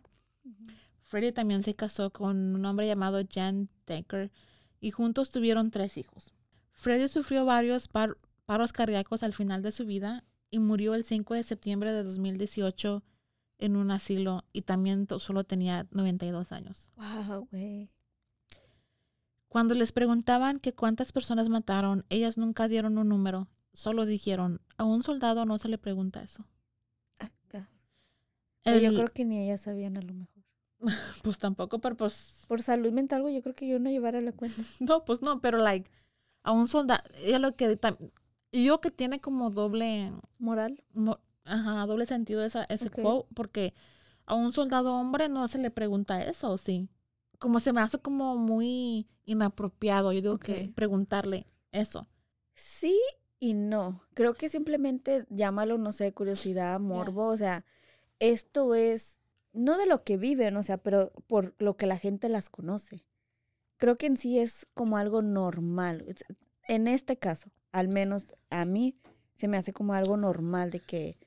Freddie 1.02 1.32
también 1.32 1.62
se 1.64 1.76
casó 1.76 2.12
con 2.12 2.56
un 2.56 2.66
hombre 2.66 2.88
llamado 2.88 3.22
Jan 3.32 3.70
Decker 3.86 4.32
y 4.80 4.92
juntos 4.92 5.30
tuvieron 5.32 5.70
tres 5.70 5.98
hijos. 5.98 6.34
Freddie 6.72 7.08
sufrió 7.08 7.46
varios 7.46 7.88
par- 7.88 8.18
paros 8.46 8.74
cardíacos 8.74 9.22
al 9.22 9.34
final 9.34 9.62
de 9.62 9.72
su 9.72 9.86
vida 9.86 10.24
y 10.50 10.60
murió 10.60 10.96
el 10.96 11.04
5 11.04 11.36
de 11.36 11.44
septiembre 11.44 11.92
de 11.94 12.04
2018 12.04 13.04
en 13.60 13.76
un 13.76 13.92
asilo 13.92 14.44
y 14.54 14.64
también 14.64 15.08
solo 15.20 15.44
tenía 15.44 15.88
92 15.92 16.52
años. 16.52 16.90
Wow, 16.96 17.48
güey. 17.52 17.90
Cuando 19.54 19.76
les 19.76 19.92
preguntaban 19.92 20.60
que 20.60 20.74
cuántas 20.74 21.12
personas 21.12 21.48
mataron, 21.48 22.06
ellas 22.10 22.40
nunca 22.40 22.68
dieron 22.68 22.98
un 22.98 23.08
número, 23.10 23.48
solo 23.72 24.08
dijeron, 24.08 24.62
a 24.78 24.84
un 24.84 25.04
soldado 25.04 25.46
no 25.46 25.60
se 25.60 25.68
le 25.70 25.78
pregunta 25.78 26.24
eso. 26.24 26.44
Acá. 27.20 27.70
Pero 28.64 28.80
Yo 28.80 28.96
creo 28.96 29.14
que 29.14 29.26
ni 29.26 29.44
ellas 29.44 29.62
sabían 29.62 29.96
a 29.98 30.02
lo 30.02 30.16
mejor. 30.16 30.44
Pues 31.24 31.38
tampoco, 31.38 31.78
pero 31.78 31.96
pues 31.96 32.46
Por 32.48 32.64
salud 32.64 32.92
mental, 32.92 33.22
güey, 33.22 33.36
yo 33.36 33.44
creo 33.44 33.54
que 33.54 33.68
yo 33.68 33.78
no 33.78 33.92
llevara 33.92 34.22
la 34.22 34.32
cuenta. 34.32 34.60
No, 34.80 35.06
pues 35.06 35.22
no, 35.22 35.40
pero 35.40 35.60
like 35.60 35.92
a 36.42 36.52
un 36.52 36.68
soldado, 36.68 37.04
ella 37.24 37.38
lo 37.38 37.56
que 37.56 37.80
yo 38.52 38.82
que 38.82 38.90
tiene 38.90 39.22
como 39.22 39.52
doble, 39.52 40.12
Moral. 40.40 40.84
mo- 40.94 41.20
ajá, 41.46 41.86
doble 41.86 42.08
sentido 42.08 42.44
esa, 42.44 42.64
ese 42.70 42.88
Ok. 42.88 43.02
quote, 43.04 43.28
porque 43.36 43.76
a 44.26 44.34
un 44.34 44.52
soldado 44.52 44.96
hombre 44.96 45.30
no 45.30 45.48
se 45.48 45.60
le 45.60 45.70
pregunta 45.70 46.24
eso, 46.24 46.50
¿o 46.50 46.58
sí. 46.58 46.90
Como 47.40 47.60
se 47.60 47.74
me 47.74 47.82
hace 47.82 48.00
como 48.00 48.38
muy 48.38 49.08
inapropiado, 49.26 50.12
yo 50.12 50.22
digo 50.22 50.38
que 50.38 50.72
preguntarle 50.76 51.48
eso. 51.72 52.08
Sí 52.56 53.00
y 53.40 53.54
no. 53.54 54.02
Creo 54.14 54.34
que 54.36 54.50
simplemente 54.50 55.26
llámalo, 55.30 55.78
no 55.78 55.92
sé, 55.92 56.14
curiosidad, 56.14 56.80
morbo. 56.80 57.28
O 57.28 57.38
sea, 57.38 57.66
esto 58.20 58.76
es 58.76 59.20
no 59.54 59.78
de 59.78 59.86
lo 59.86 60.00
que 60.00 60.18
viven, 60.18 60.58
o 60.58 60.64
sea, 60.64 60.78
pero 60.78 61.12
por 61.28 61.54
lo 61.60 61.78
que 61.78 61.86
la 61.86 61.98
gente 61.98 62.30
las 62.30 62.50
conoce. 62.50 63.06
Creo 63.78 63.96
que 63.96 64.08
en 64.08 64.18
sí 64.18 64.40
es 64.40 64.66
como 64.74 64.98
algo 64.98 65.22
normal. 65.22 66.06
En 66.68 66.88
este 66.88 67.18
caso, 67.18 67.52
al 67.72 67.88
menos 67.88 68.26
a 68.50 68.66
mí, 68.66 68.98
se 69.36 69.48
me 69.48 69.58
hace 69.58 69.74
como 69.74 69.94
algo 69.94 70.18
normal 70.18 70.72
de 70.72 70.80
que, 70.80 71.18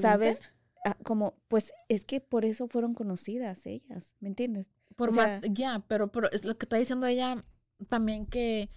¿sabes? 0.00 0.40
Ah, 0.84 0.96
como, 1.02 1.34
pues 1.48 1.72
es 1.88 2.04
que 2.04 2.20
por 2.20 2.44
eso 2.44 2.68
fueron 2.68 2.94
conocidas 2.94 3.66
ellas, 3.66 4.14
¿me 4.20 4.28
entiendes? 4.28 4.72
Por 4.96 5.10
o 5.10 5.12
sea- 5.12 5.40
ya, 5.50 5.84
pero, 5.88 6.10
pero 6.10 6.30
es 6.32 6.44
lo 6.44 6.56
que 6.58 6.64
está 6.66 6.76
diciendo 6.76 7.06
ella 7.06 7.44
también 7.88 8.26
que, 8.26 8.70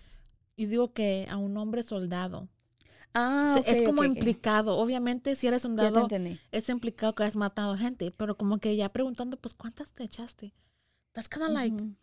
yo 0.57 0.67
digo 0.69 0.93
que 0.93 1.27
a 1.29 1.37
un 1.37 1.57
hombre 1.57 1.83
soldado. 1.83 2.49
Ah, 3.13 3.55
Se- 3.55 3.71
es 3.71 3.81
como 3.81 4.03
ok, 4.03 4.07
ok. 4.11 4.15
implicado. 4.15 4.77
Obviamente, 4.77 5.35
si 5.35 5.47
eres 5.47 5.61
soldado, 5.63 6.07
es 6.51 6.69
implicado 6.69 7.15
que 7.15 7.23
has 7.23 7.35
matado 7.35 7.77
gente, 7.77 8.11
pero 8.11 8.37
como 8.37 8.59
que 8.59 8.75
ya 8.75 8.89
preguntando, 8.91 9.37
pues, 9.37 9.53
¿cuántas 9.53 9.91
te 9.93 10.03
echaste? 10.03 10.53
That's 11.13 11.29
kind 11.29 11.45
of 11.45 11.51
like, 11.53 11.75
Ujú, 11.75 11.95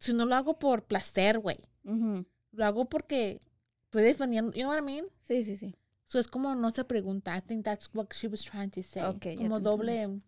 si 0.00 0.12
no 0.14 0.26
lo 0.26 0.34
hago 0.36 0.58
por 0.58 0.84
placer, 0.86 1.38
güey, 1.38 1.58
ujú. 1.84 2.24
lo 2.52 2.64
hago 2.66 2.88
porque 2.88 3.40
estoy 3.84 4.02
defendiendo, 4.02 4.52
you 4.52 4.60
know 4.62 4.70
what 4.70 4.78
I 4.78 4.82
mean? 4.84 5.06
Sí, 5.22 5.44
sí, 5.44 5.56
sí. 5.56 5.74
So 6.06 6.18
es 6.18 6.26
como 6.28 6.54
no 6.54 6.70
se 6.72 6.84
pregunta. 6.84 7.36
I 7.36 7.40
think 7.42 7.64
that's 7.64 7.88
what 7.94 8.12
she 8.14 8.28
was 8.28 8.42
trying 8.42 8.70
to 8.70 8.82
say. 8.82 9.02
Como 9.36 9.60
doble. 9.60 10.20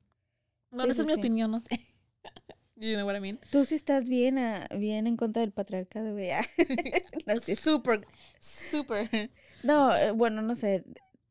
Bueno, 0.70 0.84
Sí, 0.84 0.90
esa 0.92 1.02
sí, 1.02 1.02
es 1.02 1.06
mi 1.06 1.12
sí. 1.14 1.20
opinión, 1.20 1.50
no 1.50 1.60
sé. 1.60 1.68
you 2.80 2.96
know 2.96 3.06
what 3.06 3.16
I 3.16 3.20
mean? 3.20 3.38
Tú 3.50 3.64
sí 3.64 3.74
estás 3.74 4.08
bien, 4.08 4.38
ah, 4.38 4.66
bien 4.76 5.06
en 5.06 5.16
contra 5.16 5.40
del 5.40 5.52
patriarcado, 5.52 6.12
güey. 6.12 6.30
ah. 6.30 6.46
no, 7.26 7.38
sí. 7.40 7.56
Super, 7.56 8.06
super. 8.40 9.30
No, 9.62 9.94
eh, 9.94 10.10
bueno, 10.12 10.42
no 10.42 10.54
sé. 10.54 10.84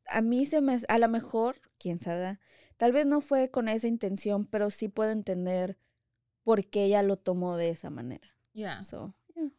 A 0.07 0.21
mí 0.21 0.45
se 0.45 0.61
me... 0.61 0.79
A 0.87 0.97
lo 0.99 1.09
mejor, 1.09 1.61
quién 1.79 1.99
sabe, 1.99 2.39
tal 2.77 2.91
vez 2.91 3.05
no 3.05 3.21
fue 3.21 3.49
con 3.49 3.67
esa 3.67 3.87
intención, 3.87 4.45
pero 4.45 4.69
sí 4.69 4.87
puedo 4.87 5.11
entender 5.11 5.77
por 6.43 6.65
qué 6.65 6.85
ella 6.85 7.03
lo 7.03 7.17
tomó 7.17 7.57
de 7.57 7.69
esa 7.69 7.89
manera. 7.89 8.27
Yeah. 8.53 8.83
So, 8.83 9.13
yeah. 9.35 9.51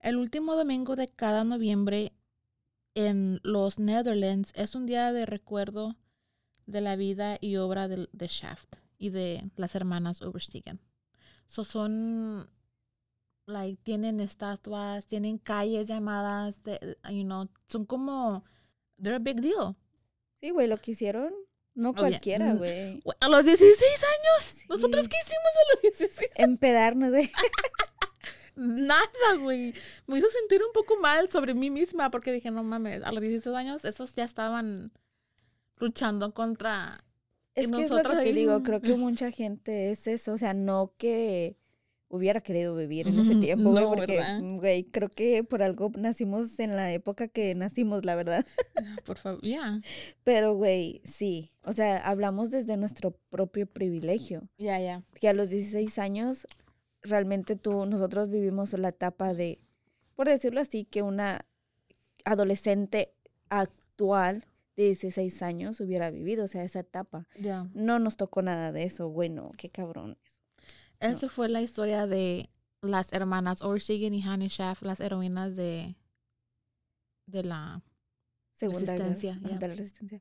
El 0.00 0.16
último 0.16 0.56
domingo 0.56 0.96
de 0.96 1.08
cada 1.08 1.44
noviembre 1.44 2.12
en 2.94 3.40
los 3.42 3.78
Netherlands 3.78 4.52
es 4.54 4.74
un 4.74 4.86
día 4.86 5.12
de 5.12 5.26
recuerdo 5.26 5.96
de 6.66 6.80
la 6.80 6.96
vida 6.96 7.38
y 7.40 7.56
obra 7.56 7.88
de, 7.88 8.08
de 8.12 8.26
Shaft 8.26 8.76
y 8.98 9.10
de 9.10 9.50
las 9.56 9.74
hermanas 9.74 10.22
Overstegen. 10.22 10.80
So 11.46 11.64
son, 11.64 12.48
like, 13.46 13.80
tienen 13.82 14.20
estatuas, 14.20 15.06
tienen 15.06 15.38
calles 15.38 15.88
llamadas, 15.88 16.62
de, 16.64 16.98
you 17.10 17.24
know, 17.24 17.48
son 17.68 17.86
como, 17.86 18.44
they're 19.00 19.16
a 19.16 19.18
big 19.18 19.40
deal. 19.40 19.76
Sí, 20.40 20.50
güey, 20.50 20.66
lo 20.66 20.76
que 20.78 20.92
hicieron, 20.92 21.32
no 21.74 21.94
cualquiera, 21.94 22.54
güey. 22.54 23.02
A 23.20 23.28
los 23.28 23.44
16 23.44 23.82
años, 23.82 24.64
¿nosotros 24.68 25.08
qué 25.08 25.16
hicimos 25.22 25.42
a 25.44 25.74
los 25.74 25.98
16 25.98 26.30
Empedarnos, 26.36 27.10
güey. 27.10 27.30
Nada, 28.56 29.34
güey. 29.38 29.74
Me 30.06 30.18
hizo 30.18 30.28
sentir 30.30 30.62
un 30.62 30.72
poco 30.72 30.96
mal 30.96 31.30
sobre 31.30 31.52
mí 31.52 31.68
misma 31.68 32.10
porque 32.10 32.32
dije, 32.32 32.50
no 32.50 32.62
mames, 32.62 33.02
a 33.02 33.12
los 33.12 33.20
16 33.20 33.54
años 33.54 33.84
esos 33.84 34.14
ya 34.14 34.24
estaban 34.24 34.90
luchando 35.78 36.32
contra... 36.32 37.04
Es 37.56 37.70
que 37.70 37.82
es 37.82 37.90
lo 37.90 38.02
que 38.02 38.16
te 38.16 38.32
digo, 38.32 38.62
creo 38.62 38.80
que 38.80 38.94
mucha 38.96 39.30
gente 39.30 39.90
es 39.90 40.06
eso, 40.06 40.34
o 40.34 40.38
sea, 40.38 40.54
no 40.54 40.92
que 40.98 41.56
hubiera 42.08 42.40
querido 42.40 42.76
vivir 42.76 43.08
en 43.08 43.18
ese 43.18 43.34
tiempo, 43.36 43.70
güey, 43.70 43.84
no, 43.84 43.90
porque, 43.90 44.22
mm, 44.22 44.58
güey, 44.58 44.84
creo 44.84 45.08
que 45.08 45.42
por 45.42 45.62
algo 45.62 45.90
nacimos 45.98 46.58
en 46.60 46.76
la 46.76 46.92
época 46.92 47.28
que 47.28 47.54
nacimos, 47.54 48.04
la 48.04 48.14
verdad. 48.14 48.46
Por 49.04 49.18
favor, 49.18 49.40
ya. 49.42 49.80
Pero, 50.24 50.54
güey, 50.54 51.00
sí, 51.04 51.50
o 51.62 51.72
sea, 51.72 51.96
hablamos 51.98 52.50
desde 52.50 52.76
nuestro 52.76 53.12
propio 53.30 53.66
privilegio, 53.66 54.48
Ya, 54.58 54.78
ya. 54.78 55.02
que 55.20 55.28
a 55.28 55.32
los 55.32 55.50
16 55.50 55.98
años, 55.98 56.46
realmente 57.02 57.56
tú, 57.56 57.86
nosotros 57.86 58.30
vivimos 58.30 58.72
la 58.74 58.88
etapa 58.90 59.34
de, 59.34 59.58
por 60.14 60.28
decirlo 60.28 60.60
así, 60.60 60.84
que 60.84 61.02
una 61.02 61.44
adolescente 62.24 63.12
actual 63.48 64.44
16 64.76 65.42
años 65.42 65.80
hubiera 65.80 66.10
vivido, 66.10 66.44
o 66.44 66.48
sea, 66.48 66.62
esa 66.64 66.80
etapa. 66.80 67.26
Ya. 67.38 67.66
No 67.74 67.98
nos 67.98 68.16
tocó 68.16 68.42
nada 68.42 68.72
de 68.72 68.84
eso, 68.84 69.08
bueno, 69.08 69.50
qué 69.56 69.70
cabrón. 69.70 70.18
Esa 71.00 71.28
fue 71.28 71.48
la 71.48 71.60
historia 71.62 72.06
de 72.06 72.50
las 72.82 73.12
hermanas 73.12 73.62
Orsigen 73.62 74.14
y 74.14 74.22
Hannah 74.22 74.48
Schaff, 74.48 74.82
las 74.82 75.00
heroínas 75.00 75.56
de, 75.56 75.96
de 77.26 77.42
la 77.44 77.82
Segunda 78.54 78.80
Resistencia, 78.92 79.38
ya. 79.42 79.58
de 79.58 79.68
la 79.68 79.74
resistencia. 79.74 80.20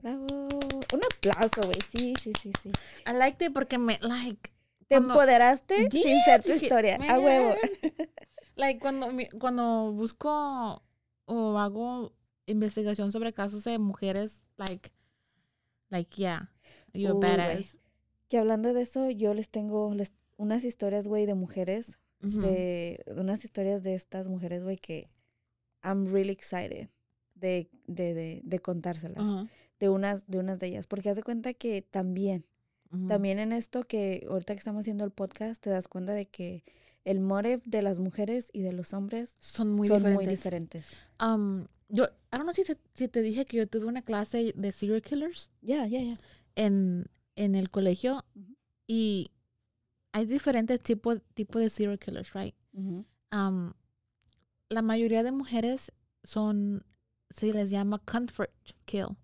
Bravo. 0.00 0.26
Un 0.30 1.00
aplauso, 1.04 1.60
güey. 1.64 1.80
Sí, 1.80 2.14
sí, 2.20 2.32
sí, 2.40 2.52
sí. 2.62 2.70
I 3.06 3.12
liked 3.16 3.46
it 3.46 3.52
porque 3.52 3.78
me, 3.78 3.98
like, 4.02 4.50
Te 4.88 4.96
Cuando- 4.96 5.14
empoderaste 5.14 5.90
sin 5.90 6.02
Yes, 6.02 6.24
ser 6.24 6.42
tu 6.42 6.52
dije, 6.52 6.66
historia. 6.66 6.96
A 7.08 7.18
huevo. 7.18 7.48
"Man". 7.50 7.56
like, 8.56 8.80
cuando, 8.80 9.08
cuando 9.40 9.92
busco 9.92 10.82
o 11.24 11.58
hago 11.58 12.12
investigación 12.46 13.12
sobre 13.12 13.32
casos 13.32 13.64
de 13.64 13.78
mujeres, 13.78 14.42
like, 14.56 14.90
like, 15.90 16.14
yeah, 16.16 16.50
you're 16.92 17.14
Uy, 17.14 17.20
badass. 17.20 17.76
Que 18.28 18.38
hablando 18.38 18.72
de 18.72 18.82
eso, 18.82 19.10
yo 19.10 19.34
les 19.34 19.50
tengo 19.50 19.94
les- 19.94 20.12
unas 20.36 20.64
historias, 20.64 21.06
güey, 21.06 21.26
de 21.26 21.34
mujeres. 21.34 21.98
De 22.20 23.04
unas 23.14 23.44
historias 23.44 23.82
de 23.84 23.94
estas 23.94 24.26
mujeres, 24.26 24.64
güey, 24.64 24.78
que 24.78 25.08
I'm 25.84 26.06
really 26.06 26.32
excited 26.32 26.88
de, 27.34 27.68
de, 27.86 28.14
de, 28.14 28.40
de 28.42 28.58
contárselas. 28.58 29.22
De 29.78 29.88
unas, 29.90 30.26
de 30.26 30.38
unas 30.38 30.58
de 30.58 30.68
ellas. 30.68 30.86
Porque 30.88 31.10
haz 31.10 31.16
de 31.16 31.22
cuenta 31.22 31.52
que 31.54 31.82
también, 31.82 32.44
también 33.06 33.38
en 33.38 33.52
esto 33.52 33.84
que 33.84 34.26
ahorita 34.28 34.54
que 34.54 34.58
estamos 34.58 34.80
haciendo 34.80 35.04
el 35.04 35.10
podcast, 35.12 35.62
te 35.62 35.70
das 35.70 35.86
cuenta 35.86 36.14
de 36.14 36.26
que 36.26 36.64
el 37.04 37.20
motive 37.20 37.60
de 37.66 37.82
las 37.82 38.00
mujeres 38.00 38.48
y 38.52 38.62
de 38.62 38.72
los 38.72 38.92
hombres 38.94 39.36
son 39.38 39.70
muy 39.72 39.86
son 39.86 39.98
diferentes. 39.98 40.24
muy 40.26 40.34
diferentes. 40.34 40.86
Um, 41.22 41.66
yo, 41.88 42.04
I 42.04 42.36
don't 42.38 42.42
know 42.44 42.52
si 42.52 42.64
te, 42.64 42.76
si 42.94 43.08
te 43.08 43.22
dije 43.22 43.44
que 43.46 43.56
yo 43.58 43.66
tuve 43.68 43.86
una 43.86 44.02
clase 44.02 44.52
de 44.56 44.72
serial 44.72 45.02
killers 45.02 45.50
Ya, 45.62 45.86
ya, 45.86 46.02
ya. 46.02 46.18
en, 46.54 47.06
en 47.36 47.54
el 47.54 47.70
colegio 47.70 48.24
y 48.86 49.30
hay 50.12 50.26
diferentes 50.26 50.80
tipos 50.82 51.20
tipo 51.34 51.58
de 51.58 51.70
serial 51.70 51.98
killers, 51.98 52.32
right? 52.32 52.54
Um, 53.32 53.72
la 54.68 54.82
mayoría 54.82 55.22
de 55.22 55.32
mujeres 55.32 55.92
son, 56.24 56.82
se 57.30 57.52
les 57.52 57.70
llama 57.70 57.98
comfort 58.00 58.50
kill. 58.84 59.16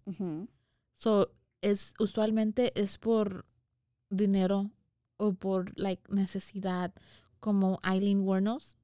So, 0.94 1.32
es, 1.62 1.94
usualmente 1.98 2.72
es 2.80 2.98
por 2.98 3.44
dinero 4.10 4.70
o 5.16 5.32
por, 5.34 5.72
like, 5.78 6.02
necesidad, 6.12 6.92
como 7.40 7.78
Eileen 7.84 8.20
Wuornos, 8.20 8.76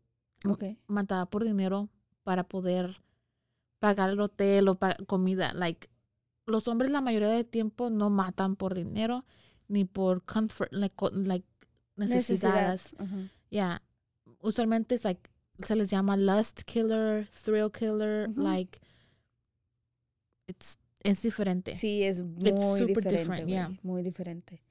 Mm. 0.44 0.50
Ok. 0.52 0.64
mataba 0.86 1.26
por 1.26 1.42
dinero 1.44 1.88
para 2.22 2.44
poder 2.44 3.02
pagar 3.78 4.10
el 4.10 4.20
hotel 4.20 4.68
o 4.68 4.74
pa- 4.78 4.96
comida. 5.06 5.52
Like, 5.54 5.88
los 6.46 6.66
hombres 6.68 6.90
la 6.90 7.00
mayoría 7.00 7.28
del 7.28 7.46
tiempo 7.46 7.90
no 7.90 8.10
matan 8.10 8.56
por 8.56 8.74
dinero 8.74 9.24
ni 9.68 9.84
por 9.84 10.22
comfort, 10.24 10.72
like, 10.72 10.94
Necesidad. 11.96 12.76
necesidades. 12.76 12.94
Yeah. 13.50 13.82
Usualmente 14.40 14.94
es 14.94 15.04
like, 15.04 15.30
se 15.66 15.74
les 15.76 15.90
llama 15.90 16.16
lust 16.16 16.62
killer, 16.62 17.28
thrill 17.44 17.70
killer, 17.72 18.28
like, 18.36 18.78
it's, 20.46 20.78
es 21.02 21.22
diferente. 21.22 21.76
Sí, 21.76 22.02
es 22.02 22.18
It's 22.20 22.28
muy 22.28 22.80
super 22.80 22.86
diferente, 22.96 23.18
different, 23.18 23.42
güey, 23.44 23.54
yeah. 23.54 23.70
Muy 23.82 24.02
diferente. 24.02 24.62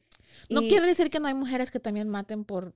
No 0.49 0.61
Y- 0.61 0.69
quiere 0.69 0.85
decir 0.85 1.09
que 1.09 1.19
no 1.19 1.27
hay 1.27 1.33
mujeres 1.33 1.71
que 1.71 1.79
también 1.79 2.09
maten 2.09 2.43
por, 2.45 2.73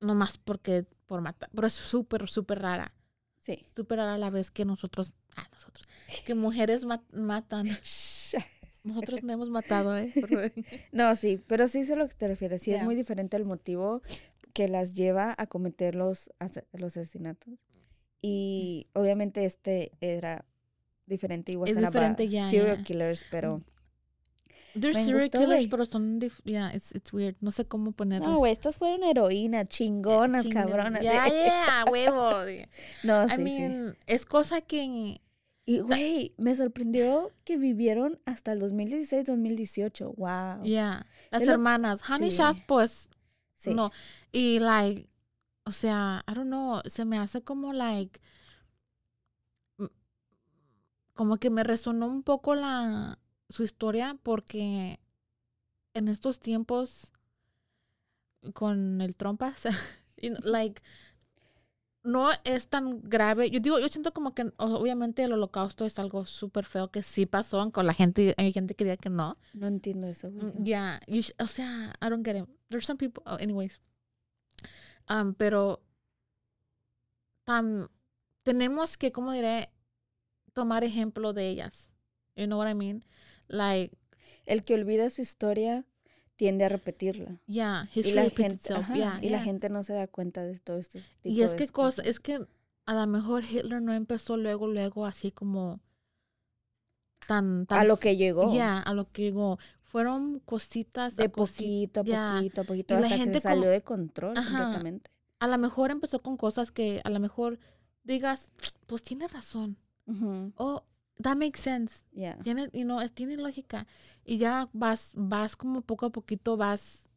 nomás 0.00 0.38
porque, 0.38 0.86
por 1.06 1.20
matar, 1.20 1.50
pero 1.54 1.66
es 1.66 1.74
súper, 1.74 2.28
súper 2.28 2.60
rara. 2.60 2.92
Sí. 3.54 3.64
súper 3.76 3.98
rara 3.98 4.18
la 4.18 4.30
vez 4.30 4.50
que 4.50 4.64
nosotros, 4.64 5.12
ah, 5.36 5.46
nosotros, 5.52 5.86
que 6.26 6.34
mujeres 6.34 6.84
ma- 6.84 7.04
matan. 7.12 7.66
Nosotros 8.82 9.22
no 9.22 9.32
hemos 9.34 9.50
matado, 9.50 9.96
¿eh? 9.98 10.10
No, 10.92 11.14
sí, 11.14 11.38
pero 11.46 11.68
sí 11.68 11.84
sé 11.84 11.92
a 11.92 11.96
lo 11.96 12.08
que 12.08 12.14
te 12.14 12.28
refieres. 12.28 12.62
Sí, 12.62 12.72
es 12.72 12.82
muy 12.82 12.94
diferente 12.94 13.36
el 13.36 13.44
motivo 13.44 14.00
que 14.54 14.68
las 14.68 14.94
lleva 14.94 15.34
a 15.36 15.46
cometer 15.46 15.94
los, 15.94 16.30
los 16.72 16.96
asesinatos. 16.96 17.54
Y 18.22 18.86
obviamente 18.94 19.44
este 19.44 19.92
era 20.00 20.46
diferente, 21.06 21.52
igual 21.52 21.70
Es 21.70 21.76
diferente, 21.76 22.28
ya, 22.28 22.48
serial 22.48 22.82
killers, 22.82 23.24
pero... 23.30 23.62
They're 24.74 24.94
Me 24.94 25.04
serial 25.04 25.22
gustó, 25.28 25.38
killers, 25.40 25.66
pero 25.68 25.84
son, 25.86 26.20
yeah, 26.44 26.72
it's, 26.74 26.94
it's 26.94 27.12
weird. 27.12 27.36
No 27.40 27.50
sé 27.50 27.66
cómo 27.66 27.92
ponerlas. 27.92 28.28
No, 28.28 28.38
güey, 28.38 28.52
estas 28.52 28.76
fueron 28.76 29.02
heroínas, 29.04 29.68
chingonas, 29.68 30.44
Chingas. 30.44 30.66
cabronas. 30.66 31.02
Ya, 31.02 31.26
ya, 31.28 31.84
huevo. 31.90 32.30
No, 33.02 33.24
I 33.26 33.28
sí, 33.30 33.36
sí. 33.36 33.42
mean, 33.42 33.96
es 34.06 34.24
cosa 34.26 34.60
que, 34.60 35.20
Y, 35.66 35.78
güey, 35.80 36.34
me 36.38 36.54
sorprendió 36.54 37.30
que 37.44 37.56
vivieron 37.56 38.20
hasta 38.26 38.52
el 38.52 38.60
2016, 38.60 39.24
2018. 39.26 40.12
Wow. 40.16 40.62
yeah, 40.62 41.06
las 41.30 41.42
hermanas, 41.48 42.02
Honey 42.08 42.30
sí. 42.30 42.38
Shaft, 42.38 42.62
pues, 42.66 43.08
Sí. 43.56 43.74
no. 43.74 43.90
Y, 44.32 44.58
like, 44.60 45.08
o 45.64 45.72
sea, 45.72 46.24
I 46.28 46.34
don't 46.34 46.46
know, 46.48 46.80
se 46.86 47.04
me 47.04 47.18
hace 47.18 47.42
como, 47.42 47.72
like, 47.72 48.20
como 51.14 51.36
que 51.36 51.50
me 51.50 51.62
resonó 51.62 52.06
un 52.06 52.22
poco 52.22 52.54
la, 52.54 53.18
su 53.50 53.62
historia 53.64 54.16
porque 54.22 54.98
en 55.92 56.08
estos 56.08 56.40
tiempos 56.40 57.12
con 58.54 59.00
el 59.02 59.16
trompas, 59.16 59.64
you 60.16 60.30
know, 60.30 60.40
like, 60.44 60.80
no 62.02 62.30
es 62.44 62.68
tan 62.68 63.02
grave. 63.02 63.50
Yo 63.50 63.60
digo, 63.60 63.78
yo 63.78 63.88
siento 63.88 64.12
como 64.14 64.34
que 64.34 64.50
obviamente 64.56 65.22
el 65.24 65.32
holocausto 65.32 65.84
es 65.84 65.98
algo 65.98 66.24
súper 66.24 66.64
feo 66.64 66.90
que 66.90 67.02
sí 67.02 67.26
pasó, 67.26 67.70
con 67.72 67.86
la 67.86 67.92
gente, 67.92 68.34
hay 68.38 68.52
gente 68.54 68.74
que 68.74 68.84
diría 68.84 68.96
que 68.96 69.10
no. 69.10 69.36
No 69.52 69.66
entiendo 69.66 70.06
eso. 70.06 70.30
Mm, 70.30 70.64
Yeah, 70.64 71.00
you 71.06 71.20
sh- 71.20 71.34
o 71.38 71.46
sea, 71.46 71.92
I 72.00 72.08
don't 72.08 72.24
get 72.24 72.36
it. 72.42 72.48
There's 72.70 72.86
some 72.86 72.96
people, 72.96 73.22
oh, 73.26 73.36
anyways. 73.36 73.80
Um, 75.10 75.34
pero 75.34 75.82
tam, 77.44 77.88
tenemos 78.44 78.96
que, 78.96 79.12
¿cómo 79.12 79.32
diré? 79.32 79.70
Tomar 80.54 80.84
ejemplo 80.84 81.32
de 81.32 81.48
ellas. 81.50 81.90
You 82.36 82.46
know 82.46 82.58
what 82.58 82.68
I 82.70 82.74
mean? 82.74 83.04
Like, 83.50 83.96
El 84.46 84.64
que 84.64 84.74
olvida 84.74 85.10
su 85.10 85.20
historia 85.22 85.84
tiende 86.36 86.64
a 86.64 86.68
repetirla. 86.70 87.40
yeah, 87.46 87.88
Y 87.94 88.00
history 88.00 88.14
la, 88.14 88.22
repeats 88.24 88.38
gente, 88.48 88.54
itself. 88.56 88.80
ajá, 88.84 88.94
yeah, 88.94 89.18
y 89.20 89.28
la 89.28 89.38
yeah. 89.38 89.42
gente 89.44 89.68
no 89.68 89.82
se 89.82 89.92
da 89.92 90.06
cuenta 90.06 90.42
de 90.42 90.58
todo 90.58 90.78
esto. 90.78 90.98
Y 91.22 91.42
es 91.42 91.54
que 91.54 91.66
cosa, 91.68 91.72
cosas. 92.02 92.06
es 92.06 92.18
que 92.20 92.46
a 92.86 92.94
lo 92.94 93.06
mejor 93.06 93.44
Hitler 93.44 93.82
no 93.82 93.92
empezó 93.92 94.36
luego, 94.36 94.66
luego 94.66 95.04
así 95.06 95.30
como 95.30 95.80
tan, 97.26 97.66
tan 97.66 97.78
a 97.78 97.84
lo 97.84 97.98
que 97.98 98.16
llegó. 98.16 98.54
Ya, 98.54 98.78
a 98.78 98.94
lo 98.94 99.10
que 99.10 99.22
llegó. 99.22 99.58
Fueron 99.82 100.38
cositas 100.40 101.16
De 101.16 101.24
a 101.24 101.32
cosi- 101.32 101.86
poquito 101.88 102.00
a 102.00 102.04
ya. 102.04 102.34
poquito 102.36 102.60
a 102.60 102.64
poquito 102.64 102.94
Y 102.94 102.96
la 102.98 103.02
hasta 103.06 103.16
que 103.16 103.22
gente 103.22 103.38
se 103.38 103.42
salió 103.42 103.62
como- 103.62 103.70
de 103.72 103.80
control 103.82 104.38
Ajá. 104.38 104.58
completamente. 104.58 105.10
a 105.40 105.46
lo 105.48 105.56
mejor 105.58 105.90
empezó 105.90 106.20
con 106.22 106.36
cosas 106.36 106.70
que 106.70 107.00
a 107.02 107.08
lo 107.10 107.18
mejor 107.18 107.58
digas, 108.04 108.52
pues 108.86 109.02
tiene 109.02 109.26
razón. 109.26 109.78
Ujú, 110.06 110.52
Oh, 110.56 110.82
that 111.22 111.36
makes 111.36 111.60
sense. 111.60 112.02
ya. 112.12 112.36
Tiene, 112.42 112.68
you 112.72 112.84
know, 112.84 112.98
tiene 113.10 113.36
lógica. 113.36 113.86
Y 114.24 114.38
ya 114.38 114.68
vas, 114.72 115.12
vas 115.14 115.56
como 115.56 115.82
poco 115.82 116.06
a 116.06 116.10
poquito 116.10 116.56
vas 116.56 117.08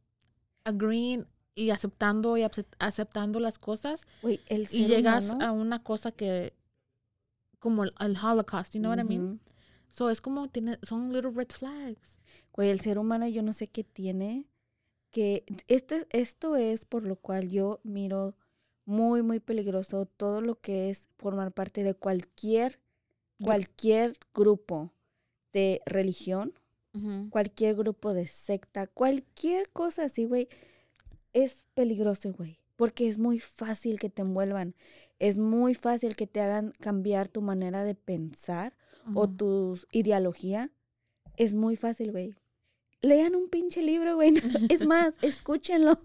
agreeing 0.66 1.26
y 1.56 1.70
aceptando 1.70 2.36
y 2.38 2.42
acep- 2.42 2.76
aceptando 2.80 3.40
las 3.40 3.60
cosas 3.60 4.02
Güey, 4.22 4.40
el 4.48 4.68
y 4.72 4.88
llegas 4.88 5.26
humano- 5.30 5.46
a 5.46 5.52
una 5.52 5.84
cosa 5.84 6.12
que 6.12 6.54
como 7.60 7.84
el, 7.84 7.94
el 8.00 8.18
Holocaust, 8.18 8.74
you 8.74 8.80
know 8.82 8.92
what 8.92 9.00
I 9.00 9.04
mean? 9.08 9.40
So 9.90 10.10
es 10.10 10.20
como 10.22 10.48
tiene 10.50 10.78
son 10.82 11.14
little 11.14 11.32
red 11.32 11.50
flags. 11.52 12.18
Güey, 12.52 12.70
el 12.70 12.80
ser 12.82 12.98
humano 12.98 13.28
yo 13.28 13.42
no 13.44 13.54
sé 13.54 13.68
qué 13.68 13.84
tiene, 13.84 14.48
que 15.12 15.44
este, 15.68 16.08
esto 16.10 16.56
es 16.56 16.86
por 16.86 17.06
lo 17.06 17.16
cual 17.16 17.50
yo 17.50 17.80
miro 17.84 18.36
muy, 18.86 19.22
muy 19.22 19.40
peligroso 19.40 20.06
todo 20.06 20.42
lo 20.42 20.60
que 20.60 20.90
es 20.90 21.08
formar 21.18 21.52
parte 21.52 21.84
de 21.84 21.94
cualquier, 21.94 22.80
cualquier 23.44 24.18
grupo 24.34 24.92
de 25.54 25.82
religión, 25.86 26.54
cualquier 27.32 27.76
grupo 27.76 28.14
de 28.14 28.28
secta, 28.28 28.86
cualquier 28.88 29.70
cosa 29.72 30.04
así, 30.06 30.26
güey, 30.26 30.48
es 31.34 31.64
peligroso, 31.74 32.32
güey. 32.34 32.60
Porque 32.76 33.08
es 33.08 33.18
muy 33.18 33.40
fácil 33.40 34.00
que 34.00 34.10
te 34.10 34.22
envuelvan. 34.24 34.76
Es 35.20 35.38
muy 35.38 35.74
fácil 35.76 36.16
que 36.16 36.28
te 36.28 36.42
hagan 36.42 36.72
cambiar 36.80 37.28
tu 37.30 37.42
manera 37.42 37.84
de 37.84 37.96
pensar 37.96 38.76
o 39.16 39.28
tu 39.30 39.80
ideología. 39.92 40.72
Es 41.38 41.56
muy 41.56 41.76
fácil, 41.76 42.12
güey. 42.12 42.36
Lean 43.02 43.36
un 43.36 43.50
pinche 43.50 43.82
libro, 43.82 44.16
güey. 44.16 44.34
Es 44.70 44.86
más, 44.86 45.16
escúchenlo. 45.22 46.00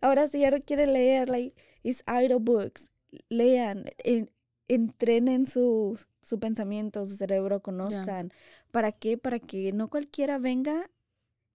Ahora 0.00 0.28
si 0.28 0.40
ya 0.40 0.50
no 0.50 0.60
quieren 0.62 0.92
leer, 0.92 1.28
like, 1.28 1.54
it's 1.82 2.02
audiobooks. 2.06 2.90
Lean, 3.28 3.86
en- 3.98 4.30
entrenen 4.68 5.46
su, 5.46 5.98
su 6.24 6.38
pensamiento, 6.40 7.06
su 7.06 7.16
cerebro, 7.16 7.60
conozcan. 7.62 8.32
¿Para 8.70 8.92
qué? 8.92 9.18
Para 9.18 9.38
que 9.40 9.72
no 9.72 9.88
cualquiera 9.88 10.38
venga 10.38 10.90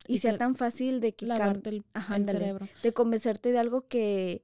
y, 0.07 0.15
Y 0.15 0.19
sea 0.19 0.37
tan 0.37 0.55
fácil 0.55 0.99
de 1.01 1.13
que 1.13 1.25
lavarte 1.25 1.69
el, 1.69 1.85
Ajá, 1.93 2.15
el 2.15 2.21
ándale. 2.21 2.39
cerebro. 2.39 2.67
de 2.81 2.93
convencerte 2.93 3.51
de 3.51 3.59
algo 3.59 3.87
que 3.87 4.43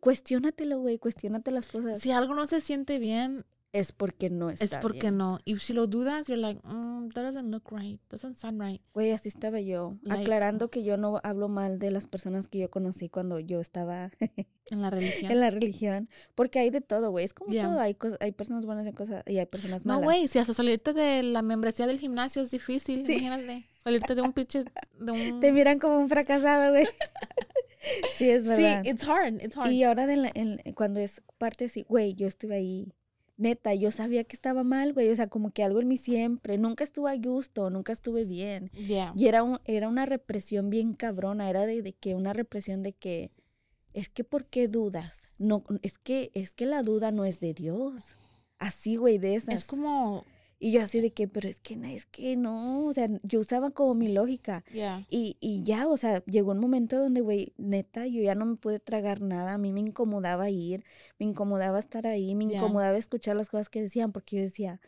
cuestiónatelo, 0.00 0.80
güey, 0.80 0.98
cuestiónate 0.98 1.50
las 1.50 1.68
cosas. 1.68 2.00
Si 2.00 2.10
algo 2.10 2.34
no 2.34 2.46
se 2.46 2.60
siente 2.60 2.98
bien, 2.98 3.44
es 3.72 3.92
porque 3.92 4.30
no 4.30 4.48
está 4.48 4.64
es 4.64 4.76
porque 4.78 5.00
bien. 5.00 5.18
no. 5.18 5.38
Y 5.44 5.56
si 5.58 5.74
lo 5.74 5.86
dudas, 5.86 6.26
you're 6.28 6.40
like, 6.40 6.60
mm, 6.66 7.10
that 7.10 7.24
doesn't 7.24 7.50
look 7.50 7.64
right. 7.70 8.00
Doesn't 8.08 8.36
sound 8.36 8.60
right. 8.62 8.80
Güey, 8.94 9.12
así 9.12 9.28
estaba 9.28 9.60
yo. 9.60 9.98
Like- 10.02 10.22
aclarando 10.22 10.70
que 10.70 10.82
yo 10.82 10.96
no 10.96 11.20
hablo 11.22 11.48
mal 11.48 11.78
de 11.78 11.90
las 11.90 12.06
personas 12.06 12.48
que 12.48 12.58
yo 12.58 12.70
conocí 12.70 13.08
cuando 13.10 13.38
yo 13.38 13.60
estaba 13.60 14.10
En 14.70 14.80
la 14.82 14.90
religión. 14.90 15.30
en 15.30 15.40
la 15.40 15.50
religión. 15.50 16.08
Porque 16.34 16.58
hay 16.58 16.70
de 16.70 16.80
todo, 16.80 17.10
güey. 17.10 17.24
Es 17.26 17.34
como 17.34 17.52
Yeah. 17.52 17.64
todo. 17.68 17.80
Hay, 17.80 17.94
cos- 17.94 18.16
hay 18.20 18.32
personas 18.32 18.64
buenas 18.64 18.86
y, 18.86 18.92
cosas, 18.92 19.22
y 19.26 19.38
hay 19.38 19.46
personas 19.46 19.84
No, 19.84 19.94
malas. 19.94 20.04
güey, 20.04 20.28
si 20.28 20.38
hasta 20.38 20.54
salirte 20.54 20.92
de 20.94 21.22
la 21.22 21.42
membresía 21.42 21.86
del 21.86 21.98
gimnasio 21.98 22.40
es 22.42 22.50
difícil, 22.50 23.04
Sí. 23.06 23.18
imagínate. 23.18 23.64
Salirte 23.84 24.14
de 24.14 24.22
un 24.22 24.32
pinche, 24.32 24.64
de 24.98 25.12
un... 25.12 25.40
Te 25.40 25.52
miran 25.52 25.78
como 25.78 26.00
un 26.00 26.08
fracasado, 26.08 26.70
güey. 26.72 26.86
sí, 28.16 28.28
es 28.30 28.42
sí, 28.42 28.48
verdad. 28.48 28.84
it's 28.84 29.06
hard, 29.06 29.34
it's 29.42 29.56
hard. 29.56 29.70
Y 29.70 29.84
ahora 29.84 30.06
de 30.06 30.16
la- 30.16 30.30
en- 30.34 30.60
cuando 30.74 30.98
es 31.00 31.22
parte 31.38 31.66
así, 31.66 31.84
güey, 31.88 32.14
yo 32.14 32.26
estuve 32.26 32.56
ahí. 32.56 32.92
Neta, 33.38 33.74
yo 33.74 33.90
sabía 33.90 34.24
que 34.24 34.34
estaba 34.34 34.64
mal, 34.64 34.92
güey. 34.94 35.10
O 35.10 35.14
sea, 35.16 35.26
como 35.28 35.50
que 35.50 35.62
algo 35.62 35.80
en 35.80 35.88
mí 35.88 35.96
siempre. 35.98 36.56
Nunca 36.56 36.84
estuve 36.84 37.10
a 37.10 37.16
gusto, 37.16 37.68
nunca 37.70 37.92
estuve 37.92 38.24
bien. 38.24 38.70
yeah. 38.72 39.12
Y 39.16 39.26
era, 39.28 39.42
un- 39.42 39.60
era 39.64 39.88
una 39.88 40.06
represión 40.06 40.70
bien 40.70 40.94
cabrona. 40.94 41.50
Era 41.50 41.66
de, 41.66 41.82
de 41.82 41.92
que 41.92 42.14
una 42.14 42.32
represión 42.32 42.82
de 42.82 42.92
que 42.92 43.30
es 43.92 44.08
que 44.08 44.24
¿por 44.24 44.46
qué 44.46 44.68
dudas? 44.68 45.32
No, 45.38 45.64
es 45.82 45.98
que, 45.98 46.30
es 46.34 46.54
que 46.54 46.66
la 46.66 46.82
duda 46.82 47.10
no 47.12 47.24
es 47.24 47.40
de 47.40 47.52
Dios. 47.54 48.16
Así, 48.58 48.96
güey, 48.96 49.18
de 49.18 49.34
esas. 49.34 49.54
Es 49.54 49.64
como, 49.64 50.24
Y 50.58 50.72
yo 50.72 50.82
así 50.82 51.00
de 51.00 51.12
que, 51.12 51.28
pero 51.28 51.48
es 51.48 51.60
que 51.60 51.76
no, 51.76 51.86
es 51.86 52.06
que 52.06 52.34
no. 52.36 52.86
O 52.86 52.92
sea, 52.92 53.08
yo 53.22 53.40
usaba 53.40 53.70
como 53.70 53.94
mi 53.94 54.08
lógica. 54.08 54.64
yeah. 54.72 55.06
Y, 55.10 55.36
y 55.40 55.62
ya, 55.64 55.86
o 55.86 55.96
sea, 55.96 56.24
llegó 56.24 56.52
un 56.52 56.58
momento 56.60 56.98
donde, 56.98 57.20
güey, 57.20 57.52
neta, 57.58 58.06
yo 58.06 58.22
ya 58.22 58.34
no 58.34 58.46
me 58.46 58.56
pude 58.56 58.78
tragar 58.80 59.20
nada. 59.20 59.54
A 59.54 59.58
mí 59.58 59.72
me 59.72 59.80
incomodaba 59.80 60.48
ir, 60.48 60.84
me 61.18 61.26
incomodaba 61.26 61.78
estar 61.78 62.06
ahí, 62.06 62.34
me 62.34 62.44
incomodaba 62.44 62.96
escuchar 62.96 63.36
las 63.36 63.50
cosas 63.50 63.68
que 63.68 63.82
decían, 63.82 64.12
porque 64.12 64.36
yo 64.36 64.42
decía, 64.42 64.80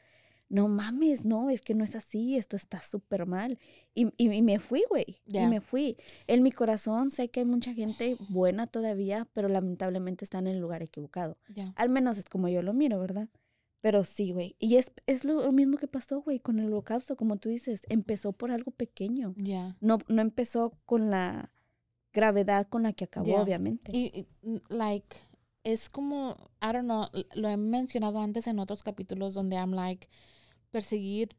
no 0.48 0.68
mames, 0.68 1.26
no, 1.26 1.50
es 1.50 1.60
que 1.60 1.74
no 1.74 1.84
es 1.84 1.94
así, 1.94 2.36
esto 2.38 2.56
está 2.56 2.80
súper 2.80 3.26
mal. 3.26 3.58
Y, 3.94 4.06
y, 4.16 4.32
y 4.32 4.40
me 4.40 4.58
fui, 4.60 4.82
güey, 4.88 5.20
y 5.26 5.46
me 5.50 5.60
fui. 5.60 5.98
En 6.26 6.42
mi 6.42 6.50
corazón 6.50 7.10
sé 7.10 7.28
que 7.28 7.40
hay 7.40 7.46
mucha 7.46 7.74
gente 7.74 8.16
buena 8.30 8.66
todavía, 8.66 9.28
pero 9.34 9.48
lamentablemente 9.48 10.24
está 10.24 10.38
en 10.38 10.46
el 10.46 10.58
lugar 10.58 10.82
equivocado. 10.82 11.36
Al 11.76 11.90
menos 11.90 12.16
es 12.16 12.24
como 12.30 12.48
yo 12.48 12.62
lo 12.62 12.72
miro, 12.72 12.98
¿verdad? 12.98 13.28
Pero 13.80 14.04
sí, 14.04 14.32
güey. 14.32 14.56
Y 14.58 14.76
es, 14.76 14.90
es 15.06 15.24
lo, 15.24 15.50
mismo 15.52 15.76
que 15.76 15.86
pasó, 15.86 16.20
güey, 16.20 16.40
con 16.40 16.58
el 16.58 16.66
holocausto, 16.66 17.16
como 17.16 17.36
tú 17.36 17.48
dices, 17.48 17.82
empezó 17.88 18.32
por 18.32 18.50
algo 18.50 18.70
pequeño 18.72 19.34
Yeah. 19.36 19.76
no, 19.80 19.98
no 20.08 20.20
empezó 20.20 20.72
con 20.84 21.10
la 21.10 21.52
gravedad 22.12 22.66
con 22.68 22.82
la 22.82 22.92
que 22.92 23.04
acabó, 23.04 23.26
Ya. 23.26 23.40
obviamente. 23.42 23.92
Y, 23.94 24.26
y, 24.42 24.62
like, 24.68 25.16
es 25.62 25.88
como, 25.88 26.50
I 26.60 26.72
don't 26.72 26.84
know, 26.84 27.06
lo 27.34 27.48
he 27.48 27.56
mencionado 27.56 28.20
antes 28.20 28.46
en 28.46 28.58
otros 28.58 28.82
capítulos 28.82 29.34
donde 29.34 29.56
I'm 29.56 29.72
like, 29.72 30.08
perseguir 30.70 31.36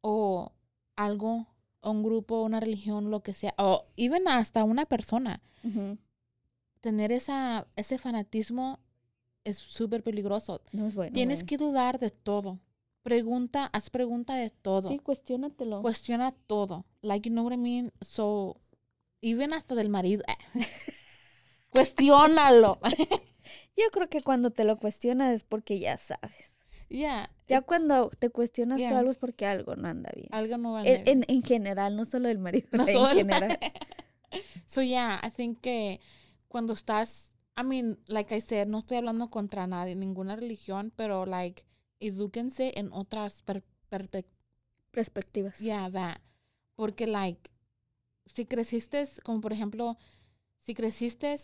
o 0.00 0.52
algo, 0.96 1.46
un 1.82 2.02
grupo, 2.02 2.42
una 2.42 2.60
religión, 2.60 3.10
lo 3.10 3.22
que 3.22 3.34
sea, 3.34 3.54
o 3.58 3.86
even 3.96 4.26
hasta 4.28 4.64
una 4.64 4.86
persona, 4.86 5.42
tener 6.80 7.12
esa, 7.12 7.66
ese 7.76 7.98
fanatismo 7.98 8.80
es 9.44 9.58
súper 9.58 10.02
peligroso. 10.02 10.60
No 10.72 10.86
es 10.86 10.94
bueno. 10.94 11.12
Tienes 11.12 11.40
güey. 11.40 11.46
que 11.46 11.56
dudar 11.56 11.98
de 11.98 12.10
todo. 12.10 12.60
Pregunta, 13.02 13.66
haz 13.72 13.88
pregunta 13.90 14.34
de 14.34 14.50
todo. 14.50 14.88
Sí, 14.88 14.98
cuestiónatelo. 14.98 15.80
Cuestiona 15.82 16.32
todo. 16.46 16.84
Like, 17.02 17.28
you 17.28 17.32
know 17.32 17.44
what 17.44 17.54
I 17.54 17.56
mean? 17.56 17.92
So, 18.02 18.60
even 19.22 19.52
hasta 19.54 19.74
del 19.74 19.88
marido. 19.88 20.22
Cuestiónalo. 21.70 22.78
Yo 23.76 23.84
creo 23.92 24.08
que 24.08 24.20
cuando 24.20 24.50
te 24.50 24.64
lo 24.64 24.76
cuestionas 24.76 25.34
es 25.34 25.44
porque 25.44 25.78
ya 25.78 25.96
sabes. 25.96 26.56
yeah. 26.88 27.30
Ya 27.48 27.62
cuando 27.62 28.10
te 28.10 28.30
cuestionas 28.30 28.76
tú 28.78 28.82
Yeah. 28.82 28.98
algo 28.98 29.10
es 29.10 29.16
porque 29.18 29.46
algo 29.46 29.74
no 29.76 29.88
anda 29.88 30.10
bien. 30.14 30.28
Algo 30.32 30.56
no 30.58 30.72
va 30.72 30.80
a 30.80 30.84
En, 30.86 30.98
andar 31.00 31.08
en, 31.08 31.24
en 31.28 31.42
general, 31.42 31.96
no 31.96 32.04
solo 32.04 32.28
el 32.28 32.38
marido, 32.38 32.68
No 32.72 32.86
en 32.86 32.92
solo 32.92 33.08
general. 33.14 33.58
So 34.66 34.80
yeah, 34.82 35.20
I 35.26 35.30
think 35.30 35.60
que 35.60 36.00
cuando 36.46 36.72
estás, 36.74 37.29
I 37.60 37.64
mean, 37.64 37.98
like 38.06 38.34
I 38.34 38.40
said, 38.40 38.68
no 38.68 38.78
estoy 38.78 38.96
hablando 38.96 39.28
contra 39.28 39.66
nadie, 39.66 39.94
ninguna 39.94 40.34
religión, 40.36 40.92
pero 40.96 41.26
like, 41.26 41.64
edúquense 42.00 42.72
en 42.76 42.90
otras 42.92 43.42
per, 43.42 43.62
Perspectivas. 44.90 45.58
yeah, 45.60 45.90
that. 45.90 46.20
Porque 46.74 47.06
like, 47.06 47.50
si 48.26 48.46
creciste, 48.46 49.06
como 49.22 49.40
por 49.40 49.52
ejemplo, 49.52 49.98
si 50.58 50.74
creciste 50.74 51.36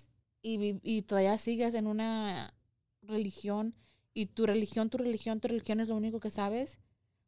y, 0.42 0.80
y 0.82 1.02
todavía 1.02 1.36
sigues 1.38 1.74
en 1.74 1.86
una 1.86 2.54
religión 3.02 3.74
y 4.14 4.26
tu 4.26 4.46
religión, 4.46 4.88
tu 4.88 4.98
religión, 4.98 5.40
tu 5.40 5.48
religión 5.48 5.80
es 5.80 5.88
lo 5.88 5.96
único 5.96 6.18
que 6.18 6.30
sabes, 6.30 6.78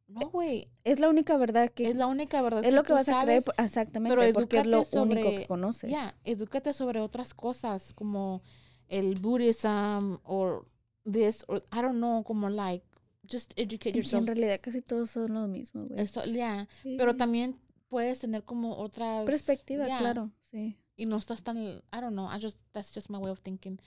no, 0.08 0.30
güey, 0.30 0.68
Es 0.84 1.00
la 1.00 1.10
única 1.10 1.36
verdad 1.36 1.68
que 1.68 1.90
es 1.90 1.94
la 1.94 2.06
única 2.06 2.40
verdad 2.40 2.64
es 2.64 2.72
lo 2.72 2.82
que 2.82 2.88
tú 2.88 2.94
vas 2.94 3.10
a 3.10 3.22
creer 3.24 3.42
exactamente 3.58 4.16
pero 4.16 4.32
porque 4.32 4.60
es 4.60 4.66
lo 4.66 5.02
único 5.02 5.30
que 5.30 5.46
conoces. 5.46 5.90
Ya, 5.90 6.16
edúcate 6.24 6.72
sobre 6.72 7.00
otras 7.00 7.34
cosas 7.34 7.92
como 7.92 8.42
el 8.88 9.14
Buddhism 9.20 10.18
o 10.24 10.64
this 11.10 11.44
or 11.48 11.62
I 11.72 11.80
don't 11.82 11.96
know, 11.98 12.22
como 12.24 12.48
like 12.50 12.84
just 13.30 13.52
educate 13.58 13.92
yourself. 13.96 14.22
En 14.22 14.26
realidad 14.26 14.60
casi 14.60 14.80
todos 14.82 15.10
son 15.10 15.34
lo 15.34 15.46
mismo, 15.46 15.86
güey. 15.86 16.00
Eso, 16.00 16.24
ya, 16.24 16.66
pero 16.96 17.16
también 17.16 17.56
puedes 17.88 18.20
tener 18.20 18.42
como 18.44 18.76
otras 18.78 19.24
Perspectiva, 19.26 19.86
ya, 19.86 19.98
claro. 19.98 20.30
Sí. 20.50 20.76
Y 20.96 21.06
no 21.06 21.16
estás 21.16 21.42
tan 21.42 21.56
I 21.58 22.00
don't 22.00 22.12
know, 22.12 22.28
I 22.30 22.40
just 22.40 22.58
that's 22.72 22.92
just 22.94 23.10
my 23.10 23.18
way 23.18 23.30
of 23.30 23.40
thinking. 23.42 23.78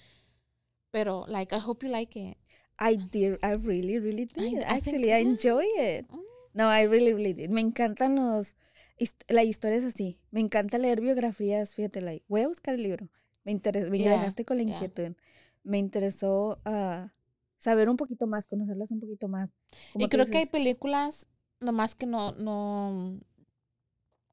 Pero 0.92 1.26
like 1.28 1.56
I 1.56 1.60
hope 1.60 1.86
you 1.86 1.92
like 1.92 2.18
it. 2.20 2.38
I 2.78 2.96
did, 2.98 3.38
I 3.44 3.54
really, 3.56 4.00
really 4.00 4.26
did. 4.26 4.38
I 4.38 4.50
think- 4.50 4.64
Actually, 4.66 5.12
I 5.14 5.22
enjoy 5.22 5.66
it. 5.78 6.08
Mm. 6.10 6.20
No, 6.54 6.68
I 6.70 6.84
really, 6.88 7.14
really 7.14 7.34
did. 7.34 7.50
Me 7.50 7.62
encantan 7.62 8.16
los, 8.16 8.56
hist- 8.98 9.24
la 9.30 9.44
historia 9.44 9.78
es 9.78 9.86
así. 9.86 10.18
Me 10.32 10.40
encanta 10.42 10.78
leer 10.80 11.00
biografías, 11.00 11.76
fíjate, 11.76 12.02
like, 12.02 12.26
voy 12.28 12.42
a 12.42 12.48
buscar 12.48 12.74
el 12.74 12.84
libro. 12.84 13.08
Me 13.44 13.52
interesa, 13.52 13.90
me 13.90 13.98
Yeah, 14.00 14.34
con 14.46 14.58
la 14.58 14.64
yeah. 14.64 14.74
inquietud. 14.74 15.16
Me 15.64 15.78
interesó 15.78 16.60
ah, 16.66 17.12
saber 17.58 17.90
un 17.90 17.98
poquito 17.98 18.28
más, 18.28 18.48
conocerlas 18.48 18.92
un 18.92 19.00
poquito 19.00 19.28
más. 19.28 19.56
Y 19.96 20.08
creo 20.08 20.26
que 20.26 20.40
hay 20.40 20.46
películas 20.46 21.28
nomás 21.60 21.96
que 21.96 22.06
no 22.06 22.32
no 22.34 23.20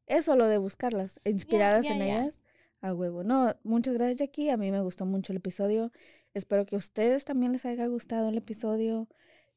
Eso, 0.07 0.37
lo 0.37 0.47
de 0.47 0.59
buscarlas, 0.59 1.21
inspiradas 1.25 1.87
en 1.87 2.03
ellas, 2.03 2.43
a 2.81 2.95
huevo. 2.95 3.25
No, 3.25 3.55
muchas 3.65 3.95
gracias, 3.95 4.19
Jackie. 4.19 4.51
A 4.51 4.57
mí 4.57 4.71
me 4.71 4.81
gustó 4.81 5.05
mucho 5.05 5.33
el 5.33 5.39
episodio. 5.39 5.93
Espero 6.35 6.67
que 6.67 6.77
a 6.77 6.79
ustedes 6.79 7.25
también 7.25 7.53
les 7.53 7.67
haya 7.67 7.87
gustado 7.87 8.29
el 8.29 8.39
episodio 8.39 9.09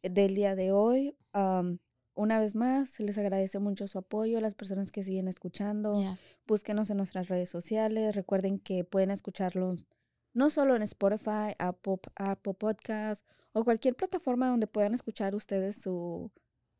eh, 0.04 0.10
del 0.10 0.36
día 0.36 0.56
de 0.56 0.72
hoy. 0.72 1.16
Am, 1.32 1.80
una 2.14 2.40
vez 2.40 2.56
más, 2.56 3.00
les 3.00 3.18
agradece 3.18 3.60
mucho 3.60 3.88
su 3.88 3.98
apoyo 3.98 4.42
las 4.42 4.54
personas 4.54 4.92
que 4.92 5.04
siguen 5.04 5.28
escuchando. 5.28 6.00
yeah. 6.00 6.18
Búsquenos 6.46 6.90
en 6.90 6.98
nuestras 6.98 7.30
redes 7.30 7.50
sociales. 7.50 8.16
Recuerden 8.16 8.60
que 8.60 8.84
pueden 8.84 9.12
escucharlos 9.12 9.86
no 10.34 10.50
solo 10.50 10.76
en 10.76 10.82
Spotify, 10.84 11.56
Apple, 11.60 12.00
Apple 12.16 12.54
Podcast 12.54 13.26
o 13.54 13.64
cualquier 13.64 13.96
plataforma 13.96 14.50
donde 14.50 14.68
puedan 14.68 14.94
escuchar 14.94 15.36
ustedes 15.36 15.76
su 15.76 16.32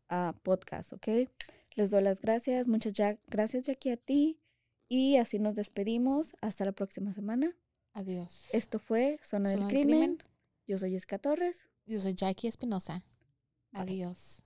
ah, 0.10 0.34
podcast, 0.44 0.94
¿ok? 0.94 1.08
Les 1.76 1.92
doy 1.92 2.04
las 2.04 2.22
gracias. 2.22 2.68
Muchas 2.68 2.94
ya- 2.94 3.18
gracias, 3.28 3.66
Jackie, 3.66 3.92
a 3.92 3.98
ti. 3.98 4.40
Y 4.90 5.18
así 5.18 5.40
nos 5.40 5.56
despedimos. 5.56 6.34
Hasta 6.42 6.66
la 6.66 6.74
próxima 6.74 7.14
semana. 7.14 7.56
Adiós. 7.94 8.48
Esto 8.52 8.80
fue 8.80 9.20
Zona, 9.24 9.50
del, 9.50 9.60
Zona 9.60 9.68
del 9.70 9.82
crimen. 9.82 10.16
Crimen. 10.18 10.34
Yo 10.68 10.78
soy 10.78 10.92
Jessica 10.92 11.18
Torres. 11.18 11.66
Yo 11.86 12.00
soy 12.00 12.14
Jackie 12.14 12.48
Espinosa. 12.48 13.04
Adiós. 13.72 14.44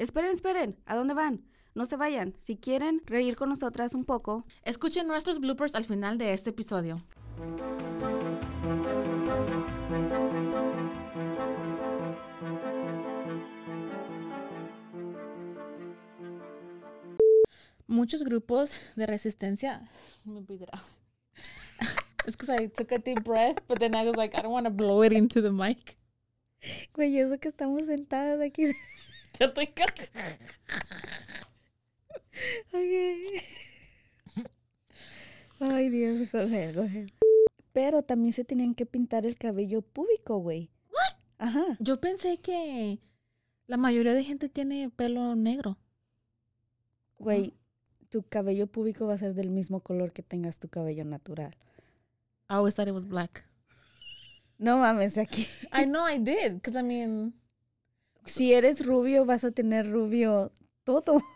Esperen, 0.00 0.30
esperen. 0.30 0.78
¿A 0.86 0.96
dónde 0.96 1.12
van? 1.12 1.44
No 1.74 1.84
se 1.84 1.94
vayan. 1.94 2.34
Si 2.38 2.56
quieren 2.56 3.02
reír 3.04 3.36
con 3.36 3.50
nosotras 3.50 3.92
un 3.92 4.06
poco, 4.06 4.46
Escuchen 4.62 5.06
nuestros 5.06 5.40
bloopers 5.40 5.74
al 5.74 5.84
final 5.84 6.16
de 6.16 6.32
este 6.32 6.48
episodio. 6.48 7.02
Muchos 17.86 18.24
grupos 18.24 18.72
de 18.96 19.04
resistencia. 19.04 19.86
Me 20.24 20.38
out. 20.38 20.48
It's 22.26 22.38
because 22.38 22.48
I 22.48 22.68
took 22.68 22.90
a 22.92 22.98
deep 22.98 23.22
breath, 23.22 23.58
but 23.68 23.78
then 23.78 23.94
I 23.94 24.06
was 24.06 24.16
like, 24.16 24.34
I 24.34 24.40
don't 24.40 24.52
want 24.52 24.64
to 24.64 24.72
blow 24.72 25.02
it 25.02 25.12
into 25.12 25.42
the 25.42 25.50
mic. 25.50 25.98
güey, 26.94 27.18
eso 27.18 27.38
que 27.38 27.50
estamos 27.50 27.84
sentadas 27.84 28.40
aquí. 28.40 28.72
Ya 29.40 29.46
estoy 29.46 29.68
cansada. 29.68 30.38
Ok. 32.72 33.42
Ay, 35.60 35.88
Dios, 35.88 36.30
go 36.30 36.40
ahead. 36.40 37.08
Pero 37.72 38.02
también 38.02 38.34
se 38.34 38.44
tenían 38.44 38.74
que 38.74 38.84
pintar 38.84 39.24
el 39.24 39.36
cabello 39.36 39.80
púbico, 39.82 40.38
güey. 40.38 40.70
Ajá. 41.38 41.64
Yo 41.78 42.00
pensé 42.00 42.38
que 42.38 42.98
la 43.66 43.78
mayoría 43.78 44.12
de 44.12 44.24
gente 44.24 44.50
tiene 44.50 44.90
pelo 44.90 45.34
negro. 45.36 45.78
Güey, 47.18 47.54
tu 48.10 48.22
cabello 48.22 48.66
púbico 48.66 49.06
va 49.06 49.14
a 49.14 49.18
ser 49.18 49.32
del 49.32 49.48
mismo 49.48 49.80
color 49.80 50.12
que 50.12 50.22
tengas 50.22 50.58
tu 50.58 50.68
cabello 50.68 51.04
natural. 51.04 51.56
I 52.50 52.54
always 52.54 52.74
thought 52.74 52.88
it 52.88 52.94
was 52.94 53.06
black. 53.06 53.44
No 54.58 54.76
mames, 54.76 55.14
Jackie. 55.14 55.46
I 55.72 55.86
know 55.86 56.06
I 56.06 56.18
did, 56.18 56.56
because 56.56 56.78
I 56.78 56.82
mean, 56.82 57.32
Si 58.26 58.52
eres 58.54 58.84
rubio, 58.86 59.24
vas 59.24 59.44
a 59.44 59.50
tener 59.50 59.90
rubio 59.90 60.52
todo. 60.84 61.22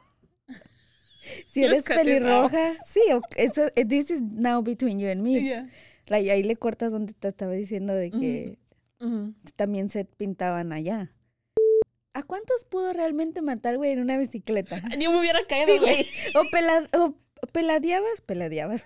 Si 1.50 1.64
eres 1.64 1.84
pelirroja, 1.84 2.72
sí, 2.86 3.00
ok, 3.14 3.24
eso- 3.36 3.70
eh, 3.76 3.86
this 3.86 4.10
is 4.10 4.20
now 4.20 4.60
between 4.62 4.98
you 4.98 5.08
and 5.08 5.22
me. 5.22 5.40
yeah. 5.42 5.66
Like, 6.06 6.30
ahí 6.30 6.42
le 6.42 6.56
cortas 6.56 6.92
donde 6.92 7.14
te 7.14 7.28
estaba 7.28 7.52
diciendo 7.52 7.94
de 7.94 8.10
que 8.10 8.58
también 9.56 9.88
se 9.88 10.04
pintaban 10.04 10.72
allá. 10.72 11.12
¿A 12.12 12.22
cuántos 12.24 12.66
pudo 12.66 12.92
realmente 12.92 13.40
matar, 13.40 13.78
güey, 13.78 13.92
en 13.92 14.00
una 14.00 14.18
bicicleta? 14.18 14.82
Yo 15.00 15.10
me 15.10 15.18
hubiera 15.18 15.40
caído, 15.46 15.66
Sí, 15.72 15.78
güey. 15.78 16.06
O, 16.34 16.42
pela, 16.50 16.88
o 16.92 17.14
peladeabas, 17.52 18.20
peladeabas. 18.20 18.84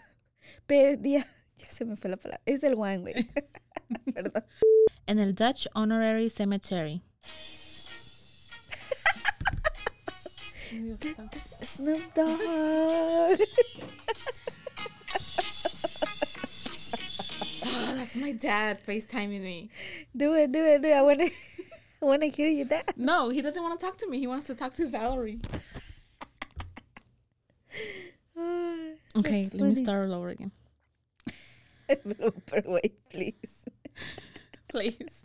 Pedia, 0.67 1.27
ya 1.57 1.67
se 1.69 1.85
me 1.85 1.97
fue 1.97 2.09
la 2.11 2.17
palabra. 2.19 2.41
Es 2.47 2.63
el 2.63 2.75
one, 2.75 2.99
güey. 2.99 3.15
Perdón. 4.15 4.45
En 5.07 5.19
el 5.19 5.35
Dutch 5.35 5.67
Honorary 5.75 6.31
Cemetery. 6.31 7.03
Snoop 10.69 12.15
Dogg. 12.15 12.41
Oh, 17.65 17.95
that's 17.95 18.17
my 18.17 18.33
dad 18.33 18.79
FaceTiming 18.87 19.41
me. 19.41 19.71
Do 20.17 20.35
it, 20.35 20.53
do 20.53 20.65
it, 20.65 20.83
do 20.83 20.89
it. 20.89 20.95
I 20.95 21.03
wanna, 21.03 21.25
I 22.03 22.05
wanna 22.05 22.27
hear 22.27 22.49
you 22.49 22.65
dad. 22.65 22.93
No, 22.97 23.31
he 23.31 23.41
doesn't 23.41 23.63
want 23.63 23.79
to 23.81 23.87
talk 23.87 23.97
to 23.99 24.09
me. 24.09 24.19
He 24.19 24.27
wants 24.27 24.47
to 24.49 24.55
talk 24.55 24.75
to 24.75 24.89
Valerie. 24.89 25.41
Okay, 29.17 29.43
That's 29.43 29.55
let 29.55 29.71
me 29.71 29.85
start 29.85 30.09
all 30.09 30.15
over 30.15 30.29
again. 30.29 30.53
Blooper, 31.89 32.67
wait, 32.67 32.99
please. 33.11 33.65
Please. 34.69 35.25